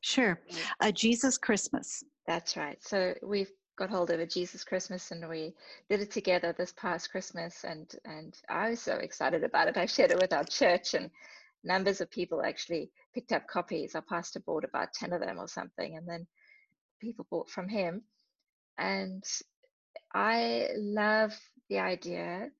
Sure. 0.00 0.40
A 0.80 0.90
Jesus 0.90 1.38
Christmas. 1.38 2.02
That's 2.26 2.56
right. 2.56 2.82
So 2.82 3.14
we've 3.22 3.50
got 3.76 3.90
hold 3.90 4.10
of 4.10 4.20
a 4.20 4.26
Jesus 4.26 4.64
Christmas 4.64 5.10
and 5.10 5.28
we 5.28 5.54
did 5.88 6.00
it 6.00 6.10
together 6.10 6.52
this 6.52 6.72
past 6.72 7.10
Christmas 7.10 7.64
and 7.64 7.92
and 8.04 8.36
I 8.48 8.70
was 8.70 8.80
so 8.80 8.96
excited 8.96 9.42
about 9.42 9.68
it. 9.68 9.76
I 9.76 9.86
shared 9.86 10.12
it 10.12 10.20
with 10.20 10.32
our 10.32 10.44
church 10.44 10.94
and 10.94 11.10
numbers 11.64 12.00
of 12.00 12.10
people 12.10 12.42
actually 12.42 12.90
picked 13.14 13.32
up 13.32 13.48
copies. 13.48 13.94
Our 13.94 14.02
pastor 14.02 14.40
bought 14.40 14.64
about 14.64 14.92
10 14.92 15.12
of 15.12 15.20
them 15.20 15.38
or 15.38 15.48
something 15.48 15.96
and 15.96 16.08
then 16.08 16.26
people 17.00 17.26
bought 17.30 17.50
from 17.50 17.68
him. 17.68 18.02
And 18.78 19.24
I 20.12 20.68
love 20.76 21.32
the 21.68 21.78
idea 21.78 22.50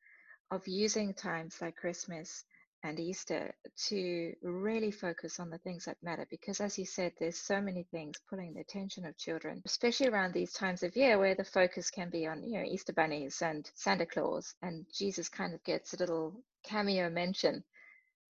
of 0.51 0.67
using 0.67 1.15
times 1.15 1.61
like 1.61 1.77
Christmas 1.77 2.45
and 2.85 3.01
Easter 3.01 3.55
to 3.89 4.35
really 4.43 4.91
focus 4.91 5.41
on 5.41 5.49
the 5.49 5.59
things 5.59 5.87
that 5.87 5.97
matter 6.03 6.27
because 6.31 6.61
as 6.61 6.79
you 6.79 6.85
said 6.85 7.13
there's 7.19 7.39
so 7.39 7.59
many 7.59 7.85
things 7.91 8.21
pulling 8.29 8.53
the 8.53 8.61
attention 8.61 9.07
of 9.07 9.17
children 9.17 9.63
especially 9.65 10.09
around 10.09 10.35
these 10.35 10.53
times 10.53 10.83
of 10.83 10.95
year 10.95 11.19
where 11.19 11.35
the 11.35 11.45
focus 11.45 11.91
can 11.91 12.11
be 12.11 12.27
on 12.27 12.45
you 12.45 12.59
know 12.59 12.65
Easter 12.65 12.93
bunnies 12.93 13.41
and 13.41 13.71
Santa 13.75 14.05
Claus 14.05 14.55
and 14.61 14.85
Jesus 14.95 15.31
kind 15.31 15.55
of 15.55 15.65
gets 15.65 15.95
a 15.95 15.97
little 15.97 16.35
cameo 16.65 17.09
mention. 17.09 17.63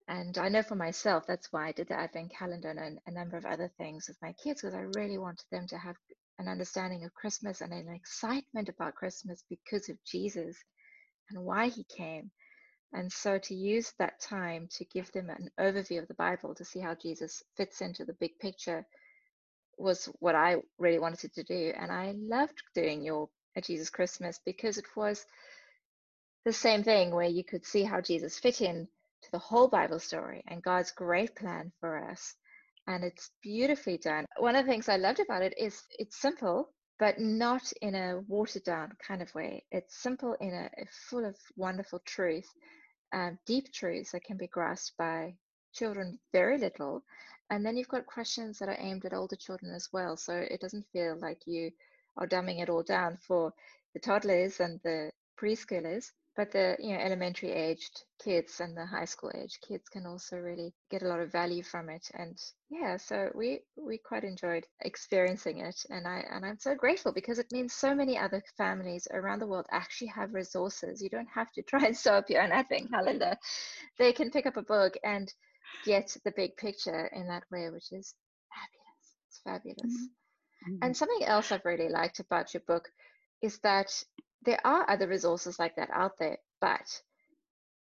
And 0.07 0.37
I 0.37 0.49
know 0.49 0.63
for 0.63 0.75
myself 0.75 1.25
that's 1.27 1.53
why 1.53 1.69
I 1.69 1.73
did 1.73 1.89
the 1.89 1.99
advent 1.99 2.33
calendar 2.33 2.69
and 2.69 2.99
a 3.07 3.11
number 3.11 3.37
of 3.37 3.47
other 3.47 3.71
things 3.79 4.07
with 4.07 4.21
my 4.21 4.35
kids 4.35 4.61
because 4.61 4.75
I 4.75 4.99
really 4.99 5.19
wanted 5.19 5.47
them 5.51 5.67
to 5.69 5.79
have 5.79 5.97
an 6.39 6.49
understanding 6.49 7.05
of 7.05 7.15
Christmas 7.15 7.61
and 7.61 7.73
an 7.73 7.89
excitement 7.89 8.69
about 8.69 8.95
Christmas 8.95 9.45
because 9.49 9.89
of 9.89 10.03
Jesus 10.05 10.57
and 11.31 11.45
why 11.45 11.69
he 11.69 11.85
came. 11.85 12.31
And 12.93 13.11
so 13.13 13.39
to 13.39 13.55
use 13.55 13.93
that 13.99 14.21
time 14.21 14.69
to 14.73 14.85
give 14.85 15.11
them 15.13 15.31
an 15.31 15.51
overview 15.59 16.01
of 16.01 16.09
the 16.09 16.15
Bible 16.15 16.55
to 16.55 16.65
see 16.65 16.81
how 16.81 16.95
Jesus 16.95 17.43
fits 17.57 17.81
into 17.81 18.05
the 18.05 18.15
big 18.15 18.39
picture 18.39 18.87
was 19.77 20.07
what 20.21 20.35
I 20.35 20.57
really 20.79 21.01
wanted 21.01 21.33
to 21.35 21.43
do. 21.43 21.73
And 21.77 21.91
I 21.91 22.15
loved 22.17 22.63
doing 22.75 23.03
your 23.03 23.29
Jesus 23.63 23.91
Christmas 23.91 24.41
because 24.45 24.79
it 24.79 24.87
was 24.97 25.25
the 26.45 26.53
same 26.53 26.83
thing 26.83 27.15
where 27.15 27.29
you 27.29 27.45
could 27.45 27.65
see 27.65 27.83
how 27.83 28.01
Jesus 28.01 28.39
fit 28.39 28.61
in 28.61 28.89
to 29.23 29.31
the 29.33 29.39
whole 29.39 29.69
Bible 29.69 29.99
story 29.99 30.45
and 30.47 30.63
God's 30.63 30.91
great 30.93 31.35
plan 31.35 31.73
for 31.81 32.11
us 32.11 32.35
and 32.87 33.05
it's 33.05 33.31
beautifully 33.43 33.99
done. 33.99 34.27
One 34.39 34.57
of 34.57 34.65
the 34.65 34.71
things 34.71 34.89
I 34.89 34.97
loved 34.97 35.21
about 35.21 35.43
it 35.43 35.55
is 35.59 35.83
it's 35.99 36.21
simple, 36.21 36.71
but 36.99 37.19
not 37.19 37.73
in 37.81 37.95
a 37.95 38.21
watered 38.29 38.65
down 38.65 38.93
kind 39.07 39.23
of 39.23 39.35
way. 39.35 39.65
It's 39.71 40.03
simple 40.03 40.37
in 40.41 40.53
a, 40.53 40.71
a 40.81 40.87
full 41.09 41.25
of 41.25 41.37
wonderful 41.57 42.01
truth, 42.05 42.49
um, 43.13 43.39
deep 43.47 43.73
truths 43.73 44.13
that 44.13 44.25
can 44.25 44.37
be 44.37 44.49
grasped 44.49 44.97
by 44.99 45.35
children 45.73 46.19
very 46.33 46.59
little. 46.59 47.03
And 47.51 47.65
then 47.65 47.77
you've 47.77 47.89
got 47.89 48.07
questions 48.07 48.59
that 48.59 48.69
are 48.69 48.79
aimed 48.79 49.05
at 49.05 49.15
older 49.15 49.37
children 49.37 49.75
as 49.75 49.89
well. 49.93 50.17
So 50.17 50.35
it 50.35 50.61
doesn't 50.61 50.87
feel 50.93 51.19
like 51.21 51.41
you 51.47 51.71
are 52.17 52.27
dumbing 52.27 52.63
it 52.63 52.71
all 52.71 52.83
down 52.83 53.19
for 53.27 53.53
the 53.93 54.01
toddlers 54.01 54.61
and 54.61 54.81
the 54.85 55.11
preschoolers 55.41 56.11
but 56.37 56.51
the 56.51 56.77
you 56.81 56.93
know 56.93 57.01
elementary 57.01 57.53
aged 57.53 58.03
kids 58.23 58.61
and 58.61 58.77
the 58.77 58.85
high 58.85 59.05
school 59.05 59.31
age 59.35 59.59
kids 59.67 59.89
can 59.89 60.07
also 60.07 60.37
really 60.37 60.73
get 60.91 61.03
a 61.03 61.09
lot 61.09 61.21
of 61.21 61.31
value 61.31 61.63
from 61.63 61.89
it. 61.89 62.07
And 62.15 62.39
yeah 62.71 62.97
so 62.97 63.31
we 63.35 63.61
we 63.77 63.99
quite 63.99 64.25
enjoyed 64.25 64.67
experiencing 64.81 65.59
it. 65.59 65.77
And 65.91 66.07
i 66.07 66.25
and 66.31 66.45
i'm 66.45 66.59
so 66.59 66.75
grateful 66.75 67.13
because 67.13 67.39
it 67.39 67.53
means 67.53 67.73
so 67.73 67.95
many 67.95 68.19
other 68.19 68.43
families 68.57 69.07
around 69.13 69.41
the 69.41 69.47
world 69.47 69.67
actually 69.71 70.09
have 70.09 70.35
resources. 70.35 71.03
You 71.03 71.11
don't 71.11 71.29
have 71.35 71.53
to 71.53 71.63
try 71.63 71.87
and 71.87 71.97
sew 71.97 72.15
up 72.15 72.31
your 72.31 72.43
own 72.43 72.53
advent 72.53 72.91
calendar. 72.91 73.37
They 73.99 74.13
can 74.13 74.31
pick 74.31 74.47
up 74.47 74.57
a 74.57 74.63
book 74.63 74.95
and 75.05 75.33
get 75.85 76.17
the 76.25 76.33
big 76.37 76.57
picture 76.57 77.07
in 77.15 77.27
that 77.29 77.45
way 77.51 77.71
which 77.71 77.93
is 77.93 78.15
fabulous. 78.53 79.07
It's 79.29 79.41
fabulous. 79.45 80.09
Mm-hmm. 80.67 80.77
and 80.81 80.97
something 80.97 81.27
else 81.27 81.53
i've 81.53 81.65
really 81.67 81.91
liked 81.91 82.21
about 82.21 82.55
your 82.55 82.63
book 82.67 82.89
is 83.43 83.59
that 83.59 83.93
there 84.45 84.61
are 84.65 84.89
other 84.89 85.07
resources 85.09 85.59
like 85.59 85.77
that 85.77 85.91
out 85.91 86.19
there, 86.19 86.39
but 86.61 87.03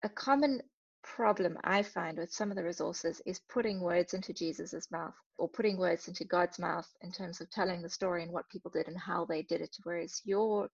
a 0.03 0.09
common 0.09 0.63
problem 1.03 1.59
I 1.65 1.83
find 1.83 2.19
with 2.19 2.33
some 2.33 2.51
of 2.51 2.57
the 2.57 2.65
resources 2.65 3.21
is 3.25 3.41
putting 3.49 3.81
words 3.81 4.15
into 4.15 4.33
Jesus's 4.33 4.91
mouth 4.91 5.15
or 5.39 5.49
putting 5.49 5.79
words 5.79 6.09
into 6.09 6.25
God's 6.25 6.59
mouth 6.59 6.89
in 7.03 7.13
terms 7.13 7.41
of 7.41 7.51
telling 7.51 7.83
the 7.83 7.89
story 7.89 8.23
and 8.23 8.33
what 8.33 8.49
people 8.49 8.71
did 8.71 8.89
and 8.89 8.99
how 8.99 9.25
they 9.25 9.43
did 9.43 9.61
it. 9.61 9.77
Whereas 9.85 10.21
your 10.25 10.69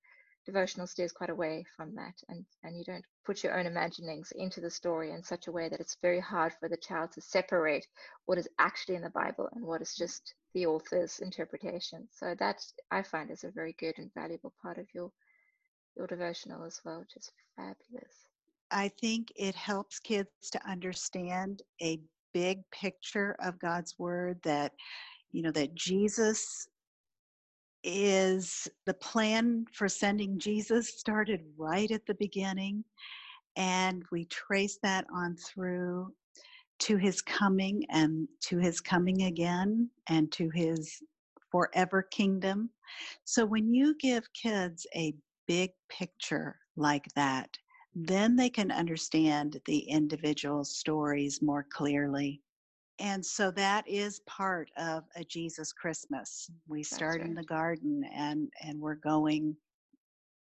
devotional 0.47 0.87
steers 0.87 1.13
quite 1.13 1.31
away 1.31 1.65
from 1.77 1.95
that 1.95 2.15
and, 2.29 2.45
and 2.63 2.77
you 2.77 2.85
don't 2.85 3.05
put 3.25 3.43
your 3.43 3.59
own 3.59 3.67
imaginings 3.67 4.33
into 4.37 4.61
the 4.61 4.71
story 4.71 5.11
in 5.13 5.23
such 5.23 5.47
a 5.47 5.53
way 5.53 5.69
that 5.69 5.81
it's 5.81 5.97
very 6.03 6.21
hard 6.21 6.53
for 6.61 6.69
the 6.69 6.77
child 6.77 7.13
to 7.13 7.21
separate 7.21 7.87
what 8.27 8.39
is 8.39 8.49
actually 8.59 8.97
in 8.97 9.03
the 9.03 9.11
Bible 9.11 9.49
and 9.55 9.65
what 9.65 9.81
is 9.81 9.95
just 9.95 10.35
the 10.53 10.67
author's 10.67 11.21
interpretation. 11.21 12.07
So 12.11 12.35
that 12.39 12.63
I 12.91 13.03
find 13.03 13.31
is 13.31 13.45
a 13.45 13.51
very 13.51 13.75
good 13.79 13.95
and 13.99 14.13
valuable 14.15 14.53
part 14.63 14.79
of 14.79 14.87
your 14.95 15.11
your 15.97 16.07
devotional 16.07 16.65
as 16.65 16.81
well, 16.85 17.01
which 17.01 17.17
is 17.17 17.31
fabulous. 17.57 18.29
I 18.71 18.89
think 19.01 19.33
it 19.37 19.55
helps 19.55 19.99
kids 19.99 20.29
to 20.53 20.69
understand 20.69 21.63
a 21.83 22.01
big 22.33 22.69
picture 22.71 23.37
of 23.41 23.59
God's 23.59 23.95
word 23.99 24.41
that, 24.43 24.73
you 25.33 25.43
know, 25.43 25.53
that 25.53 25.75
Jesus 25.75 26.69
is 27.85 28.67
the 28.87 28.95
plan 28.95 29.67
for 29.73 29.89
sending 29.89 30.39
Jesus 30.39 30.99
started 30.99 31.43
right 31.57 31.91
at 31.91 32.07
the 32.07 32.15
beginning. 32.15 32.83
And 33.57 34.03
we 34.11 34.25
trace 34.25 34.79
that 34.83 35.07
on 35.15 35.37
through 35.37 36.13
to 36.81 36.97
his 36.97 37.23
coming 37.23 37.85
and 37.91 38.27
to 38.41 38.59
his 38.59 38.81
coming 38.81 39.23
again 39.23 39.89
and 40.09 40.33
to 40.33 40.51
his 40.51 41.01
forever 41.53 42.03
kingdom. 42.03 42.71
So 43.25 43.45
when 43.45 43.73
you 43.73 43.95
give 44.01 44.29
kids 44.33 44.87
a 44.97 45.15
big 45.47 45.71
picture 45.89 46.59
like 46.77 47.07
that, 47.15 47.49
then 47.95 48.37
they 48.37 48.51
can 48.51 48.71
understand 48.71 49.61
the 49.67 49.79
individual 49.79 50.65
stories 50.65 51.41
more 51.43 51.67
clearly. 51.71 52.41
And 52.99 53.25
so 53.25 53.51
that 53.53 53.89
is 53.89 54.21
part 54.21 54.71
of 54.77 55.05
a 55.17 55.25
Jesus 55.25 55.73
Christmas. 55.73 56.51
We 56.69 56.83
start 56.83 57.21
right. 57.21 57.29
in 57.29 57.35
the 57.35 57.45
garden 57.45 58.05
and 58.15 58.49
and 58.63 58.81
we're 58.81 58.95
going 58.97 59.57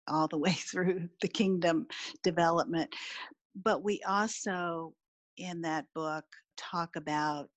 all 0.09 0.29
the 0.29 0.39
way 0.47 0.53
through 0.53 1.09
the 1.21 1.29
kingdom 1.29 1.87
development. 2.23 2.93
But 3.65 3.83
we 3.83 4.01
also 4.09 4.95
in 5.37 5.61
that 5.63 5.87
book 5.95 6.25
talk 6.57 6.97
about 6.97 7.49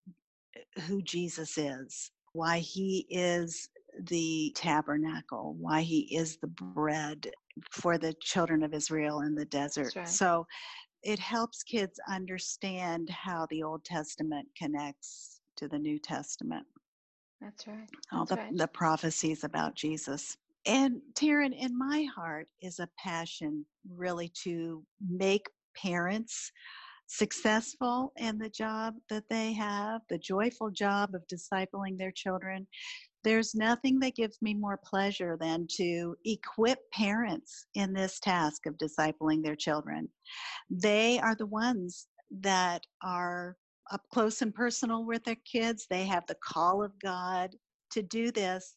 eh, 0.56 0.82
who 0.82 1.02
Jesus 1.02 1.58
is, 1.58 2.12
why 2.34 2.60
he 2.60 3.06
is 3.10 3.70
the 4.02 4.52
tabernacle, 4.56 5.56
why 5.60 5.82
he 5.82 6.16
is 6.16 6.38
the 6.38 6.48
bread 6.48 7.30
for 7.72 7.98
the 7.98 8.14
children 8.22 8.64
of 8.64 8.74
Israel 8.74 9.22
in 9.22 9.36
the 9.36 9.46
desert. 9.46 9.96
Right. 9.96 10.08
So 10.08 10.46
it 11.04 11.20
helps 11.20 11.64
kids 11.64 12.00
understand 12.10 13.10
how 13.10 13.48
the 13.50 13.64
Old 13.64 13.84
Testament 13.86 14.48
connects 14.58 15.42
to 15.58 15.68
the 15.68 15.78
New 15.78 16.00
Testament. 16.00 16.66
That's 17.42 17.68
right. 17.68 17.90
That's 17.90 18.14
All 18.14 18.26
the, 18.26 18.36
right. 18.38 18.58
the 18.58 18.68
prophecies 18.68 19.44
about 19.44 19.76
Jesus. 19.76 20.38
And 20.66 21.02
Taryn, 21.16 21.54
in 21.54 21.78
my 21.78 22.08
heart 22.16 22.48
is 22.62 22.80
a 22.80 22.88
passion 22.98 23.66
really 23.94 24.32
to 24.44 24.84
make 25.06 25.46
parents 25.76 26.52
successful 27.08 28.14
in 28.16 28.38
the 28.38 28.50
job 28.50 28.96
that 29.10 29.26
they 29.30 29.52
have, 29.54 30.02
the 30.10 30.18
joyful 30.18 30.72
job 30.72 31.14
of 31.14 31.22
discipling 31.28 31.98
their 31.98 32.12
children, 32.12 32.66
there's 33.24 33.56
nothing 33.56 34.00
that 34.00 34.16
gives 34.16 34.42
me 34.42 34.54
more 34.54 34.80
pleasure 34.84 35.38
than 35.40 35.68
to 35.78 36.16
equip 36.26 36.80
parents 36.92 37.68
in 37.76 37.94
this 37.94 38.20
task 38.20 38.66
of 38.66 38.78
discipling 38.78 39.44
their 39.44 39.56
children. 39.56 40.10
They 40.70 41.20
are 41.20 41.36
the 41.36 41.46
ones 41.46 42.08
that 42.42 42.84
are 43.04 43.56
up 43.92 44.02
close 44.12 44.42
and 44.42 44.54
personal 44.54 45.06
with 45.06 45.24
their 45.24 45.38
kids. 45.52 45.86
They 45.90 46.06
have 46.06 46.26
the 46.28 46.38
call 46.44 46.84
of 46.84 46.92
God 47.00 47.56
to 47.92 48.02
do 48.02 48.32
this. 48.32 48.76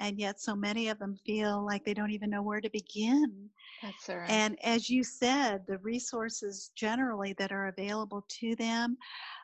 And 0.00 0.18
yet, 0.18 0.40
so 0.40 0.54
many 0.54 0.88
of 0.90 0.98
them 1.00 1.16
feel 1.26 1.64
like 1.66 1.84
they 1.84 1.94
don't 1.94 2.12
even 2.12 2.30
know 2.30 2.42
where 2.42 2.60
to 2.60 2.70
begin. 2.70 3.50
That's 3.82 4.08
right. 4.08 4.30
And 4.30 4.56
as 4.62 4.88
you 4.88 5.02
said, 5.02 5.62
the 5.66 5.78
resources 5.78 6.70
generally 6.76 7.34
that 7.38 7.50
are 7.50 7.66
available 7.66 8.24
to 8.40 8.54
them 8.54 8.96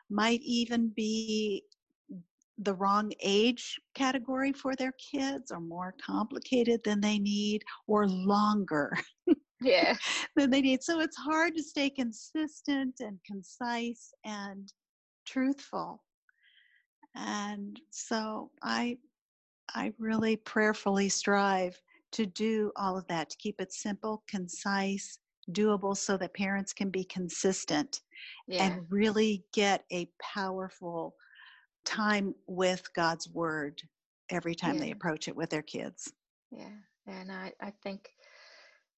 might 0.09 0.39
even 0.43 0.93
be 0.95 1.63
the 2.59 2.73
wrong 2.73 3.11
age 3.21 3.79
category 3.95 4.53
for 4.53 4.75
their 4.75 4.93
kids 4.93 5.51
or 5.51 5.59
more 5.59 5.93
complicated 6.03 6.81
than 6.83 7.01
they 7.01 7.19
need 7.19 7.61
or 7.87 8.07
longer 8.07 8.97
yeah. 9.61 9.95
than 10.35 10.49
they 10.49 10.61
need. 10.61 10.81
So 10.81 11.01
it's 11.01 11.17
hard 11.17 11.55
to 11.55 11.63
stay 11.63 11.89
consistent 11.89 12.95
and 12.99 13.19
concise 13.25 14.13
and 14.23 14.71
truthful. 15.25 16.03
And 17.15 17.79
so 17.91 18.51
i 18.61 18.97
i 19.73 19.91
really 19.97 20.35
prayerfully 20.35 21.09
strive 21.09 21.79
to 22.11 22.25
do 22.25 22.71
all 22.75 22.97
of 22.97 23.07
that 23.07 23.29
to 23.29 23.37
keep 23.37 23.59
it 23.59 23.73
simple 23.73 24.23
concise 24.27 25.19
doable 25.51 25.95
so 25.95 26.17
that 26.17 26.33
parents 26.33 26.73
can 26.73 26.89
be 26.89 27.03
consistent 27.03 28.01
yeah. 28.47 28.65
and 28.65 28.85
really 28.89 29.43
get 29.53 29.83
a 29.91 30.09
powerful 30.21 31.15
time 31.85 32.35
with 32.47 32.93
God's 32.93 33.29
word 33.29 33.81
every 34.29 34.55
time 34.55 34.75
yeah. 34.75 34.81
they 34.81 34.91
approach 34.91 35.27
it 35.27 35.35
with 35.35 35.49
their 35.49 35.61
kids. 35.61 36.11
Yeah, 36.51 36.69
and 37.07 37.31
I, 37.31 37.53
I 37.61 37.71
think 37.83 38.09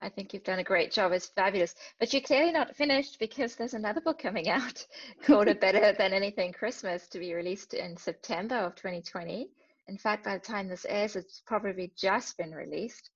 I 0.01 0.09
think 0.09 0.33
you've 0.33 0.43
done 0.43 0.59
a 0.59 0.63
great 0.63 0.91
job. 0.91 1.11
It's 1.11 1.27
fabulous. 1.27 1.73
But 1.99 2.13
you're 2.13 2.21
clearly 2.21 2.51
not 2.51 2.75
finished 2.75 3.17
because 3.19 3.55
there's 3.55 3.73
another 3.73 4.01
book 4.01 4.19
coming 4.19 4.47
out 4.47 4.85
called 5.25 5.47
A 5.47 5.55
Better 5.55 5.93
Than 5.97 6.13
Anything 6.13 6.53
Christmas 6.53 7.07
to 7.07 7.19
be 7.19 7.33
released 7.33 7.73
in 7.73 7.97
September 7.97 8.55
of 8.55 8.75
2020. 8.75 9.49
In 9.87 9.97
fact, 9.97 10.25
by 10.25 10.35
the 10.35 10.43
time 10.43 10.67
this 10.67 10.85
airs, 10.87 11.15
it's 11.15 11.41
probably 11.47 11.91
just 11.97 12.37
been 12.37 12.51
released. 12.51 13.09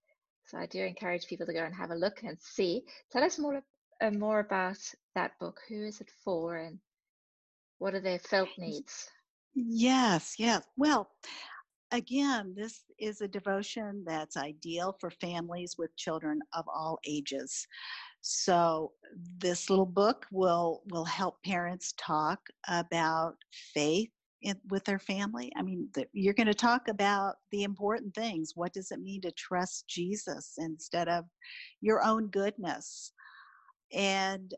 So 0.45 0.57
I 0.57 0.65
do 0.65 0.83
encourage 0.83 1.27
people 1.27 1.45
to 1.45 1.53
go 1.53 1.63
and 1.63 1.75
have 1.75 1.91
a 1.91 1.95
look 1.95 2.23
and 2.23 2.37
see. 2.41 2.83
Tell 3.11 3.23
us 3.23 3.37
more, 3.37 3.61
uh, 4.01 4.11
more 4.11 4.39
about 4.39 4.79
that 5.13 5.37
book. 5.39 5.59
Who 5.69 5.85
is 5.85 6.01
it 6.01 6.09
for 6.23 6.57
and 6.57 6.79
what 7.77 7.93
are 7.93 8.01
their 8.01 8.19
felt 8.19 8.49
needs? 8.57 9.09
Yes, 9.53 10.35
yes. 10.37 10.63
Well, 10.77 11.09
again, 11.91 12.53
this 12.55 12.81
is 12.99 13.21
a 13.21 13.27
devotion 13.27 14.03
that's 14.07 14.37
ideal 14.37 14.95
for 14.99 15.11
families 15.11 15.75
with 15.77 15.95
children 15.97 16.41
of 16.53 16.65
all 16.67 16.99
ages. 17.05 17.67
So 18.21 18.93
this 19.39 19.69
little 19.69 19.85
book 19.85 20.27
will 20.31 20.83
will 20.91 21.05
help 21.05 21.43
parents 21.43 21.93
talk 21.97 22.39
about 22.67 23.35
faith 23.73 24.09
in, 24.43 24.57
with 24.69 24.85
their 24.85 24.99
family. 24.99 25.51
I 25.57 25.63
mean, 25.63 25.89
the, 25.95 26.07
you're 26.13 26.33
going 26.35 26.47
to 26.47 26.53
talk 26.55 26.87
about 26.89 27.35
the 27.51 27.63
important 27.63 28.15
things. 28.15 28.53
What 28.55 28.73
does 28.73 28.91
it 28.91 29.01
mean 29.01 29.21
to 29.21 29.31
trust 29.31 29.87
Jesus 29.87 30.55
instead 30.59 31.09
of 31.09 31.25
your 31.81 32.03
own 32.03 32.27
goodness? 32.27 33.13
And 33.93 34.53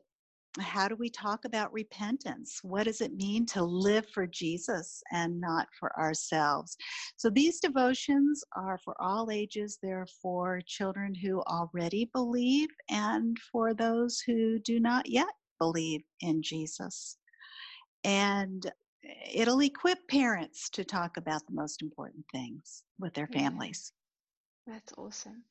how 0.59 0.87
do 0.87 0.95
we 0.95 1.09
talk 1.09 1.45
about 1.45 1.73
repentance? 1.73 2.59
What 2.61 2.83
does 2.83 3.01
it 3.01 3.15
mean 3.15 3.45
to 3.47 3.63
live 3.63 4.07
for 4.09 4.27
Jesus 4.27 5.01
and 5.11 5.41
not 5.41 5.67
for 5.79 5.97
ourselves? 5.99 6.77
So 7.17 7.29
these 7.29 7.59
devotions 7.59 8.43
are 8.55 8.77
for 8.77 8.95
all 9.01 9.31
ages. 9.31 9.79
They're 9.81 10.07
for 10.21 10.61
children 10.65 11.15
who 11.15 11.41
already 11.43 12.09
believe 12.13 12.69
and 12.89 13.35
for 13.51 13.73
those 13.73 14.19
who 14.19 14.59
do 14.59 14.79
not 14.79 15.09
yet 15.09 15.33
believe 15.59 16.01
in 16.21 16.43
Jesus. 16.43 17.17
And 18.03 18.71
it'll 19.31 19.61
equip 19.61 20.07
parents 20.07 20.69
to 20.71 20.83
talk 20.83 21.17
about 21.17 21.45
the 21.47 21.53
most 21.53 21.81
important 21.81 22.25
things 22.31 22.83
with 22.99 23.13
their 23.13 23.27
families. 23.27 23.91
That's 24.67 24.93
awesome. 24.97 25.43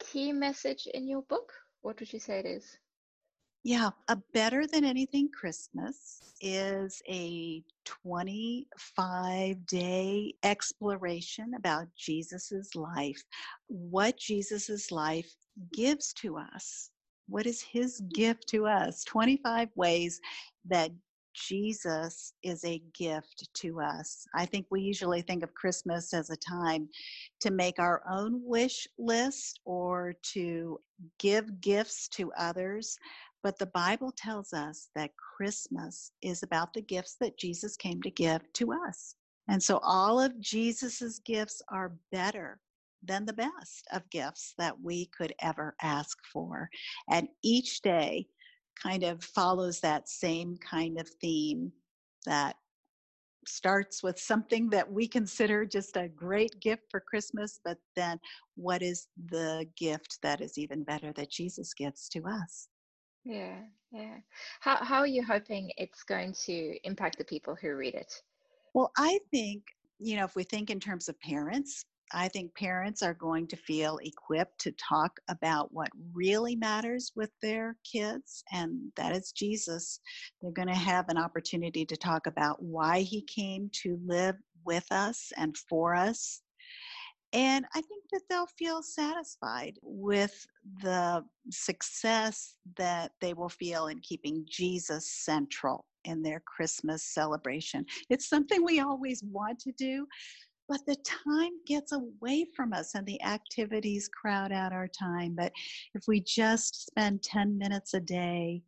Key 0.00 0.32
message 0.32 0.88
in 0.92 1.08
your 1.08 1.22
book? 1.22 1.52
What 1.82 2.00
would 2.00 2.12
you 2.12 2.18
say 2.18 2.40
it 2.40 2.46
is? 2.46 2.78
Yeah, 3.64 3.90
a 4.06 4.16
better 4.32 4.66
than 4.66 4.84
anything 4.84 5.28
Christmas 5.30 6.32
is 6.40 7.02
a 7.08 7.62
25 7.84 9.66
day 9.66 10.34
exploration 10.44 11.54
about 11.54 11.88
Jesus's 11.96 12.74
life, 12.76 13.20
what 13.66 14.16
Jesus's 14.16 14.92
life 14.92 15.34
gives 15.72 16.12
to 16.14 16.38
us. 16.38 16.90
What 17.28 17.46
is 17.46 17.60
his 17.60 18.00
gift 18.14 18.48
to 18.48 18.66
us? 18.66 19.02
25 19.04 19.68
ways 19.74 20.20
that 20.66 20.92
Jesus 21.34 22.32
is 22.42 22.64
a 22.64 22.82
gift 22.94 23.48
to 23.54 23.80
us. 23.80 24.26
I 24.34 24.44
think 24.46 24.66
we 24.70 24.80
usually 24.80 25.22
think 25.22 25.42
of 25.42 25.54
Christmas 25.54 26.12
as 26.14 26.30
a 26.30 26.36
time 26.36 26.88
to 27.40 27.50
make 27.50 27.78
our 27.78 28.02
own 28.10 28.40
wish 28.44 28.88
list 28.98 29.60
or 29.64 30.14
to 30.32 30.80
give 31.18 31.60
gifts 31.60 32.08
to 32.08 32.32
others. 32.38 32.98
But 33.42 33.58
the 33.58 33.66
Bible 33.66 34.12
tells 34.16 34.52
us 34.52 34.88
that 34.94 35.16
Christmas 35.16 36.12
is 36.22 36.42
about 36.42 36.72
the 36.72 36.82
gifts 36.82 37.16
that 37.20 37.38
Jesus 37.38 37.76
came 37.76 38.02
to 38.02 38.10
give 38.10 38.42
to 38.54 38.72
us. 38.72 39.14
And 39.48 39.62
so 39.62 39.78
all 39.82 40.20
of 40.20 40.38
Jesus's 40.40 41.20
gifts 41.20 41.62
are 41.70 41.96
better 42.12 42.60
than 43.02 43.24
the 43.24 43.32
best 43.32 43.86
of 43.92 44.10
gifts 44.10 44.54
that 44.58 44.80
we 44.80 45.06
could 45.06 45.32
ever 45.40 45.74
ask 45.80 46.18
for. 46.32 46.68
And 47.10 47.28
each 47.42 47.80
day 47.80 48.26
kind 48.82 49.04
of 49.04 49.22
follows 49.22 49.80
that 49.80 50.08
same 50.08 50.56
kind 50.58 50.98
of 51.00 51.08
theme 51.20 51.72
that 52.26 52.56
starts 53.46 54.02
with 54.02 54.18
something 54.18 54.68
that 54.70 54.90
we 54.90 55.08
consider 55.08 55.64
just 55.64 55.96
a 55.96 56.08
great 56.08 56.60
gift 56.60 56.82
for 56.90 57.00
Christmas, 57.00 57.60
but 57.64 57.78
then 57.96 58.20
what 58.56 58.82
is 58.82 59.06
the 59.30 59.66
gift 59.76 60.18
that 60.22 60.40
is 60.40 60.58
even 60.58 60.82
better 60.82 61.12
that 61.14 61.30
Jesus 61.30 61.72
gives 61.72 62.08
to 62.10 62.22
us? 62.26 62.68
Yeah, 63.28 63.58
yeah. 63.92 64.16
How 64.60 64.76
how 64.76 65.00
are 65.00 65.06
you 65.06 65.22
hoping 65.22 65.70
it's 65.76 66.02
going 66.02 66.32
to 66.46 66.78
impact 66.82 67.18
the 67.18 67.24
people 67.24 67.54
who 67.54 67.76
read 67.76 67.94
it? 67.94 68.22
Well, 68.72 68.90
I 68.96 69.18
think, 69.30 69.64
you 69.98 70.16
know, 70.16 70.24
if 70.24 70.34
we 70.34 70.44
think 70.44 70.70
in 70.70 70.80
terms 70.80 71.10
of 71.10 71.20
parents, 71.20 71.84
I 72.10 72.28
think 72.28 72.54
parents 72.54 73.02
are 73.02 73.12
going 73.12 73.46
to 73.48 73.56
feel 73.56 73.98
equipped 73.98 74.58
to 74.60 74.72
talk 74.72 75.20
about 75.28 75.74
what 75.74 75.90
really 76.14 76.56
matters 76.56 77.12
with 77.16 77.28
their 77.42 77.76
kids, 77.84 78.42
and 78.50 78.90
that 78.96 79.14
is 79.14 79.32
Jesus. 79.32 80.00
They're 80.40 80.50
going 80.50 80.68
to 80.68 80.74
have 80.74 81.10
an 81.10 81.18
opportunity 81.18 81.84
to 81.84 81.96
talk 81.98 82.26
about 82.26 82.62
why 82.62 83.00
he 83.00 83.20
came 83.20 83.68
to 83.82 84.00
live 84.06 84.36
with 84.64 84.86
us 84.90 85.32
and 85.36 85.54
for 85.68 85.94
us 85.94 86.40
and 87.32 87.66
I 87.74 87.80
think 87.82 88.04
that 88.12 88.22
they'll 88.30 88.46
feel 88.46 88.82
satisfied 88.82 89.78
with 89.82 90.46
the 90.82 91.24
success 91.50 92.54
that 92.76 93.12
they 93.20 93.34
will 93.34 93.50
feel 93.50 93.88
in 93.88 94.00
keeping 94.00 94.46
Jesus 94.48 95.10
central 95.24 95.84
in 96.04 96.22
their 96.22 96.42
Christmas 96.46 97.02
celebration. 97.02 97.84
It's 98.08 98.28
something 98.28 98.64
we 98.64 98.80
always 98.80 99.22
want 99.24 99.58
to 99.60 99.72
do, 99.72 100.06
but 100.68 100.80
the 100.86 100.96
time 101.04 101.52
gets 101.66 101.92
away 101.92 102.46
from 102.56 102.72
us 102.72 102.94
and 102.94 103.06
the 103.06 103.22
activities 103.22 104.08
crowd 104.08 104.50
out 104.50 104.72
our 104.72 104.88
time. 104.88 105.34
But 105.36 105.52
if 105.94 106.04
we 106.08 106.20
just 106.20 106.86
spend 106.86 107.22
10 107.22 107.58
minutes 107.58 107.92
a 107.92 108.00
day 108.00 108.62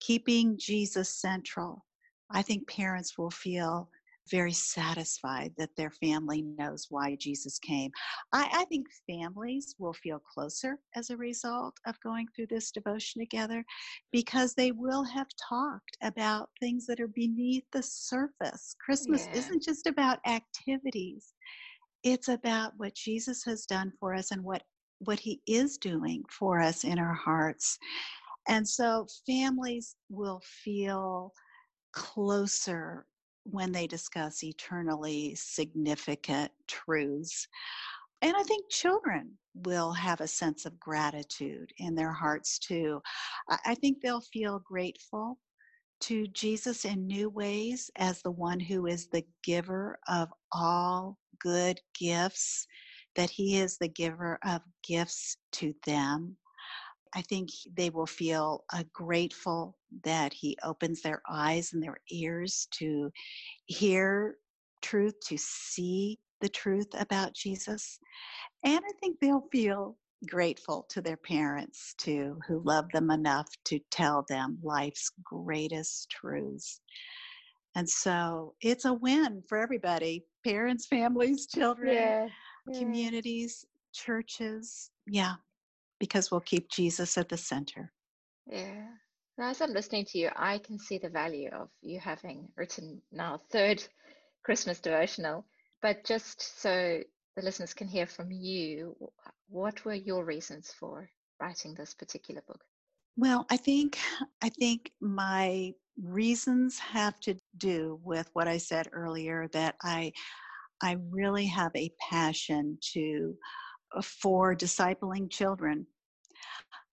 keeping 0.00 0.58
Jesus 0.58 1.08
central, 1.08 1.86
I 2.30 2.42
think 2.42 2.68
parents 2.68 3.16
will 3.16 3.30
feel 3.30 3.88
very 4.30 4.52
satisfied 4.52 5.52
that 5.56 5.74
their 5.76 5.90
family 5.90 6.42
knows 6.42 6.86
why 6.90 7.16
Jesus 7.16 7.58
came. 7.58 7.90
I, 8.32 8.48
I, 8.52 8.64
think 8.66 8.86
families 9.08 9.74
will 9.78 9.92
feel 9.94 10.20
closer 10.20 10.78
as 10.94 11.10
a 11.10 11.16
result 11.16 11.74
of 11.86 12.00
going 12.00 12.26
through 12.34 12.46
this 12.46 12.70
devotion 12.70 13.20
together 13.20 13.64
because 14.12 14.54
they 14.54 14.72
will 14.72 15.04
have 15.04 15.26
talked 15.48 15.96
about 16.02 16.50
things 16.60 16.86
that 16.86 17.00
are 17.00 17.08
beneath 17.08 17.64
the 17.72 17.82
surface. 17.82 18.74
Christmas 18.84 19.26
yeah. 19.26 19.38
isn't 19.38 19.62
just 19.62 19.86
about 19.86 20.18
activities, 20.26 21.34
it's 22.04 22.28
about 22.28 22.72
what 22.76 22.94
Jesus 22.94 23.44
has 23.44 23.64
done 23.66 23.92
for 23.98 24.14
us 24.14 24.30
and 24.30 24.42
what, 24.42 24.62
what 25.00 25.20
he 25.20 25.40
is 25.46 25.78
doing 25.78 26.22
for 26.30 26.60
us 26.60 26.84
in 26.84 26.98
our 26.98 27.14
hearts. 27.14 27.78
And 28.48 28.66
so 28.68 29.06
families 29.26 29.94
will 30.10 30.40
feel 30.64 31.32
closer 31.92 33.06
when 33.44 33.72
they 33.72 33.86
discuss 33.86 34.42
eternally 34.44 35.34
significant 35.34 36.52
truths. 36.68 37.48
And 38.22 38.36
I 38.36 38.42
think 38.44 38.70
children 38.70 39.32
will 39.54 39.92
have 39.92 40.20
a 40.20 40.28
sense 40.28 40.64
of 40.64 40.78
gratitude 40.78 41.70
in 41.78 41.94
their 41.94 42.12
hearts 42.12 42.58
too. 42.58 43.02
I 43.66 43.74
think 43.74 44.00
they'll 44.00 44.20
feel 44.20 44.62
grateful 44.64 45.38
to 46.02 46.26
Jesus 46.28 46.84
in 46.84 47.06
new 47.06 47.30
ways 47.30 47.90
as 47.96 48.22
the 48.22 48.30
one 48.30 48.60
who 48.60 48.86
is 48.86 49.08
the 49.08 49.24
giver 49.44 49.98
of 50.08 50.28
all 50.52 51.18
good 51.38 51.80
gifts, 51.98 52.66
that 53.16 53.30
He 53.30 53.56
is 53.58 53.78
the 53.78 53.88
giver 53.88 54.38
of 54.44 54.62
gifts 54.86 55.36
to 55.52 55.74
them. 55.86 56.36
I 57.14 57.22
think 57.22 57.50
they 57.76 57.90
will 57.90 58.06
feel 58.06 58.64
uh, 58.72 58.84
grateful 58.92 59.76
that 60.04 60.32
He 60.32 60.56
opens 60.62 61.02
their 61.02 61.22
eyes 61.28 61.72
and 61.72 61.82
their 61.82 61.98
ears 62.10 62.68
to 62.72 63.10
hear 63.66 64.36
truth, 64.82 65.14
to 65.26 65.36
see 65.38 66.18
the 66.40 66.48
truth 66.48 66.88
about 66.94 67.34
Jesus. 67.34 67.98
And 68.64 68.78
I 68.78 68.92
think 69.00 69.18
they'll 69.20 69.48
feel 69.52 69.96
grateful 70.28 70.86
to 70.90 71.00
their 71.00 71.16
parents 71.16 71.94
too, 71.98 72.38
who 72.46 72.62
love 72.64 72.86
them 72.92 73.10
enough 73.10 73.48
to 73.64 73.80
tell 73.90 74.24
them 74.28 74.58
life's 74.62 75.10
greatest 75.24 76.10
truths. 76.10 76.80
And 77.74 77.88
so 77.88 78.54
it's 78.60 78.84
a 78.84 78.92
win 78.92 79.42
for 79.48 79.58
everybody 79.58 80.24
parents, 80.44 80.86
families, 80.86 81.46
children, 81.46 81.94
yeah. 81.94 82.28
Communities, 82.78 83.64
churches. 83.92 84.90
Yeah, 85.06 85.34
because 86.02 86.32
we'll 86.32 86.40
keep 86.40 86.68
Jesus 86.68 87.16
at 87.16 87.28
the 87.28 87.36
center. 87.36 87.92
Yeah. 88.48 88.88
As 89.38 89.60
I'm 89.60 89.72
listening 89.72 90.04
to 90.06 90.18
you, 90.18 90.30
I 90.34 90.58
can 90.58 90.76
see 90.76 90.98
the 90.98 91.08
value 91.08 91.48
of 91.50 91.68
you 91.80 92.00
having 92.00 92.48
written 92.56 93.00
now 93.12 93.38
third 93.52 93.84
Christmas 94.44 94.80
devotional. 94.80 95.46
But 95.80 96.04
just 96.04 96.60
so 96.60 96.98
the 97.36 97.42
listeners 97.42 97.72
can 97.72 97.86
hear 97.86 98.08
from 98.08 98.32
you, 98.32 98.96
what 99.48 99.84
were 99.84 99.94
your 99.94 100.24
reasons 100.24 100.72
for 100.76 101.08
writing 101.40 101.72
this 101.74 101.94
particular 101.94 102.42
book? 102.48 102.60
Well, 103.16 103.46
I 103.48 103.56
think 103.56 103.96
I 104.42 104.48
think 104.48 104.90
my 105.00 105.72
reasons 106.02 106.80
have 106.80 107.20
to 107.20 107.36
do 107.58 108.00
with 108.02 108.28
what 108.32 108.48
I 108.48 108.58
said 108.58 108.88
earlier 108.92 109.48
that 109.52 109.76
I 109.84 110.12
I 110.82 110.96
really 111.10 111.46
have 111.46 111.70
a 111.76 111.92
passion 112.10 112.78
to 112.92 113.36
for 114.02 114.54
discipling 114.54 115.30
children. 115.30 115.86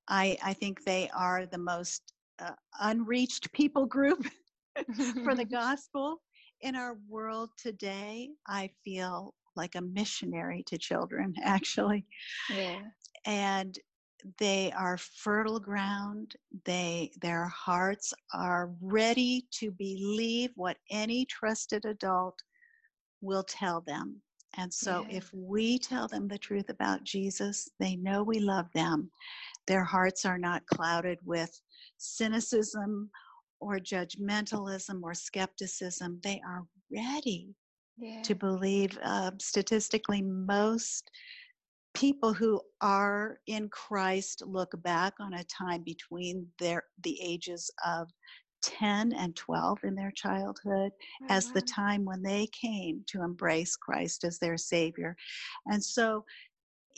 I 0.09 0.37
I 0.43 0.53
think 0.53 0.83
they 0.83 1.09
are 1.15 1.45
the 1.45 1.57
most 1.57 2.13
uh, 2.39 2.51
unreached 2.81 3.51
people 3.53 3.85
group 3.85 4.25
for 5.23 5.35
the 5.35 5.45
gospel 5.49 6.21
in 6.61 6.75
our 6.75 6.97
world 7.07 7.49
today. 7.57 8.29
I 8.47 8.69
feel 8.83 9.33
like 9.55 9.75
a 9.75 9.81
missionary 9.81 10.63
to 10.67 10.77
children, 10.77 11.35
actually. 11.43 12.05
Yeah. 12.49 12.79
And 13.25 13.77
they 14.37 14.71
are 14.73 14.97
fertile 14.97 15.59
ground. 15.59 16.35
They 16.65 17.11
their 17.21 17.45
hearts 17.45 18.13
are 18.33 18.71
ready 18.81 19.45
to 19.51 19.71
believe 19.71 20.51
what 20.55 20.77
any 20.89 21.25
trusted 21.25 21.85
adult 21.85 22.37
will 23.21 23.43
tell 23.43 23.81
them. 23.81 24.21
And 24.57 24.73
so 24.73 25.05
yeah. 25.07 25.17
if 25.17 25.31
we 25.33 25.77
tell 25.77 26.07
them 26.07 26.27
the 26.27 26.37
truth 26.37 26.69
about 26.69 27.03
Jesus, 27.03 27.69
they 27.79 27.95
know 27.95 28.23
we 28.23 28.39
love 28.39 28.67
them. 28.73 29.11
Their 29.69 29.83
hearts 29.83 30.25
are 30.25 30.39
not 30.39 30.65
clouded 30.65 31.19
with 31.23 31.51
cynicism 31.97 33.09
or 33.61 33.77
judgmentalism 33.77 35.01
or 35.03 35.13
skepticism. 35.13 36.19
They 36.23 36.41
are 36.45 36.65
ready 36.91 37.53
yeah. 37.99 38.23
to 38.23 38.33
believe 38.33 38.97
uh, 39.03 39.31
statistically 39.39 40.23
most 40.23 41.11
people 41.93 42.33
who 42.33 42.59
are 42.81 43.37
in 43.45 43.69
Christ 43.69 44.41
look 44.43 44.71
back 44.81 45.13
on 45.19 45.35
a 45.35 45.43
time 45.43 45.83
between 45.83 46.47
their 46.57 46.83
the 47.03 47.19
ages 47.21 47.69
of 47.85 48.09
10 48.61 49.13
and 49.13 49.35
12 49.35 49.79
in 49.83 49.95
their 49.95 50.11
childhood 50.11 50.91
oh, 51.23 51.25
as 51.29 51.47
wow. 51.47 51.51
the 51.53 51.61
time 51.61 52.05
when 52.05 52.21
they 52.21 52.47
came 52.47 53.03
to 53.07 53.23
embrace 53.23 53.75
Christ 53.75 54.23
as 54.23 54.39
their 54.39 54.57
savior. 54.57 55.15
And 55.67 55.83
so 55.83 56.25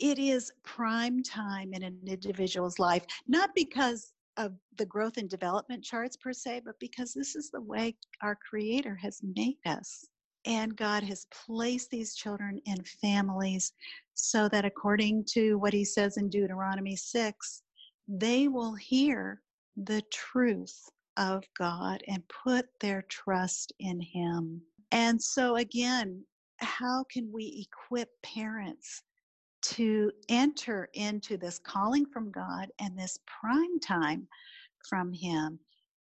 it 0.02 0.18
is 0.18 0.50
prime 0.64 1.22
time 1.22 1.72
in 1.72 1.84
an 1.84 1.96
individual's 2.04 2.80
life, 2.80 3.04
not 3.28 3.50
because 3.54 4.12
of 4.36 4.52
the 4.76 4.86
growth 4.86 5.16
and 5.16 5.30
development 5.30 5.84
charts 5.84 6.16
per 6.16 6.32
se, 6.32 6.62
but 6.64 6.74
because 6.80 7.14
this 7.14 7.36
is 7.36 7.50
the 7.50 7.60
way 7.60 7.94
our 8.20 8.36
Creator 8.48 8.96
has 8.96 9.20
made 9.36 9.58
us. 9.64 10.04
And 10.44 10.74
God 10.74 11.04
has 11.04 11.28
placed 11.46 11.90
these 11.90 12.16
children 12.16 12.60
in 12.66 12.82
families 13.00 13.74
so 14.14 14.48
that, 14.48 14.64
according 14.64 15.24
to 15.34 15.54
what 15.54 15.72
He 15.72 15.84
says 15.84 16.16
in 16.16 16.28
Deuteronomy 16.28 16.96
6, 16.96 17.62
they 18.08 18.48
will 18.48 18.74
hear 18.74 19.40
the 19.76 20.02
truth 20.12 20.82
of 21.16 21.44
God 21.56 22.02
and 22.08 22.24
put 22.28 22.66
their 22.80 23.02
trust 23.02 23.72
in 23.78 24.00
Him. 24.00 24.62
And 24.90 25.22
so, 25.22 25.56
again, 25.56 26.24
how 26.58 27.04
can 27.08 27.30
we 27.32 27.68
equip 27.68 28.08
parents 28.24 29.04
to 29.62 30.10
enter 30.28 30.88
into 30.94 31.36
this 31.36 31.58
calling 31.58 32.06
from 32.06 32.30
God 32.30 32.70
and 32.80 32.98
this 32.98 33.18
prime 33.26 33.78
time 33.80 34.26
from 34.88 35.12
Him 35.12 35.58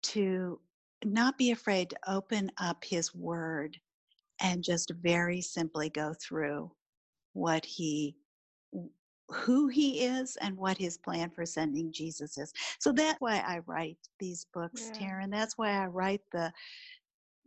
to 0.03 0.59
not 1.03 1.37
be 1.37 1.51
afraid 1.51 1.89
to 1.89 1.97
open 2.07 2.51
up 2.57 2.83
His 2.83 3.13
Word 3.15 3.77
and 4.41 4.63
just 4.63 4.91
very 5.01 5.41
simply 5.41 5.89
go 5.89 6.13
through 6.13 6.71
what 7.33 7.65
he 7.65 8.15
who 9.29 9.67
he 9.67 10.01
is 10.01 10.37
and 10.37 10.55
what 10.55 10.77
his 10.77 10.99
plan 10.99 11.31
for 11.31 11.45
sending 11.45 11.91
Jesus 11.91 12.37
is. 12.37 12.53
So 12.79 12.91
that's 12.91 13.19
why 13.19 13.37
I 13.39 13.59
write 13.65 13.97
these 14.19 14.45
books, 14.53 14.91
yeah. 14.93 15.07
Taryn. 15.07 15.31
That's 15.31 15.57
why 15.57 15.71
I 15.71 15.87
write 15.87 16.21
the 16.31 16.51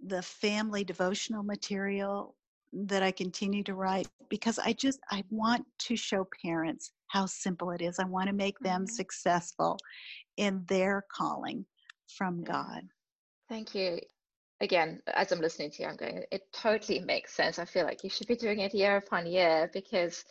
the 0.07 0.23
family 0.23 0.85
devotional 0.85 1.43
material 1.43 2.35
that 2.73 3.03
I 3.03 3.11
continue 3.11 3.63
to 3.65 3.75
write 3.75 4.09
because 4.29 4.59
I 4.59 4.73
just 4.73 5.01
I 5.11 5.25
want 5.31 5.65
to 5.81 5.97
show 5.97 6.27
parents 6.43 6.93
how 7.09 7.27
simple 7.27 7.71
it 7.71 7.81
is. 7.81 7.99
I 7.99 8.05
want 8.05 8.29
to 8.29 8.35
make 8.35 8.59
them 8.61 8.83
mm-hmm. 8.83 8.95
successful 8.95 9.79
in 10.37 10.65
their 10.69 11.05
calling 11.11 11.65
from 12.17 12.43
God. 12.45 12.83
Thank 13.49 13.75
you 13.75 14.01
again, 14.61 15.01
as 15.15 15.33
I'm 15.33 15.41
listening 15.41 15.71
to 15.73 15.83
you, 15.83 15.89
I'm 15.89 15.97
going, 15.97 16.25
it 16.31 16.53
totally 16.53 17.01
makes 17.01 17.35
sense. 17.35 17.59
I 17.59 17.65
feel 17.65 17.85
like 17.85 18.05
you 18.05 18.11
should 18.11 18.27
be 18.27 18.37
doing 18.37 18.61
it 18.61 18.75
year 18.75 18.97
upon 18.97 19.27
year 19.27 19.71
because 19.73 20.25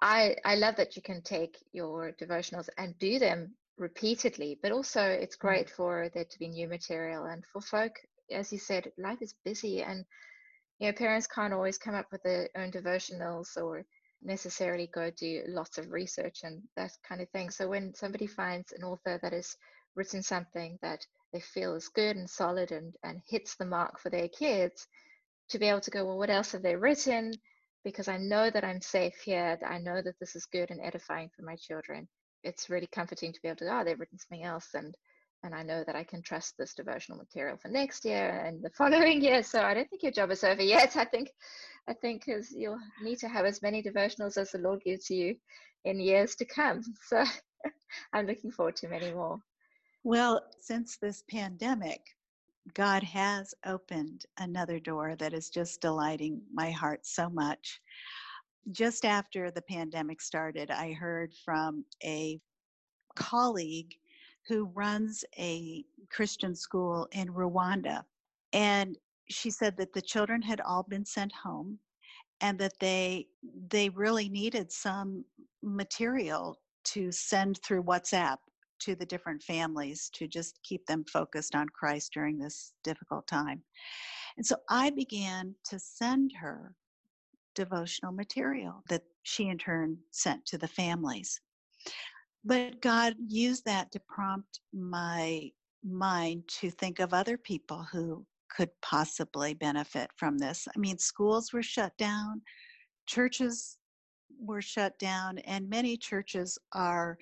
I 0.00 0.36
I 0.44 0.56
love 0.56 0.76
that 0.76 0.96
you 0.96 1.02
can 1.02 1.22
take 1.22 1.58
your 1.72 2.12
devotionals 2.20 2.68
and 2.78 2.98
do 2.98 3.18
them 3.18 3.54
repeatedly, 3.78 4.58
but 4.62 4.72
also 4.72 5.02
it's 5.02 5.36
mm. 5.36 5.40
great 5.40 5.70
for 5.70 6.10
there 6.14 6.24
to 6.24 6.38
be 6.38 6.48
new 6.48 6.68
material 6.68 7.24
and 7.26 7.44
for 7.52 7.60
folk, 7.60 7.92
as 8.30 8.52
you 8.52 8.58
said, 8.58 8.92
life 8.98 9.22
is 9.22 9.34
busy 9.44 9.82
and 9.82 10.04
you 10.82 10.88
know 10.88 10.94
parents 10.94 11.28
can't 11.28 11.52
always 11.52 11.78
come 11.78 11.94
up 11.94 12.06
with 12.10 12.24
their 12.24 12.48
own 12.56 12.72
devotionals 12.72 13.56
or 13.56 13.84
necessarily 14.20 14.88
go 14.92 15.12
do 15.12 15.44
lots 15.46 15.78
of 15.78 15.92
research 15.92 16.40
and 16.42 16.60
that 16.76 16.90
kind 17.08 17.20
of 17.20 17.28
thing. 17.30 17.50
So 17.50 17.68
when 17.68 17.94
somebody 17.94 18.26
finds 18.26 18.72
an 18.72 18.82
author 18.82 19.20
that 19.22 19.32
has 19.32 19.56
written 19.94 20.24
something 20.24 20.80
that 20.82 21.06
they 21.32 21.38
feel 21.38 21.76
is 21.76 21.86
good 21.86 22.16
and 22.16 22.28
solid 22.28 22.72
and, 22.72 22.96
and 23.04 23.22
hits 23.28 23.54
the 23.54 23.64
mark 23.64 24.00
for 24.00 24.10
their 24.10 24.26
kids, 24.26 24.88
to 25.50 25.60
be 25.60 25.66
able 25.66 25.82
to 25.82 25.90
go, 25.92 26.04
well, 26.04 26.18
what 26.18 26.30
else 26.30 26.50
have 26.50 26.62
they 26.62 26.74
written? 26.74 27.32
Because 27.84 28.08
I 28.08 28.16
know 28.16 28.50
that 28.50 28.64
I'm 28.64 28.80
safe 28.80 29.20
here. 29.24 29.60
I 29.64 29.78
know 29.78 30.02
that 30.02 30.18
this 30.18 30.34
is 30.34 30.46
good 30.46 30.72
and 30.72 30.80
edifying 30.82 31.30
for 31.36 31.42
my 31.42 31.54
children. 31.54 32.08
It's 32.42 32.70
really 32.70 32.88
comforting 32.88 33.32
to 33.32 33.40
be 33.40 33.46
able 33.46 33.58
to, 33.58 33.66
go, 33.66 33.78
oh, 33.78 33.84
they've 33.84 34.00
written 34.00 34.18
something 34.18 34.42
else 34.44 34.70
and 34.74 34.96
and 35.42 35.54
I 35.54 35.62
know 35.62 35.82
that 35.84 35.96
I 35.96 36.04
can 36.04 36.22
trust 36.22 36.56
this 36.56 36.74
devotional 36.74 37.18
material 37.18 37.56
for 37.56 37.68
next 37.68 38.04
year 38.04 38.44
and 38.46 38.62
the 38.62 38.70
following 38.78 39.20
year. 39.20 39.42
So 39.42 39.62
I 39.62 39.74
don't 39.74 39.88
think 39.90 40.02
your 40.02 40.12
job 40.12 40.30
is 40.30 40.44
over 40.44 40.62
yet. 40.62 40.96
I 40.96 41.04
think, 41.04 41.30
I 41.88 41.94
think 41.94 42.24
is 42.28 42.52
you'll 42.52 42.78
need 43.02 43.18
to 43.18 43.28
have 43.28 43.44
as 43.44 43.62
many 43.62 43.82
devotionals 43.82 44.38
as 44.38 44.52
the 44.52 44.58
Lord 44.58 44.82
gives 44.84 45.10
you 45.10 45.36
in 45.84 46.00
years 46.00 46.34
to 46.36 46.44
come. 46.44 46.82
So 47.08 47.24
I'm 48.12 48.26
looking 48.26 48.50
forward 48.50 48.76
to 48.76 48.88
many 48.88 49.12
more. 49.12 49.38
Well, 50.02 50.40
since 50.60 50.96
this 50.96 51.22
pandemic, 51.30 52.00
God 52.74 53.02
has 53.02 53.54
opened 53.66 54.24
another 54.38 54.80
door 54.80 55.14
that 55.16 55.32
is 55.32 55.48
just 55.50 55.80
delighting 55.80 56.40
my 56.52 56.70
heart 56.70 57.00
so 57.04 57.28
much. 57.28 57.80
Just 58.72 59.04
after 59.04 59.50
the 59.50 59.62
pandemic 59.62 60.20
started, 60.20 60.70
I 60.70 60.92
heard 60.92 61.32
from 61.44 61.84
a 62.02 62.40
colleague 63.14 63.94
who 64.48 64.66
runs 64.74 65.24
a 65.38 65.84
Christian 66.10 66.54
school 66.54 67.08
in 67.12 67.28
Rwanda. 67.28 68.02
And 68.52 68.98
she 69.28 69.50
said 69.50 69.76
that 69.76 69.92
the 69.92 70.02
children 70.02 70.42
had 70.42 70.60
all 70.60 70.82
been 70.82 71.04
sent 71.04 71.32
home 71.32 71.78
and 72.40 72.58
that 72.58 72.78
they 72.80 73.28
they 73.68 73.88
really 73.90 74.28
needed 74.28 74.70
some 74.70 75.24
material 75.62 76.60
to 76.84 77.12
send 77.12 77.58
through 77.62 77.84
WhatsApp 77.84 78.38
to 78.80 78.96
the 78.96 79.06
different 79.06 79.40
families 79.42 80.10
to 80.12 80.26
just 80.26 80.58
keep 80.64 80.84
them 80.86 81.04
focused 81.04 81.54
on 81.54 81.68
Christ 81.68 82.12
during 82.12 82.36
this 82.36 82.72
difficult 82.82 83.26
time. 83.28 83.62
And 84.36 84.44
so 84.44 84.56
I 84.68 84.90
began 84.90 85.54
to 85.70 85.78
send 85.78 86.32
her 86.40 86.74
devotional 87.54 88.12
material 88.12 88.82
that 88.88 89.02
she 89.22 89.48
in 89.48 89.58
turn 89.58 89.98
sent 90.10 90.44
to 90.46 90.58
the 90.58 90.68
families. 90.68 91.40
But 92.44 92.80
God 92.80 93.14
used 93.28 93.64
that 93.66 93.92
to 93.92 94.00
prompt 94.00 94.60
my 94.72 95.50
mind 95.84 96.44
to 96.60 96.70
think 96.70 96.98
of 96.98 97.14
other 97.14 97.36
people 97.36 97.86
who 97.92 98.26
could 98.48 98.70
possibly 98.82 99.54
benefit 99.54 100.10
from 100.16 100.38
this. 100.38 100.66
I 100.74 100.78
mean, 100.78 100.98
schools 100.98 101.52
were 101.52 101.62
shut 101.62 101.96
down, 101.96 102.42
churches 103.06 103.78
were 104.38 104.62
shut 104.62 104.98
down, 104.98 105.38
and 105.38 105.68
many 105.68 105.96
churches 105.96 106.58
are 106.72 107.16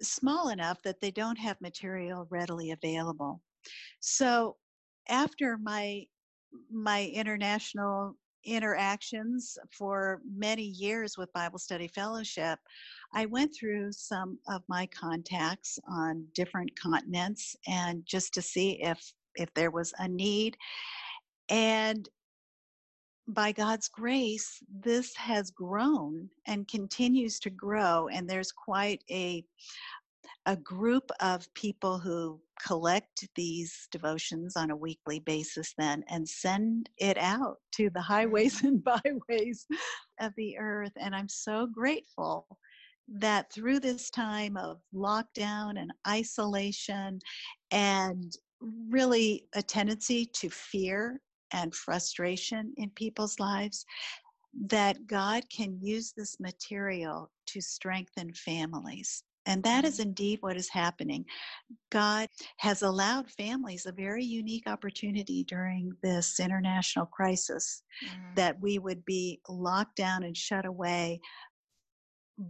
small 0.00 0.48
enough 0.48 0.82
that 0.82 1.00
they 1.00 1.10
don't 1.10 1.38
have 1.38 1.60
material 1.60 2.26
readily 2.30 2.70
available. 2.70 3.40
So 4.00 4.56
after 5.08 5.58
my 5.58 6.04
my 6.70 7.04
international 7.12 8.16
interactions 8.44 9.58
for 9.70 10.20
many 10.30 10.62
years 10.62 11.18
with 11.18 11.32
Bible 11.32 11.58
Study 11.58 11.88
Fellowship, 11.88 12.58
I 13.12 13.26
went 13.26 13.54
through 13.54 13.92
some 13.92 14.38
of 14.48 14.62
my 14.68 14.86
contacts 14.86 15.78
on 15.88 16.26
different 16.34 16.78
continents 16.78 17.56
and 17.66 18.04
just 18.06 18.34
to 18.34 18.42
see 18.42 18.82
if 18.82 19.12
if 19.36 19.52
there 19.54 19.70
was 19.70 19.94
a 19.98 20.08
need. 20.08 20.56
And 21.48 22.08
by 23.28 23.52
God's 23.52 23.88
grace, 23.88 24.62
this 24.82 25.14
has 25.16 25.50
grown 25.50 26.30
and 26.46 26.66
continues 26.66 27.38
to 27.40 27.50
grow. 27.50 28.08
And 28.08 28.28
there's 28.28 28.50
quite 28.50 29.04
a, 29.10 29.44
a 30.48 30.56
group 30.56 31.10
of 31.20 31.46
people 31.52 31.98
who 31.98 32.40
collect 32.66 33.28
these 33.36 33.86
devotions 33.92 34.56
on 34.56 34.70
a 34.70 34.76
weekly 34.76 35.20
basis 35.20 35.74
then 35.76 36.02
and 36.08 36.26
send 36.26 36.88
it 36.96 37.18
out 37.18 37.58
to 37.70 37.90
the 37.90 38.00
mm. 38.00 38.04
highways 38.04 38.62
and 38.64 38.82
byways 38.82 39.66
of 40.20 40.32
the 40.38 40.56
earth. 40.58 40.92
And 40.96 41.14
I'm 41.14 41.28
so 41.28 41.66
grateful 41.66 42.46
that 43.08 43.52
through 43.52 43.80
this 43.80 44.08
time 44.08 44.56
of 44.56 44.80
lockdown 44.94 45.78
and 45.78 45.92
isolation 46.06 47.20
and 47.70 48.32
really 48.90 49.44
a 49.54 49.62
tendency 49.62 50.24
to 50.24 50.48
fear 50.48 51.20
and 51.52 51.74
frustration 51.74 52.72
in 52.78 52.88
people's 52.90 53.38
lives, 53.38 53.84
that 54.66 55.06
God 55.06 55.42
can 55.54 55.78
use 55.80 56.14
this 56.16 56.40
material 56.40 57.30
to 57.48 57.60
strengthen 57.60 58.32
families. 58.32 59.22
And 59.48 59.62
that 59.62 59.84
is 59.84 59.98
indeed 59.98 60.38
what 60.42 60.58
is 60.58 60.68
happening. 60.68 61.24
God 61.90 62.28
has 62.58 62.82
allowed 62.82 63.30
families 63.30 63.86
a 63.86 63.92
very 63.92 64.22
unique 64.22 64.68
opportunity 64.68 65.42
during 65.44 65.90
this 66.02 66.38
international 66.38 67.06
crisis 67.06 67.82
mm. 68.04 68.36
that 68.36 68.60
we 68.60 68.78
would 68.78 69.04
be 69.06 69.40
locked 69.48 69.96
down 69.96 70.22
and 70.22 70.36
shut 70.36 70.66
away, 70.66 71.20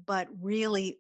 but 0.06 0.26
really 0.42 0.98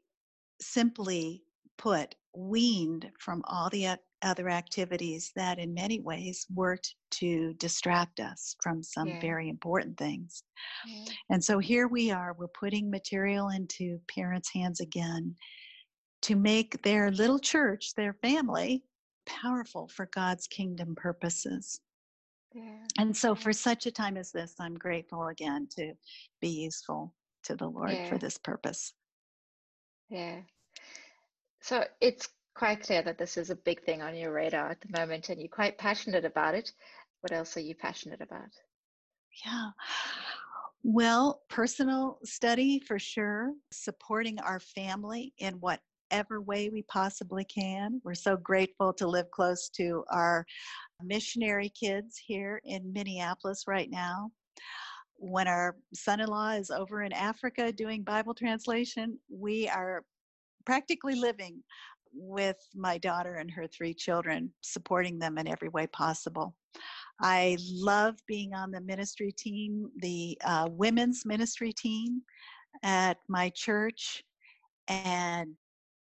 simply 0.62 1.42
put, 1.76 2.14
weaned 2.34 3.10
from 3.18 3.42
all 3.46 3.68
the 3.70 3.98
other 4.22 4.48
activities 4.48 5.32
that 5.34 5.58
in 5.58 5.74
many 5.74 6.00
ways 6.00 6.46
worked 6.54 6.94
to 7.10 7.54
distract 7.54 8.20
us 8.20 8.54
from 8.62 8.82
some 8.82 9.08
yeah. 9.08 9.20
very 9.20 9.48
important 9.48 9.96
things. 9.96 10.44
Yeah. 10.86 11.04
And 11.30 11.44
so 11.44 11.58
here 11.58 11.88
we 11.88 12.12
are, 12.12 12.36
we're 12.38 12.48
putting 12.48 12.88
material 12.88 13.48
into 13.48 14.00
parents' 14.14 14.52
hands 14.52 14.80
again 14.80 15.34
to 16.22 16.36
make 16.36 16.82
their 16.82 17.10
little 17.10 17.38
church, 17.38 17.94
their 17.94 18.12
family, 18.14 18.84
powerful 19.26 19.88
for 19.88 20.06
God's 20.06 20.46
kingdom 20.46 20.94
purposes. 20.94 21.80
Yeah. 22.54 22.78
And 22.98 23.16
so, 23.16 23.34
for 23.34 23.52
such 23.52 23.86
a 23.86 23.90
time 23.90 24.16
as 24.16 24.32
this, 24.32 24.54
I'm 24.58 24.74
grateful 24.74 25.28
again 25.28 25.68
to 25.76 25.92
be 26.40 26.48
useful 26.48 27.14
to 27.44 27.54
the 27.54 27.68
Lord 27.68 27.96
for 28.08 28.18
this 28.18 28.38
purpose. 28.38 28.94
Yeah. 30.08 30.40
So, 31.60 31.84
it's 32.00 32.28
quite 32.54 32.82
clear 32.82 33.02
that 33.02 33.18
this 33.18 33.36
is 33.36 33.50
a 33.50 33.56
big 33.56 33.84
thing 33.84 34.02
on 34.02 34.16
your 34.16 34.32
radar 34.32 34.70
at 34.70 34.80
the 34.80 34.98
moment 34.98 35.28
and 35.28 35.38
you're 35.38 35.48
quite 35.48 35.78
passionate 35.78 36.24
about 36.24 36.54
it. 36.54 36.72
What 37.20 37.32
else 37.32 37.56
are 37.56 37.60
you 37.60 37.74
passionate 37.74 38.20
about? 38.20 38.48
Yeah. 39.44 39.70
Well, 40.82 41.42
personal 41.48 42.18
study 42.24 42.80
for 42.80 42.98
sure, 42.98 43.52
supporting 43.72 44.38
our 44.40 44.60
family 44.60 45.34
in 45.38 45.54
whatever 46.10 46.40
way 46.40 46.70
we 46.70 46.82
possibly 46.82 47.44
can. 47.44 48.00
We're 48.04 48.14
so 48.14 48.36
grateful 48.36 48.92
to 48.94 49.06
live 49.06 49.30
close 49.30 49.68
to 49.70 50.04
our 50.10 50.46
missionary 51.02 51.70
kids 51.78 52.20
here 52.24 52.60
in 52.64 52.92
Minneapolis 52.92 53.64
right 53.66 53.90
now. 53.90 54.30
When 55.16 55.48
our 55.48 55.76
son 55.94 56.20
in 56.20 56.28
law 56.28 56.50
is 56.50 56.70
over 56.70 57.02
in 57.02 57.12
Africa 57.12 57.72
doing 57.72 58.02
Bible 58.02 58.34
translation, 58.34 59.18
we 59.28 59.68
are 59.68 60.02
practically 60.64 61.14
living 61.14 61.62
with 62.12 62.56
my 62.74 62.98
daughter 62.98 63.34
and 63.34 63.50
her 63.50 63.66
three 63.66 63.92
children, 63.92 64.50
supporting 64.62 65.18
them 65.18 65.36
in 65.36 65.46
every 65.46 65.68
way 65.68 65.86
possible. 65.88 66.54
I 67.20 67.58
love 67.70 68.14
being 68.26 68.54
on 68.54 68.70
the 68.70 68.80
ministry 68.80 69.32
team, 69.32 69.90
the 69.98 70.38
uh, 70.44 70.68
women's 70.70 71.26
ministry 71.26 71.72
team 71.72 72.22
at 72.82 73.18
my 73.28 73.50
church, 73.54 74.22
and 74.88 75.54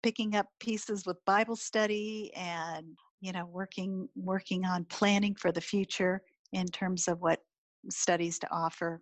picking 0.03 0.35
up 0.35 0.47
pieces 0.61 1.07
with 1.07 1.25
Bible 1.25 1.57
study 1.57 2.31
and 2.37 2.87
you 3.21 3.33
know 3.33 3.47
working 3.47 4.09
working 4.17 4.65
on 4.65 4.85
planning 4.85 5.35
for 5.35 5.53
the 5.53 5.61
future 5.61 6.23
in 6.53 6.67
terms 6.67 7.09
of 7.09 7.21
what 7.21 7.41
studies 7.91 8.39
to 8.41 8.49
offer. 8.51 9.01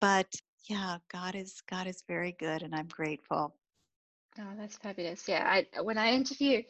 But 0.00 0.26
yeah, 0.68 0.98
God 1.12 1.34
is 1.34 1.62
God 1.68 1.86
is 1.86 2.02
very 2.08 2.36
good, 2.38 2.62
and 2.62 2.74
I'm 2.74 2.88
grateful. 2.88 3.54
Oh, 4.38 4.52
that's 4.56 4.76
fabulous. 4.76 5.28
Yeah, 5.28 5.44
I 5.46 5.82
when 5.82 5.98
I 5.98 6.12
interview 6.12 6.62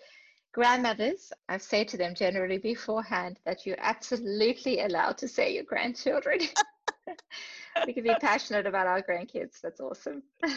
grandmothers, 0.52 1.32
I 1.48 1.58
say 1.58 1.84
to 1.84 1.96
them 1.96 2.14
generally 2.14 2.58
beforehand 2.58 3.38
that 3.44 3.66
you're 3.66 3.80
absolutely 3.80 4.80
allowed 4.80 5.18
to 5.18 5.28
say 5.28 5.54
your 5.54 5.64
grandchildren. 5.64 6.40
we 7.86 7.92
can 7.92 8.04
be 8.04 8.14
passionate 8.14 8.66
about 8.66 8.86
our 8.86 9.02
grandkids. 9.02 9.60
That's 9.62 9.80
awesome. 9.80 10.22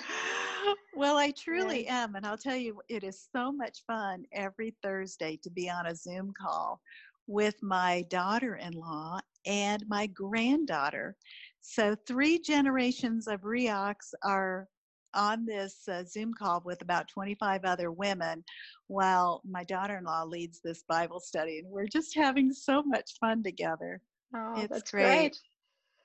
well, 0.93 1.18
I 1.18 1.32
truly 1.32 1.86
yeah. 1.86 2.04
am. 2.04 2.16
And 2.16 2.26
I'll 2.26 2.38
tell 2.38 2.56
you, 2.56 2.82
it 2.89 3.04
is 3.04 3.28
so 3.36 3.51
much 3.51 3.80
fun 3.86 4.26
every 4.34 4.76
Thursday 4.84 5.39
to 5.43 5.49
be 5.49 5.70
on 5.70 5.88
a 5.88 5.95
Zoom 5.95 6.34
call 6.39 6.82
with 7.28 7.56
my 7.62 8.06
daughter 8.10 8.56
in 8.56 8.74
law 8.74 9.20
and 9.45 9.84
my 9.88 10.08
granddaughter. 10.08 11.16
So, 11.62 11.95
three 12.08 12.39
generations 12.39 13.28
of 13.28 13.41
Reaochs 13.41 14.14
are 14.24 14.68
on 15.14 15.45
this 15.45 15.88
uh, 15.88 16.04
Zoom 16.04 16.34
call 16.34 16.62
with 16.66 16.82
about 16.82 17.08
25 17.08 17.66
other 17.66 17.91
women 17.91 18.43
while 18.88 19.41
my 19.47 19.64
daughter 19.64 19.97
in 19.97 20.04
law 20.06 20.24
leads 20.24 20.60
this 20.60 20.84
Bible 20.88 21.20
study. 21.20 21.60
And 21.60 21.70
we're 21.70 21.88
just 21.88 22.16
having 22.16 22.51
so 22.51 22.84
much 22.84 23.12
fun 23.20 23.43
together. 23.43 24.01
Oh, 24.36 24.62
it's 24.62 24.72
that's 24.72 24.91
great. 24.91 25.04
great. 25.04 25.39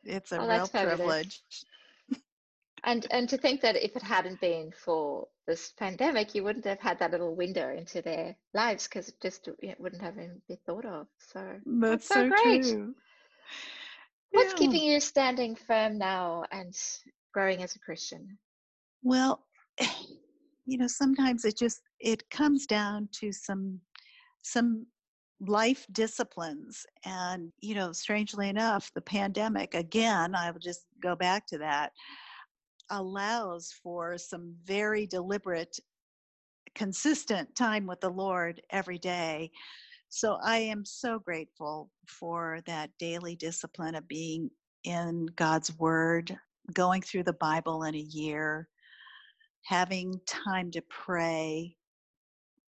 It's 0.04 0.32
a 0.32 0.40
oh, 0.40 0.48
real 0.48 0.68
privilege. 0.68 1.40
and 2.84 3.06
and 3.10 3.28
to 3.28 3.36
think 3.36 3.60
that 3.60 3.76
if 3.76 3.96
it 3.96 4.02
hadn't 4.02 4.40
been 4.40 4.72
for 4.72 5.28
this 5.46 5.72
pandemic, 5.78 6.34
you 6.34 6.44
wouldn't 6.44 6.64
have 6.64 6.80
had 6.80 6.98
that 6.98 7.10
little 7.10 7.34
window 7.34 7.74
into 7.74 8.02
their 8.02 8.36
lives 8.54 8.86
because 8.86 9.08
it 9.08 9.20
just 9.20 9.48
it 9.62 9.80
wouldn't 9.80 10.02
have 10.02 10.16
been 10.16 10.40
thought 10.66 10.84
of. 10.84 11.06
So 11.18 11.40
that's, 11.64 12.08
that's 12.08 12.08
so, 12.08 12.14
so, 12.14 12.28
great. 12.28 12.62
True. 12.62 12.94
What's 14.32 14.52
yeah. 14.52 14.58
keeping 14.58 14.82
you 14.82 15.00
standing 15.00 15.56
firm 15.56 15.98
now 15.98 16.44
and 16.52 16.74
growing 17.32 17.62
as 17.62 17.74
a 17.76 17.78
Christian? 17.78 18.38
Well, 19.02 19.44
you 20.66 20.78
know, 20.78 20.86
sometimes 20.86 21.44
it 21.44 21.56
just 21.56 21.80
it 22.00 22.28
comes 22.30 22.66
down 22.66 23.08
to 23.20 23.32
some 23.32 23.80
some 24.42 24.86
life 25.46 25.86
disciplines 25.92 26.84
and 27.04 27.52
you 27.60 27.74
know 27.74 27.92
strangely 27.92 28.48
enough 28.48 28.90
the 28.94 29.00
pandemic 29.00 29.74
again 29.74 30.34
i 30.34 30.50
will 30.50 30.58
just 30.58 30.86
go 31.00 31.14
back 31.14 31.46
to 31.46 31.58
that 31.58 31.92
allows 32.90 33.72
for 33.82 34.18
some 34.18 34.52
very 34.64 35.06
deliberate 35.06 35.78
consistent 36.74 37.54
time 37.54 37.86
with 37.86 38.00
the 38.00 38.08
lord 38.08 38.60
every 38.70 38.98
day 38.98 39.48
so 40.08 40.38
i 40.42 40.58
am 40.58 40.84
so 40.84 41.20
grateful 41.20 41.88
for 42.08 42.60
that 42.66 42.90
daily 42.98 43.36
discipline 43.36 43.94
of 43.94 44.08
being 44.08 44.50
in 44.84 45.26
god's 45.36 45.76
word 45.78 46.36
going 46.72 47.00
through 47.00 47.22
the 47.22 47.32
bible 47.34 47.84
in 47.84 47.94
a 47.94 47.98
year 47.98 48.68
having 49.68 50.18
time 50.26 50.70
to 50.70 50.82
pray. 50.88 51.76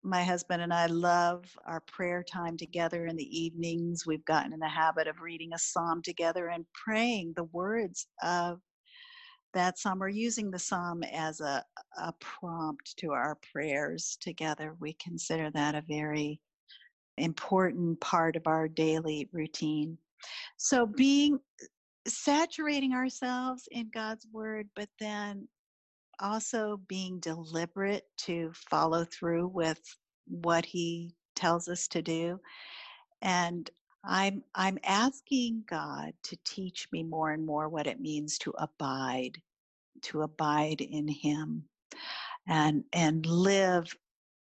My 0.04 0.24
husband 0.24 0.62
and 0.62 0.74
I 0.74 0.88
love 0.88 1.46
our 1.66 1.80
prayer 1.80 2.24
time 2.24 2.58
together 2.58 3.06
in 3.06 3.16
the 3.16 3.40
evenings. 3.40 4.06
We've 4.06 4.26
gotten 4.26 4.52
in 4.52 4.60
the 4.60 4.68
habit 4.68 5.08
of 5.08 5.22
reading 5.22 5.54
a 5.54 5.60
psalm 5.60 6.02
together 6.02 6.50
and 6.50 6.66
praying 6.74 7.34
the 7.36 7.46
words 7.46 8.08
of 8.22 8.60
that 9.54 9.80
psalm. 9.80 10.00
We're 10.00 10.10
using 10.10 10.52
the 10.52 10.60
psalm 10.60 11.04
as 11.04 11.40
a, 11.40 11.64
a 11.98 12.14
prompt 12.20 12.98
to 12.98 13.12
our 13.12 13.38
prayers 13.54 14.18
together. 14.20 14.76
We 14.80 14.94
consider 15.02 15.50
that 15.52 15.76
a 15.76 15.84
very 15.88 16.42
important 17.18 18.02
part 18.02 18.36
of 18.36 18.46
our 18.46 18.68
daily 18.68 19.30
routine. 19.32 19.98
So, 20.58 20.86
being 20.86 21.40
saturating 22.08 22.94
ourselves 22.94 23.70
in 23.72 23.90
God's 23.94 24.28
word, 24.34 24.68
but 24.76 24.90
then 25.00 25.48
also 26.20 26.78
being 26.88 27.20
deliberate 27.20 28.06
to 28.20 28.52
follow 28.54 29.06
through 29.06 29.48
with 29.48 29.82
what 30.28 30.66
he 30.66 31.16
tells 31.36 31.68
us 31.68 31.88
to 31.90 32.02
do. 32.02 32.40
And 33.22 33.70
I'm 34.04 34.44
I'm 34.56 34.80
asking 34.84 35.66
God 35.68 36.14
to 36.24 36.38
teach 36.46 36.88
me 36.92 37.04
more 37.04 37.32
and 37.32 37.46
more 37.46 37.70
what 37.70 37.88
it 37.88 38.02
means 38.02 38.38
to 38.40 38.54
abide, 38.58 39.42
to 40.04 40.24
abide 40.24 40.82
in 40.82 41.08
him 41.08 41.70
and 42.48 42.84
and 42.94 43.26
live 43.26 43.96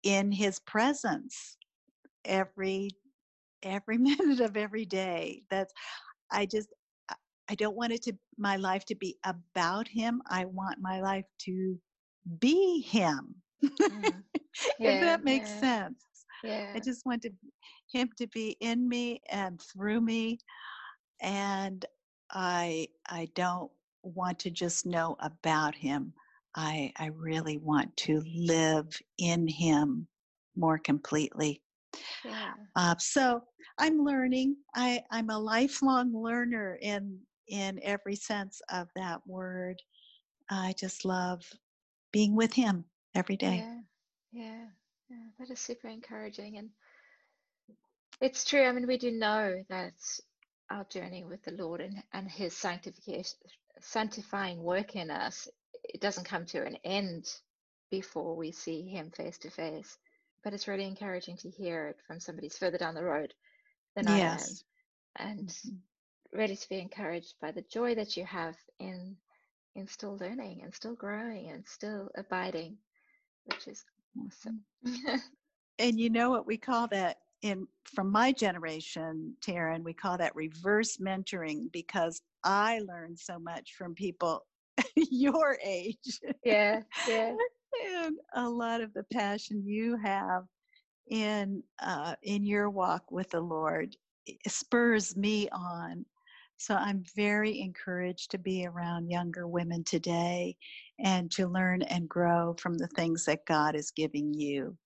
in 0.02 0.32
his 0.32 0.58
presence 0.60 1.56
every 2.24 2.90
every 3.62 3.98
minute 4.00 4.40
of 4.40 4.56
every 4.56 4.86
day. 4.86 5.42
That's 5.50 5.72
I 6.30 6.46
just 6.46 6.68
I 7.48 7.54
don't 7.54 7.76
want 7.76 7.92
it 7.92 8.02
to 8.02 8.12
my 8.38 8.56
life 8.56 8.84
to 8.86 8.94
be 8.94 9.16
about 9.24 9.88
him. 9.88 10.22
I 10.28 10.44
want 10.46 10.80
my 10.80 11.00
life 11.00 11.26
to 11.40 11.78
be 12.40 12.80
him. 12.80 13.34
Mm. 13.64 14.22
Yeah, 14.78 14.90
if 14.94 15.00
that 15.00 15.24
makes 15.24 15.50
yeah. 15.50 15.60
sense. 15.60 16.04
Yeah. 16.42 16.72
I 16.74 16.80
just 16.80 17.06
want 17.06 17.22
to, 17.22 17.30
him 17.92 18.10
to 18.18 18.26
be 18.28 18.56
in 18.60 18.88
me 18.88 19.20
and 19.30 19.60
through 19.60 20.00
me. 20.00 20.38
And 21.20 21.84
I 22.32 22.88
I 23.08 23.28
don't 23.34 23.70
want 24.02 24.38
to 24.40 24.50
just 24.50 24.84
know 24.84 25.16
about 25.20 25.74
him. 25.74 26.12
I 26.54 26.92
I 26.98 27.06
really 27.06 27.58
want 27.58 27.96
to 27.98 28.22
live 28.34 28.88
in 29.18 29.46
him 29.46 30.08
more 30.56 30.78
completely. 30.78 31.62
Yeah. 32.24 32.52
Uh, 32.74 32.94
so 32.98 33.42
I'm 33.78 34.04
learning. 34.04 34.56
I, 34.74 35.02
I'm 35.10 35.30
a 35.30 35.38
lifelong 35.38 36.12
learner 36.14 36.78
in 36.82 37.18
in 37.48 37.80
every 37.82 38.16
sense 38.16 38.60
of 38.70 38.88
that 38.96 39.20
word. 39.26 39.80
I 40.50 40.74
just 40.78 41.04
love 41.04 41.42
being 42.12 42.34
with 42.34 42.52
him 42.52 42.84
every 43.14 43.36
day. 43.36 43.64
Yeah, 43.64 43.80
yeah, 44.32 44.64
yeah. 45.10 45.26
That 45.38 45.50
is 45.50 45.60
super 45.60 45.88
encouraging, 45.88 46.58
and 46.58 46.70
it's 48.20 48.44
true. 48.44 48.64
I 48.64 48.72
mean, 48.72 48.86
we 48.86 48.98
do 48.98 49.10
know 49.10 49.62
that 49.68 49.94
our 50.70 50.84
journey 50.84 51.24
with 51.24 51.42
the 51.42 51.52
Lord 51.52 51.80
and 51.80 52.02
and 52.12 52.30
His 52.30 52.56
sanctification, 52.56 53.38
sanctifying 53.80 54.62
work 54.62 54.96
in 54.96 55.10
us, 55.10 55.48
it 55.84 56.00
doesn't 56.00 56.24
come 56.24 56.46
to 56.46 56.64
an 56.64 56.76
end 56.84 57.26
before 57.90 58.36
we 58.36 58.52
see 58.52 58.82
Him 58.82 59.10
face 59.10 59.38
to 59.38 59.50
face. 59.50 59.98
But 60.44 60.54
it's 60.54 60.68
really 60.68 60.86
encouraging 60.86 61.36
to 61.38 61.50
hear 61.50 61.88
it 61.88 61.96
from 62.06 62.20
somebody 62.20 62.46
who's 62.46 62.58
further 62.58 62.78
down 62.78 62.94
the 62.94 63.02
road 63.02 63.34
than 63.96 64.06
yes. 64.06 64.62
I 65.16 65.22
am, 65.22 65.28
and 65.30 65.48
mm-hmm. 65.48 65.76
Mm-hmm. 66.44 66.54
to 66.54 66.68
be 66.68 66.78
encouraged 66.78 67.34
by 67.40 67.50
the 67.50 67.62
joy 67.62 67.94
that 67.94 68.16
you 68.16 68.24
have 68.24 68.56
in 68.78 69.16
in 69.74 69.86
still 69.86 70.16
learning 70.18 70.60
and 70.62 70.74
still 70.74 70.94
growing 70.94 71.50
and 71.50 71.62
still 71.66 72.08
abiding, 72.16 72.78
which 73.44 73.68
is 73.68 73.84
awesome. 74.18 74.62
Mm-hmm. 74.86 75.16
and 75.78 76.00
you 76.00 76.08
know 76.08 76.30
what 76.30 76.46
we 76.46 76.56
call 76.56 76.88
that 76.88 77.18
in 77.42 77.66
from 77.84 78.10
my 78.10 78.32
generation, 78.32 79.36
Taryn, 79.46 79.84
we 79.84 79.92
call 79.92 80.16
that 80.18 80.34
reverse 80.34 80.96
mentoring 80.96 81.70
because 81.72 82.22
I 82.42 82.80
learned 82.80 83.18
so 83.18 83.38
much 83.38 83.74
from 83.76 83.94
people 83.94 84.46
your 84.96 85.58
age. 85.62 86.20
Yeah, 86.44 86.80
yeah. 87.06 87.34
and 87.86 88.16
a 88.34 88.48
lot 88.48 88.80
of 88.80 88.94
the 88.94 89.04
passion 89.12 89.62
you 89.66 89.96
have 89.96 90.44
in 91.08 91.62
uh, 91.82 92.14
in 92.22 92.44
your 92.44 92.70
walk 92.70 93.10
with 93.10 93.30
the 93.30 93.40
Lord 93.40 93.94
spurs 94.48 95.16
me 95.16 95.48
on 95.50 96.04
so 96.56 96.74
I'm 96.74 97.04
very 97.14 97.60
encouraged 97.60 98.30
to 98.30 98.38
be 98.38 98.66
around 98.66 99.10
younger 99.10 99.46
women 99.46 99.84
today 99.84 100.56
and 100.98 101.30
to 101.32 101.46
learn 101.46 101.82
and 101.82 102.08
grow 102.08 102.54
from 102.58 102.78
the 102.78 102.88
things 102.88 103.24
that 103.26 103.46
God 103.46 103.74
is 103.74 103.90
giving 103.90 104.32
you 104.32 104.76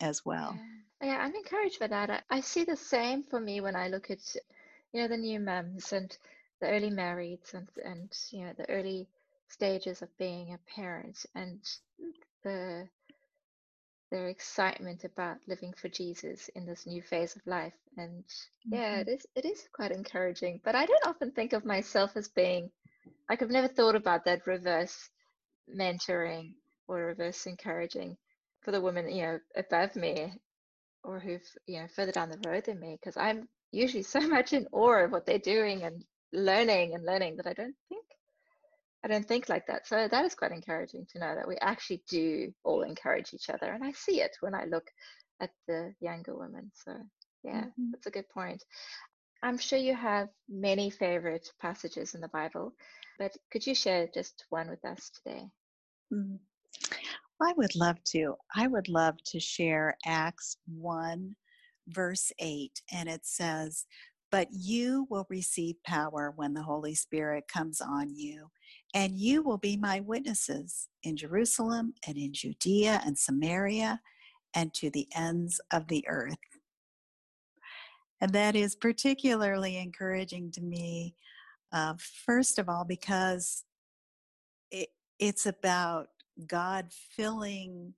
as 0.00 0.24
well. 0.24 0.58
Yeah, 1.02 1.18
I'm 1.20 1.34
encouraged 1.34 1.80
by 1.80 1.88
that. 1.88 2.10
I, 2.10 2.20
I 2.30 2.40
see 2.40 2.64
the 2.64 2.76
same 2.76 3.22
for 3.22 3.40
me 3.40 3.60
when 3.60 3.76
I 3.76 3.88
look 3.88 4.10
at, 4.10 4.20
you 4.92 5.02
know, 5.02 5.08
the 5.08 5.16
new 5.16 5.40
mums 5.40 5.92
and 5.92 6.16
the 6.60 6.68
early 6.68 6.90
marrieds 6.90 7.54
and, 7.54 7.68
and 7.84 8.10
you 8.30 8.44
know, 8.44 8.52
the 8.56 8.68
early 8.70 9.06
stages 9.48 10.02
of 10.02 10.16
being 10.18 10.52
a 10.52 10.58
parent 10.74 11.26
and 11.34 11.60
the 12.42 12.88
their 14.14 14.28
excitement 14.28 15.02
about 15.02 15.38
living 15.48 15.74
for 15.76 15.88
Jesus 15.88 16.48
in 16.54 16.64
this 16.64 16.86
new 16.86 17.02
phase 17.02 17.34
of 17.34 17.44
life. 17.46 17.72
And 17.96 18.22
yeah, 18.64 19.00
mm-hmm. 19.00 19.08
it 19.08 19.12
is 19.12 19.26
it 19.34 19.44
is 19.44 19.68
quite 19.72 19.90
encouraging. 19.90 20.60
But 20.64 20.76
I 20.76 20.86
don't 20.86 21.06
often 21.06 21.32
think 21.32 21.52
of 21.52 21.64
myself 21.64 22.12
as 22.14 22.28
being 22.28 22.70
like 23.28 23.42
I've 23.42 23.50
never 23.50 23.66
thought 23.66 23.96
about 23.96 24.24
that 24.26 24.46
reverse 24.46 25.10
mentoring 25.68 26.52
or 26.86 27.06
reverse 27.06 27.46
encouraging 27.46 28.16
for 28.62 28.70
the 28.70 28.80
women, 28.80 29.08
you 29.08 29.22
know, 29.22 29.38
above 29.56 29.96
me 29.96 30.32
or 31.02 31.18
who've, 31.18 31.50
you 31.66 31.80
know, 31.80 31.88
further 31.88 32.12
down 32.12 32.30
the 32.30 32.48
road 32.48 32.66
than 32.66 32.78
me, 32.78 32.96
because 33.00 33.16
I'm 33.16 33.48
usually 33.72 34.04
so 34.04 34.20
much 34.36 34.52
in 34.52 34.68
awe 34.70 35.04
of 35.04 35.10
what 35.10 35.26
they're 35.26 35.38
doing 35.40 35.82
and 35.82 36.04
learning 36.32 36.94
and 36.94 37.04
learning 37.04 37.36
that 37.38 37.48
I 37.48 37.52
don't 37.52 37.74
think 37.88 38.03
I 39.04 39.08
don't 39.08 39.26
think 39.26 39.50
like 39.50 39.66
that. 39.66 39.86
So 39.86 40.08
that 40.10 40.24
is 40.24 40.34
quite 40.34 40.52
encouraging 40.52 41.06
to 41.12 41.18
know 41.18 41.34
that 41.34 41.46
we 41.46 41.56
actually 41.60 42.02
do 42.08 42.52
all 42.64 42.82
encourage 42.82 43.34
each 43.34 43.50
other. 43.50 43.70
And 43.72 43.84
I 43.84 43.92
see 43.92 44.22
it 44.22 44.34
when 44.40 44.54
I 44.54 44.64
look 44.64 44.86
at 45.40 45.50
the 45.68 45.92
younger 46.00 46.34
women. 46.34 46.72
So 46.74 46.94
yeah, 47.42 47.64
mm-hmm. 47.64 47.90
that's 47.92 48.06
a 48.06 48.10
good 48.10 48.28
point. 48.30 48.64
I'm 49.42 49.58
sure 49.58 49.78
you 49.78 49.94
have 49.94 50.28
many 50.48 50.88
favorite 50.88 51.46
passages 51.60 52.14
in 52.14 52.22
the 52.22 52.28
Bible, 52.28 52.72
but 53.18 53.36
could 53.52 53.66
you 53.66 53.74
share 53.74 54.08
just 54.14 54.46
one 54.48 54.70
with 54.70 54.82
us 54.86 55.10
today? 55.10 55.44
Mm-hmm. 56.12 56.36
I 57.42 57.52
would 57.58 57.76
love 57.76 58.02
to. 58.12 58.36
I 58.56 58.68
would 58.68 58.88
love 58.88 59.16
to 59.26 59.40
share 59.40 59.98
Acts 60.06 60.56
1, 60.66 61.36
verse 61.88 62.32
8, 62.38 62.80
and 62.90 63.08
it 63.08 63.26
says, 63.26 63.84
But 64.30 64.48
you 64.50 65.06
will 65.10 65.26
receive 65.30 65.76
power 65.84 66.32
when 66.34 66.54
the 66.54 66.62
Holy 66.62 66.94
Spirit 66.94 67.44
comes 67.46 67.80
on 67.80 68.14
you, 68.14 68.50
and 68.92 69.16
you 69.16 69.42
will 69.42 69.58
be 69.58 69.76
my 69.76 70.00
witnesses 70.00 70.88
in 71.02 71.16
Jerusalem 71.16 71.94
and 72.06 72.16
in 72.16 72.32
Judea 72.32 73.00
and 73.04 73.16
Samaria 73.18 74.00
and 74.54 74.72
to 74.74 74.90
the 74.90 75.08
ends 75.14 75.60
of 75.72 75.88
the 75.88 76.04
earth. 76.08 76.38
And 78.20 78.32
that 78.32 78.56
is 78.56 78.74
particularly 78.74 79.76
encouraging 79.76 80.50
to 80.52 80.62
me, 80.62 81.14
uh, 81.72 81.94
first 82.24 82.58
of 82.58 82.68
all, 82.68 82.84
because 82.84 83.64
it, 84.70 84.88
it's 85.18 85.46
about 85.46 86.08
God 86.46 86.86
filling 86.90 87.94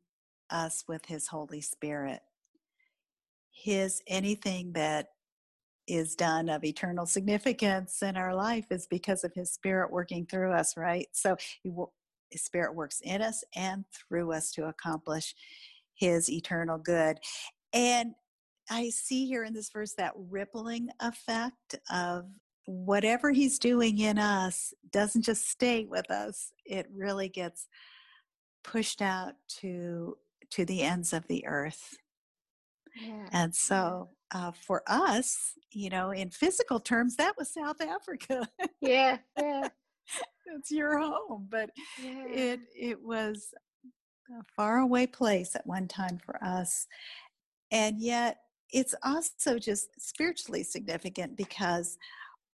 us 0.51 0.85
with 0.89 1.05
His 1.07 1.29
Holy 1.29 1.61
Spirit. 1.61 2.23
His 3.53 4.03
anything 4.07 4.73
that 4.73 5.09
is 5.87 6.15
done 6.15 6.49
of 6.49 6.65
eternal 6.65 7.07
significance 7.07 8.03
in 8.03 8.17
our 8.17 8.35
life 8.35 8.67
is 8.71 8.87
because 8.87 9.25
of 9.25 9.33
his 9.35 9.53
spirit 9.53 9.91
working 9.91 10.27
through 10.27 10.53
us 10.53 10.77
right? 10.77 11.09
So 11.13 11.37
he 11.63 11.71
his 12.31 12.43
spirit 12.43 12.75
works 12.75 13.01
in 13.03 13.23
us 13.23 13.45
and 13.55 13.85
through 13.93 14.33
us 14.33 14.51
to 14.53 14.67
accomplish 14.67 15.35
his 15.95 16.31
eternal 16.31 16.79
good. 16.79 17.19
And 17.73 18.15
i 18.69 18.91
see 18.91 19.27
here 19.27 19.45
in 19.45 19.55
this 19.55 19.71
verse 19.71 19.95
that 19.97 20.13
rippling 20.17 20.89
effect 20.99 21.77
of 21.89 22.25
whatever 22.65 23.31
he's 23.31 23.61
doing 23.61 23.99
in 24.01 24.19
us 24.19 24.75
doesn't 24.91 25.23
just 25.23 25.49
stay 25.49 25.85
with 25.85 26.11
us 26.11 26.51
it 26.65 26.89
really 26.93 27.29
gets 27.29 27.69
pushed 28.67 29.01
out 29.01 29.35
to 29.47 30.17
to 30.51 30.65
the 30.65 30.83
ends 30.83 31.13
of 31.13 31.27
the 31.29 31.47
earth. 31.47 31.97
Yeah. 33.01 33.29
and 33.31 33.55
so 33.55 34.09
uh, 34.33 34.53
for 34.53 34.83
us, 34.87 35.53
you 35.73 35.91
know, 35.91 36.11
in 36.11 36.31
physical 36.31 36.81
terms, 36.81 37.17
that 37.17 37.37
was 37.37 37.53
South 37.53 37.81
Africa. 37.81 38.49
yeah, 38.81 39.19
yeah. 39.39 39.69
it's 40.47 40.71
your 40.71 40.99
home, 40.99 41.47
but 41.51 41.71
yeah. 42.03 42.25
it 42.29 42.61
it 42.75 43.03
was 43.03 43.49
a 44.31 44.43
faraway 44.57 45.07
place 45.07 45.55
at 45.55 45.67
one 45.67 45.89
time 45.89 46.19
for 46.25 46.43
us, 46.43 46.87
and 47.71 48.01
yet 48.01 48.39
it's 48.73 48.95
also 49.05 49.59
just 49.59 49.89
spiritually 49.99 50.63
significant 50.63 51.37
because 51.37 51.99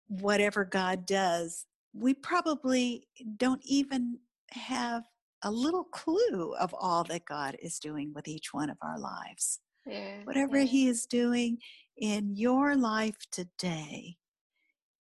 whatever 0.09 0.65
God 0.65 1.07
does, 1.07 1.67
we 1.95 2.15
probably 2.15 3.07
don't 3.37 3.63
even 3.65 4.19
have 4.51 5.05
a 5.43 5.51
little 5.51 5.85
clue 5.85 6.55
of 6.61 6.75
all 6.79 7.05
that 7.05 7.25
God 7.25 7.57
is 7.61 7.79
doing 7.79 8.13
with 8.15 8.29
each 8.29 8.53
one 8.53 8.71
of 8.71 8.77
our 8.83 8.99
lives. 8.99 9.61
Yeah, 9.87 10.19
Whatever 10.25 10.59
yeah. 10.59 10.65
He 10.65 10.89
is 10.89 11.07
doing 11.07 11.59
in 11.97 12.37
your 12.37 12.77
life 12.77 13.17
today, 13.31 14.17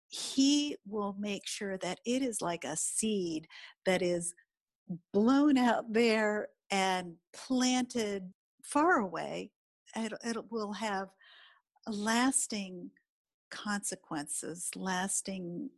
He 0.09 0.77
will 0.87 1.15
make 1.19 1.47
sure 1.47 1.77
that 1.79 2.01
it 2.05 2.23
is 2.23 2.41
like 2.41 2.65
a 2.65 2.77
seed 2.77 3.47
that 3.87 4.03
is 4.03 4.35
blown 5.13 5.59
out 5.59 5.93
there 5.93 6.49
and 6.71 7.15
planted 7.33 8.33
far 8.63 9.01
away. 9.01 9.51
It, 9.97 10.13
it 10.25 10.37
will 10.51 10.73
have 10.75 11.09
lasting 11.87 12.91
consequences, 13.51 14.71
lasting 14.77 15.71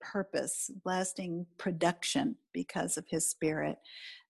purpose, 0.00 0.70
lasting 0.84 1.46
production 1.58 2.36
because 2.52 2.96
of 2.96 3.04
His 3.08 3.28
Spirit 3.28 3.78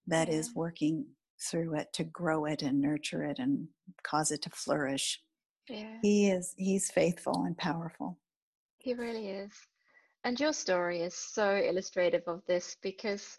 that 0.07 0.29
yeah. 0.29 0.35
is 0.35 0.55
working 0.55 1.07
through 1.51 1.75
it 1.75 1.93
to 1.95 2.05
grow 2.05 2.45
it 2.45 2.63
and 2.63 2.81
nurture 2.81 3.25
it 3.25 3.39
and 3.39 3.69
cause 4.03 4.31
it 4.31 4.43
to 4.43 4.51
flourish. 4.51 5.21
Yeah. 5.69 5.99
He 6.03 6.31
is 6.31 6.55
he's 6.57 6.91
faithful 6.91 7.45
and 7.45 7.57
powerful. 7.57 8.19
He 8.79 8.95
really 8.95 9.29
is. 9.29 9.53
And 10.25 10.39
your 10.39 10.53
story 10.53 11.01
is 11.01 11.15
so 11.15 11.57
illustrative 11.57 12.23
of 12.27 12.43
this 12.47 12.77
because 12.83 13.39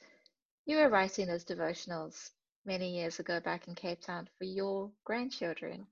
you 0.65 0.77
were 0.77 0.89
writing 0.89 1.27
those 1.27 1.45
devotionals 1.45 2.31
many 2.65 2.95
years 2.95 3.19
ago 3.19 3.39
back 3.39 3.67
in 3.67 3.75
Cape 3.75 4.01
Town 4.01 4.27
for 4.37 4.45
your 4.45 4.91
grandchildren. 5.05 5.85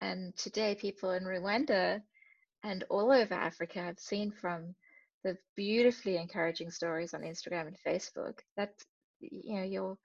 And 0.00 0.36
today, 0.36 0.74
people 0.74 1.10
in 1.10 1.24
Rwanda 1.24 2.02
and 2.62 2.84
all 2.88 3.12
over 3.12 3.34
Africa 3.34 3.80
have 3.80 3.98
seen 3.98 4.30
from 4.30 4.74
the 5.24 5.36
beautifully 5.56 6.16
encouraging 6.16 6.70
stories 6.70 7.14
on 7.14 7.22
Instagram 7.22 7.66
and 7.66 7.76
Facebook 7.86 8.38
that 8.56 8.72
you 9.20 9.56
know 9.56 9.64
your 9.64 9.98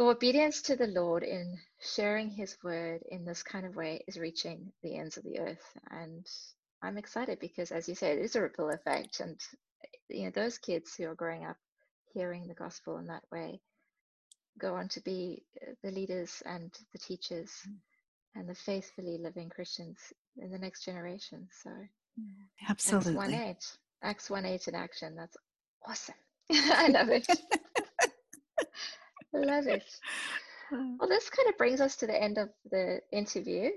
your 0.00 0.12
obedience 0.12 0.62
to 0.62 0.76
the 0.76 0.86
Lord 0.86 1.22
in 1.22 1.58
sharing 1.78 2.30
His 2.30 2.56
word 2.64 3.02
in 3.10 3.22
this 3.26 3.42
kind 3.42 3.66
of 3.66 3.76
way 3.76 4.02
is 4.08 4.16
reaching 4.16 4.72
the 4.82 4.96
ends 4.96 5.18
of 5.18 5.24
the 5.24 5.38
earth, 5.38 5.76
and 5.90 6.26
I'm 6.82 6.96
excited 6.96 7.38
because, 7.38 7.70
as 7.70 7.86
you 7.86 7.94
say, 7.94 8.12
it 8.12 8.20
is 8.20 8.34
a 8.34 8.40
ripple 8.40 8.70
effect, 8.70 9.20
and 9.20 9.38
you 10.08 10.24
know 10.24 10.30
those 10.30 10.56
kids 10.56 10.94
who 10.94 11.06
are 11.06 11.14
growing 11.14 11.44
up 11.44 11.58
hearing 12.14 12.46
the 12.46 12.54
gospel 12.54 12.96
in 12.96 13.08
that 13.08 13.22
way 13.30 13.60
go 14.58 14.74
on 14.74 14.88
to 14.88 15.00
be 15.02 15.44
uh, 15.60 15.72
the 15.82 15.90
leaders 15.90 16.42
and 16.46 16.72
the 16.92 16.98
teachers 16.98 17.50
mm. 17.68 17.74
and 18.34 18.48
the 18.48 18.54
faithfully 18.54 19.18
living 19.18 19.50
Christians 19.50 19.98
in 20.38 20.50
the 20.50 20.58
next 20.58 20.82
generation. 20.82 21.46
So, 21.62 21.70
absolutely, 22.70 23.10
Acts 23.10 23.16
one 23.16 23.34
eight, 23.34 23.76
Acts 24.02 24.30
one 24.30 24.46
eight 24.46 24.66
in 24.66 24.74
action. 24.74 25.14
That's 25.14 25.36
awesome. 25.86 26.14
I 26.50 26.88
love 26.88 27.10
it. 27.10 27.26
love 29.32 29.66
it. 29.66 29.84
Well, 30.72 31.08
this 31.08 31.28
kind 31.28 31.48
of 31.48 31.58
brings 31.58 31.80
us 31.80 31.96
to 31.96 32.06
the 32.06 32.22
end 32.22 32.38
of 32.38 32.48
the 32.70 33.00
interview. 33.10 33.70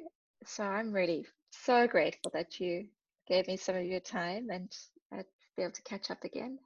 So 0.45 0.64
I'm 0.64 0.93
really 0.93 1.26
so 1.49 1.88
grateful 1.88 2.30
that 2.36 2.60
you 2.60 2.86
gave 3.28 3.47
me 3.47 3.58
some 3.58 3.76
of 3.76 3.84
your 3.84 3.99
time 3.99 4.49
and 4.51 4.72
I'd 5.12 5.26
be 5.58 5.64
able 5.64 5.72
to 5.72 5.82
catch 5.82 6.12
up 6.12 6.24
again. 6.24 6.60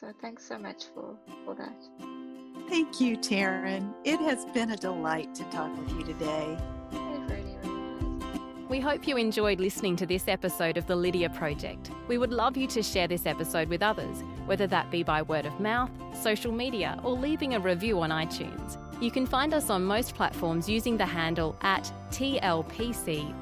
So 0.00 0.12
thanks 0.20 0.44
so 0.44 0.58
much 0.58 0.86
for, 0.92 1.16
for 1.44 1.54
that. 1.54 2.68
Thank 2.68 3.00
you, 3.00 3.16
Taryn. 3.16 3.94
It 4.02 4.18
has 4.18 4.44
been 4.46 4.72
a 4.72 4.76
delight 4.76 5.32
to 5.36 5.44
talk 5.44 5.70
with 5.78 5.90
you 5.92 6.04
today. 6.04 6.58
We 8.68 8.80
hope 8.80 9.08
you 9.08 9.16
enjoyed 9.16 9.60
listening 9.60 9.96
to 9.96 10.04
this 10.04 10.28
episode 10.28 10.76
of 10.76 10.86
the 10.86 10.94
Lydia 10.94 11.30
Project. 11.30 11.90
We 12.06 12.18
would 12.18 12.34
love 12.34 12.54
you 12.54 12.66
to 12.66 12.82
share 12.82 13.08
this 13.08 13.24
episode 13.24 13.70
with 13.70 13.82
others, 13.82 14.22
whether 14.48 14.66
that 14.66 14.90
be 14.90 15.02
by 15.04 15.22
word 15.22 15.46
of 15.46 15.60
mouth, 15.60 15.90
social 16.20 16.50
media, 16.50 16.98
or 17.04 17.12
leaving 17.12 17.54
a 17.54 17.60
review 17.60 18.00
on 18.00 18.10
iTunes. 18.10 18.76
You 19.00 19.12
can 19.12 19.26
find 19.26 19.54
us 19.54 19.70
on 19.70 19.84
most 19.84 20.14
platforms 20.16 20.68
using 20.68 20.96
the 20.96 21.06
handle 21.06 21.56
at 21.60 21.92
TLPCWCW. 22.10 23.38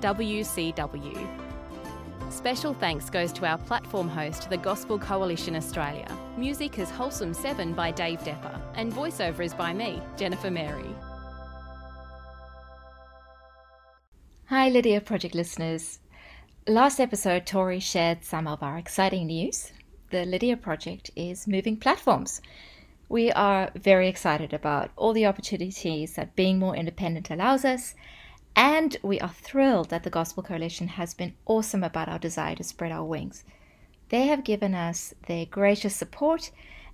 Special 2.29 2.75
thanks 2.75 3.09
goes 3.09 3.33
to 3.33 3.47
our 3.47 3.57
platform 3.57 4.09
host, 4.09 4.51
the 4.51 4.57
Gospel 4.59 4.99
Coalition 4.99 5.57
Australia. 5.57 6.07
Music 6.37 6.79
is 6.79 6.91
Wholesome 6.91 7.33
7 7.33 7.73
by 7.73 7.91
Dave 7.93 8.19
Depper, 8.21 8.61
and 8.75 8.93
voiceover 8.93 9.45
is 9.45 9.55
by 9.55 9.73
me, 9.73 10.03
Jennifer 10.19 10.51
Mary. 10.51 10.95
Hi, 14.47 14.69
Lydia 14.69 15.01
Project 15.01 15.35
listeners. 15.35 16.01
Last 16.67 17.01
episode, 17.01 17.47
Tori 17.47 17.81
shared 17.81 18.25
some 18.25 18.47
of 18.47 18.63
our 18.63 18.77
exciting 18.77 19.29
news. 19.29 19.73
The 20.11 20.25
Lydia 20.25 20.57
Project 20.57 21.11
is 21.17 21.49
moving 21.49 21.77
platforms. 21.79 22.41
We 23.09 23.33
are 23.33 23.73
very 23.75 24.07
excited 24.07 24.53
about 24.53 24.93
all 24.95 25.13
the 25.13 25.27
opportunities 25.27 26.15
that 26.15 26.37
being 26.37 26.61
more 26.61 26.77
independent 26.77 27.29
allows 27.29 27.65
us, 27.65 27.97
and 28.55 28.97
we 29.03 29.19
are 29.19 29.29
thrilled 29.29 29.91
that 29.91 30.05
the 30.05 30.11
Gospel 30.11 30.45
Coalition 30.45 30.87
has 30.89 31.13
been 31.13 31.35
awesome 31.45 31.83
about 31.83 32.09
our 32.09 32.21
desire 32.21 32.55
to 32.55 32.63
spread 32.63 32.93
our 32.93 33.05
wings. 33.05 33.43
They 34.11 34.27
have 34.29 34.45
given 34.45 34.77
us 34.77 35.13
their 35.27 35.45
gracious 35.45 35.97
support 35.97 36.53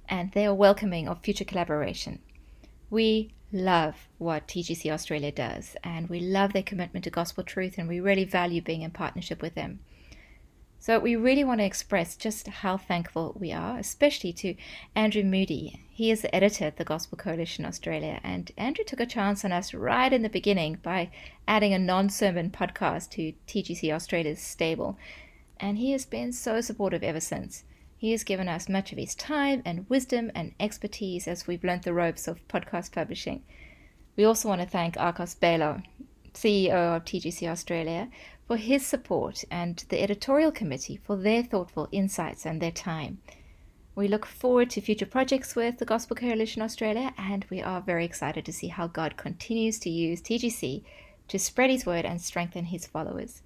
and 0.09 0.33
they 0.33 0.47
are 0.47 0.55
welcoming 0.55 1.07
of 1.07 1.21
future 1.21 1.45
collaboration. 1.45 2.19
We 2.89 3.35
love 3.53 4.09
what 4.17 4.49
TGC 4.49 4.91
Australia 4.91 5.33
does, 5.33 5.77
and 5.85 6.09
we 6.09 6.19
love 6.21 6.55
their 6.55 6.63
commitment 6.63 7.05
to 7.05 7.11
gospel 7.11 7.45
truth, 7.45 7.77
and 7.77 7.89
we 7.89 8.01
really 8.01 8.25
value 8.25 8.63
being 8.63 8.81
in 8.81 8.91
partnership 8.91 9.43
with 9.43 9.55
them. 9.55 9.81
So, 10.83 10.99
we 10.99 11.15
really 11.15 11.45
want 11.45 11.61
to 11.61 11.65
express 11.65 12.17
just 12.17 12.49
how 12.49 12.77
thankful 12.77 13.37
we 13.39 13.53
are, 13.53 13.79
especially 13.79 14.33
to 14.33 14.57
Andrew 14.97 15.23
Moody. 15.23 15.81
He 15.93 16.11
is 16.11 16.23
the 16.23 16.35
editor 16.35 16.65
at 16.65 16.77
the 16.77 16.83
Gospel 16.83 17.17
Coalition 17.17 17.65
Australia, 17.65 18.19
and 18.25 18.51
Andrew 18.57 18.85
took 18.85 18.99
a 18.99 19.07
chance 19.07 19.45
on 19.45 19.53
us 19.53 19.73
right 19.73 20.13
in 20.13 20.23
the 20.23 20.29
beginning 20.29 20.79
by 20.83 21.13
adding 21.47 21.73
a 21.73 21.79
non 21.79 22.11
sermon 22.11 22.51
podcast 22.51 23.11
to 23.11 23.33
TGC 23.47 23.93
Australia's 23.93 24.41
stable, 24.41 24.99
and 25.61 25.79
he 25.79 25.93
has 25.93 26.05
been 26.05 26.33
so 26.33 26.61
supportive 26.61 27.05
ever 27.05 27.21
since. 27.21 27.63
He 27.97 28.11
has 28.11 28.25
given 28.25 28.49
us 28.49 28.69
much 28.69 28.91
of 28.91 28.99
his 28.99 29.15
time 29.15 29.63
and 29.65 29.89
wisdom 29.89 30.33
and 30.35 30.53
expertise 30.59 31.29
as 31.29 31.47
we've 31.47 31.63
learnt 31.63 31.85
the 31.85 31.95
ropes 31.95 32.27
of 32.27 32.49
podcast 32.49 32.91
publishing. 32.91 33.45
We 34.17 34.25
also 34.25 34.49
want 34.49 34.63
to 34.63 34.67
thank 34.67 34.97
Akos 34.97 35.37
Balogh, 35.37 35.85
CEO 36.35 36.97
of 36.97 37.05
TGC 37.05 37.47
Australia, 37.47 38.09
for 38.53 38.59
his 38.59 38.85
support 38.85 39.45
and 39.51 39.83
the 39.89 40.03
editorial 40.03 40.53
committee 40.53 41.01
for 41.03 41.17
their 41.17 41.43
thoughtful 41.43 41.89
insights 41.91 42.45
and 42.45 42.61
their 42.61 42.71
time. 42.71 43.17
We 43.95 44.09
look 44.09 44.27
forward 44.27 44.69
to 44.71 44.83
future 44.83 45.07
projects 45.07 45.57
with 45.57 45.79
the 45.79 45.87
Gospel 45.87 46.17
Coalition 46.17 46.61
Australia, 46.61 47.15
and 47.17 47.47
we 47.49 47.63
are 47.63 47.81
very 47.81 48.05
excited 48.05 48.45
to 48.45 48.53
see 48.53 48.69
how 48.69 48.89
God 48.89 49.17
continues 49.17 49.79
to 49.79 49.89
use 49.89 50.21
TGC 50.21 50.85
to 51.29 51.39
spread 51.39 51.71
His 51.71 51.87
word 51.87 52.05
and 52.05 52.21
strengthen 52.21 52.67
His 52.67 52.87
followers. 52.87 53.41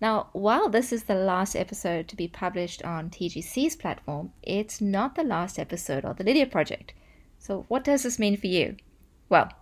Now, 0.00 0.28
while 0.32 0.70
this 0.70 0.90
is 0.90 1.04
the 1.04 1.14
last 1.14 1.54
episode 1.54 2.08
to 2.08 2.16
be 2.16 2.28
published 2.28 2.82
on 2.84 3.10
TGC's 3.10 3.76
platform, 3.76 4.32
it's 4.42 4.80
not 4.80 5.16
the 5.16 5.22
last 5.22 5.58
episode 5.58 6.06
of 6.06 6.16
the 6.16 6.24
Lydia 6.24 6.46
Project. 6.46 6.94
So, 7.38 7.66
what 7.68 7.84
does 7.84 8.04
this 8.04 8.18
mean 8.18 8.38
for 8.38 8.46
you? 8.46 8.76
Well, 9.28 9.52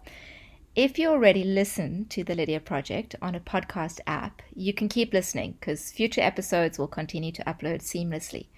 if 0.77 0.99
you 0.99 1.09
already 1.09 1.43
listen 1.43 2.05
to 2.11 2.23
the 2.23 2.35
Lydia 2.35 2.61
Project 2.61 3.15
on 3.23 3.35
a 3.35 3.41
podcast 3.41 3.99
app, 4.07 4.43
you 4.55 4.75
can 4.75 4.91
keep 4.91 5.15
listening 5.15 5.57
because 5.59 5.91
future 5.91 6.21
episodes 6.21 6.79
will 6.79 6.87
continue 6.87 7.33
to 7.33 7.43
upload 7.45 7.81
seamlessly. 7.81 8.49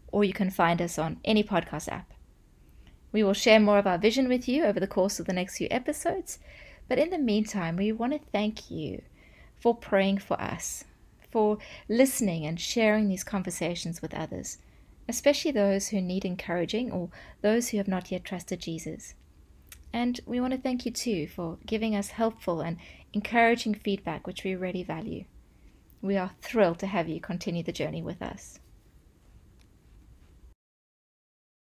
or 0.08 0.24
you 0.24 0.32
can 0.32 0.48
find 0.48 0.80
us 0.80 0.98
on 0.98 1.20
any 1.26 1.44
podcast 1.44 1.88
app. 1.88 2.11
We 3.12 3.22
will 3.22 3.34
share 3.34 3.60
more 3.60 3.78
of 3.78 3.86
our 3.86 3.98
vision 3.98 4.28
with 4.28 4.48
you 4.48 4.64
over 4.64 4.80
the 4.80 4.86
course 4.86 5.20
of 5.20 5.26
the 5.26 5.34
next 5.34 5.58
few 5.58 5.68
episodes, 5.70 6.38
but 6.88 6.98
in 6.98 7.10
the 7.10 7.18
meantime, 7.18 7.76
we 7.76 7.92
want 7.92 8.14
to 8.14 8.18
thank 8.32 8.70
you 8.70 9.02
for 9.60 9.76
praying 9.76 10.18
for 10.18 10.40
us, 10.40 10.84
for 11.30 11.58
listening 11.88 12.46
and 12.46 12.58
sharing 12.58 13.08
these 13.08 13.22
conversations 13.22 14.00
with 14.00 14.14
others, 14.14 14.58
especially 15.08 15.50
those 15.50 15.88
who 15.88 16.00
need 16.00 16.24
encouraging 16.24 16.90
or 16.90 17.10
those 17.42 17.68
who 17.68 17.76
have 17.76 17.88
not 17.88 18.10
yet 18.10 18.24
trusted 18.24 18.60
Jesus. 18.60 19.14
And 19.92 20.20
we 20.24 20.40
want 20.40 20.54
to 20.54 20.60
thank 20.60 20.86
you 20.86 20.90
too 20.90 21.28
for 21.28 21.58
giving 21.66 21.94
us 21.94 22.08
helpful 22.08 22.62
and 22.62 22.78
encouraging 23.12 23.74
feedback, 23.74 24.26
which 24.26 24.42
we 24.42 24.54
really 24.54 24.82
value. 24.82 25.24
We 26.00 26.16
are 26.16 26.32
thrilled 26.40 26.78
to 26.80 26.86
have 26.86 27.08
you 27.08 27.20
continue 27.20 27.62
the 27.62 27.72
journey 27.72 28.02
with 28.02 28.22
us. 28.22 28.58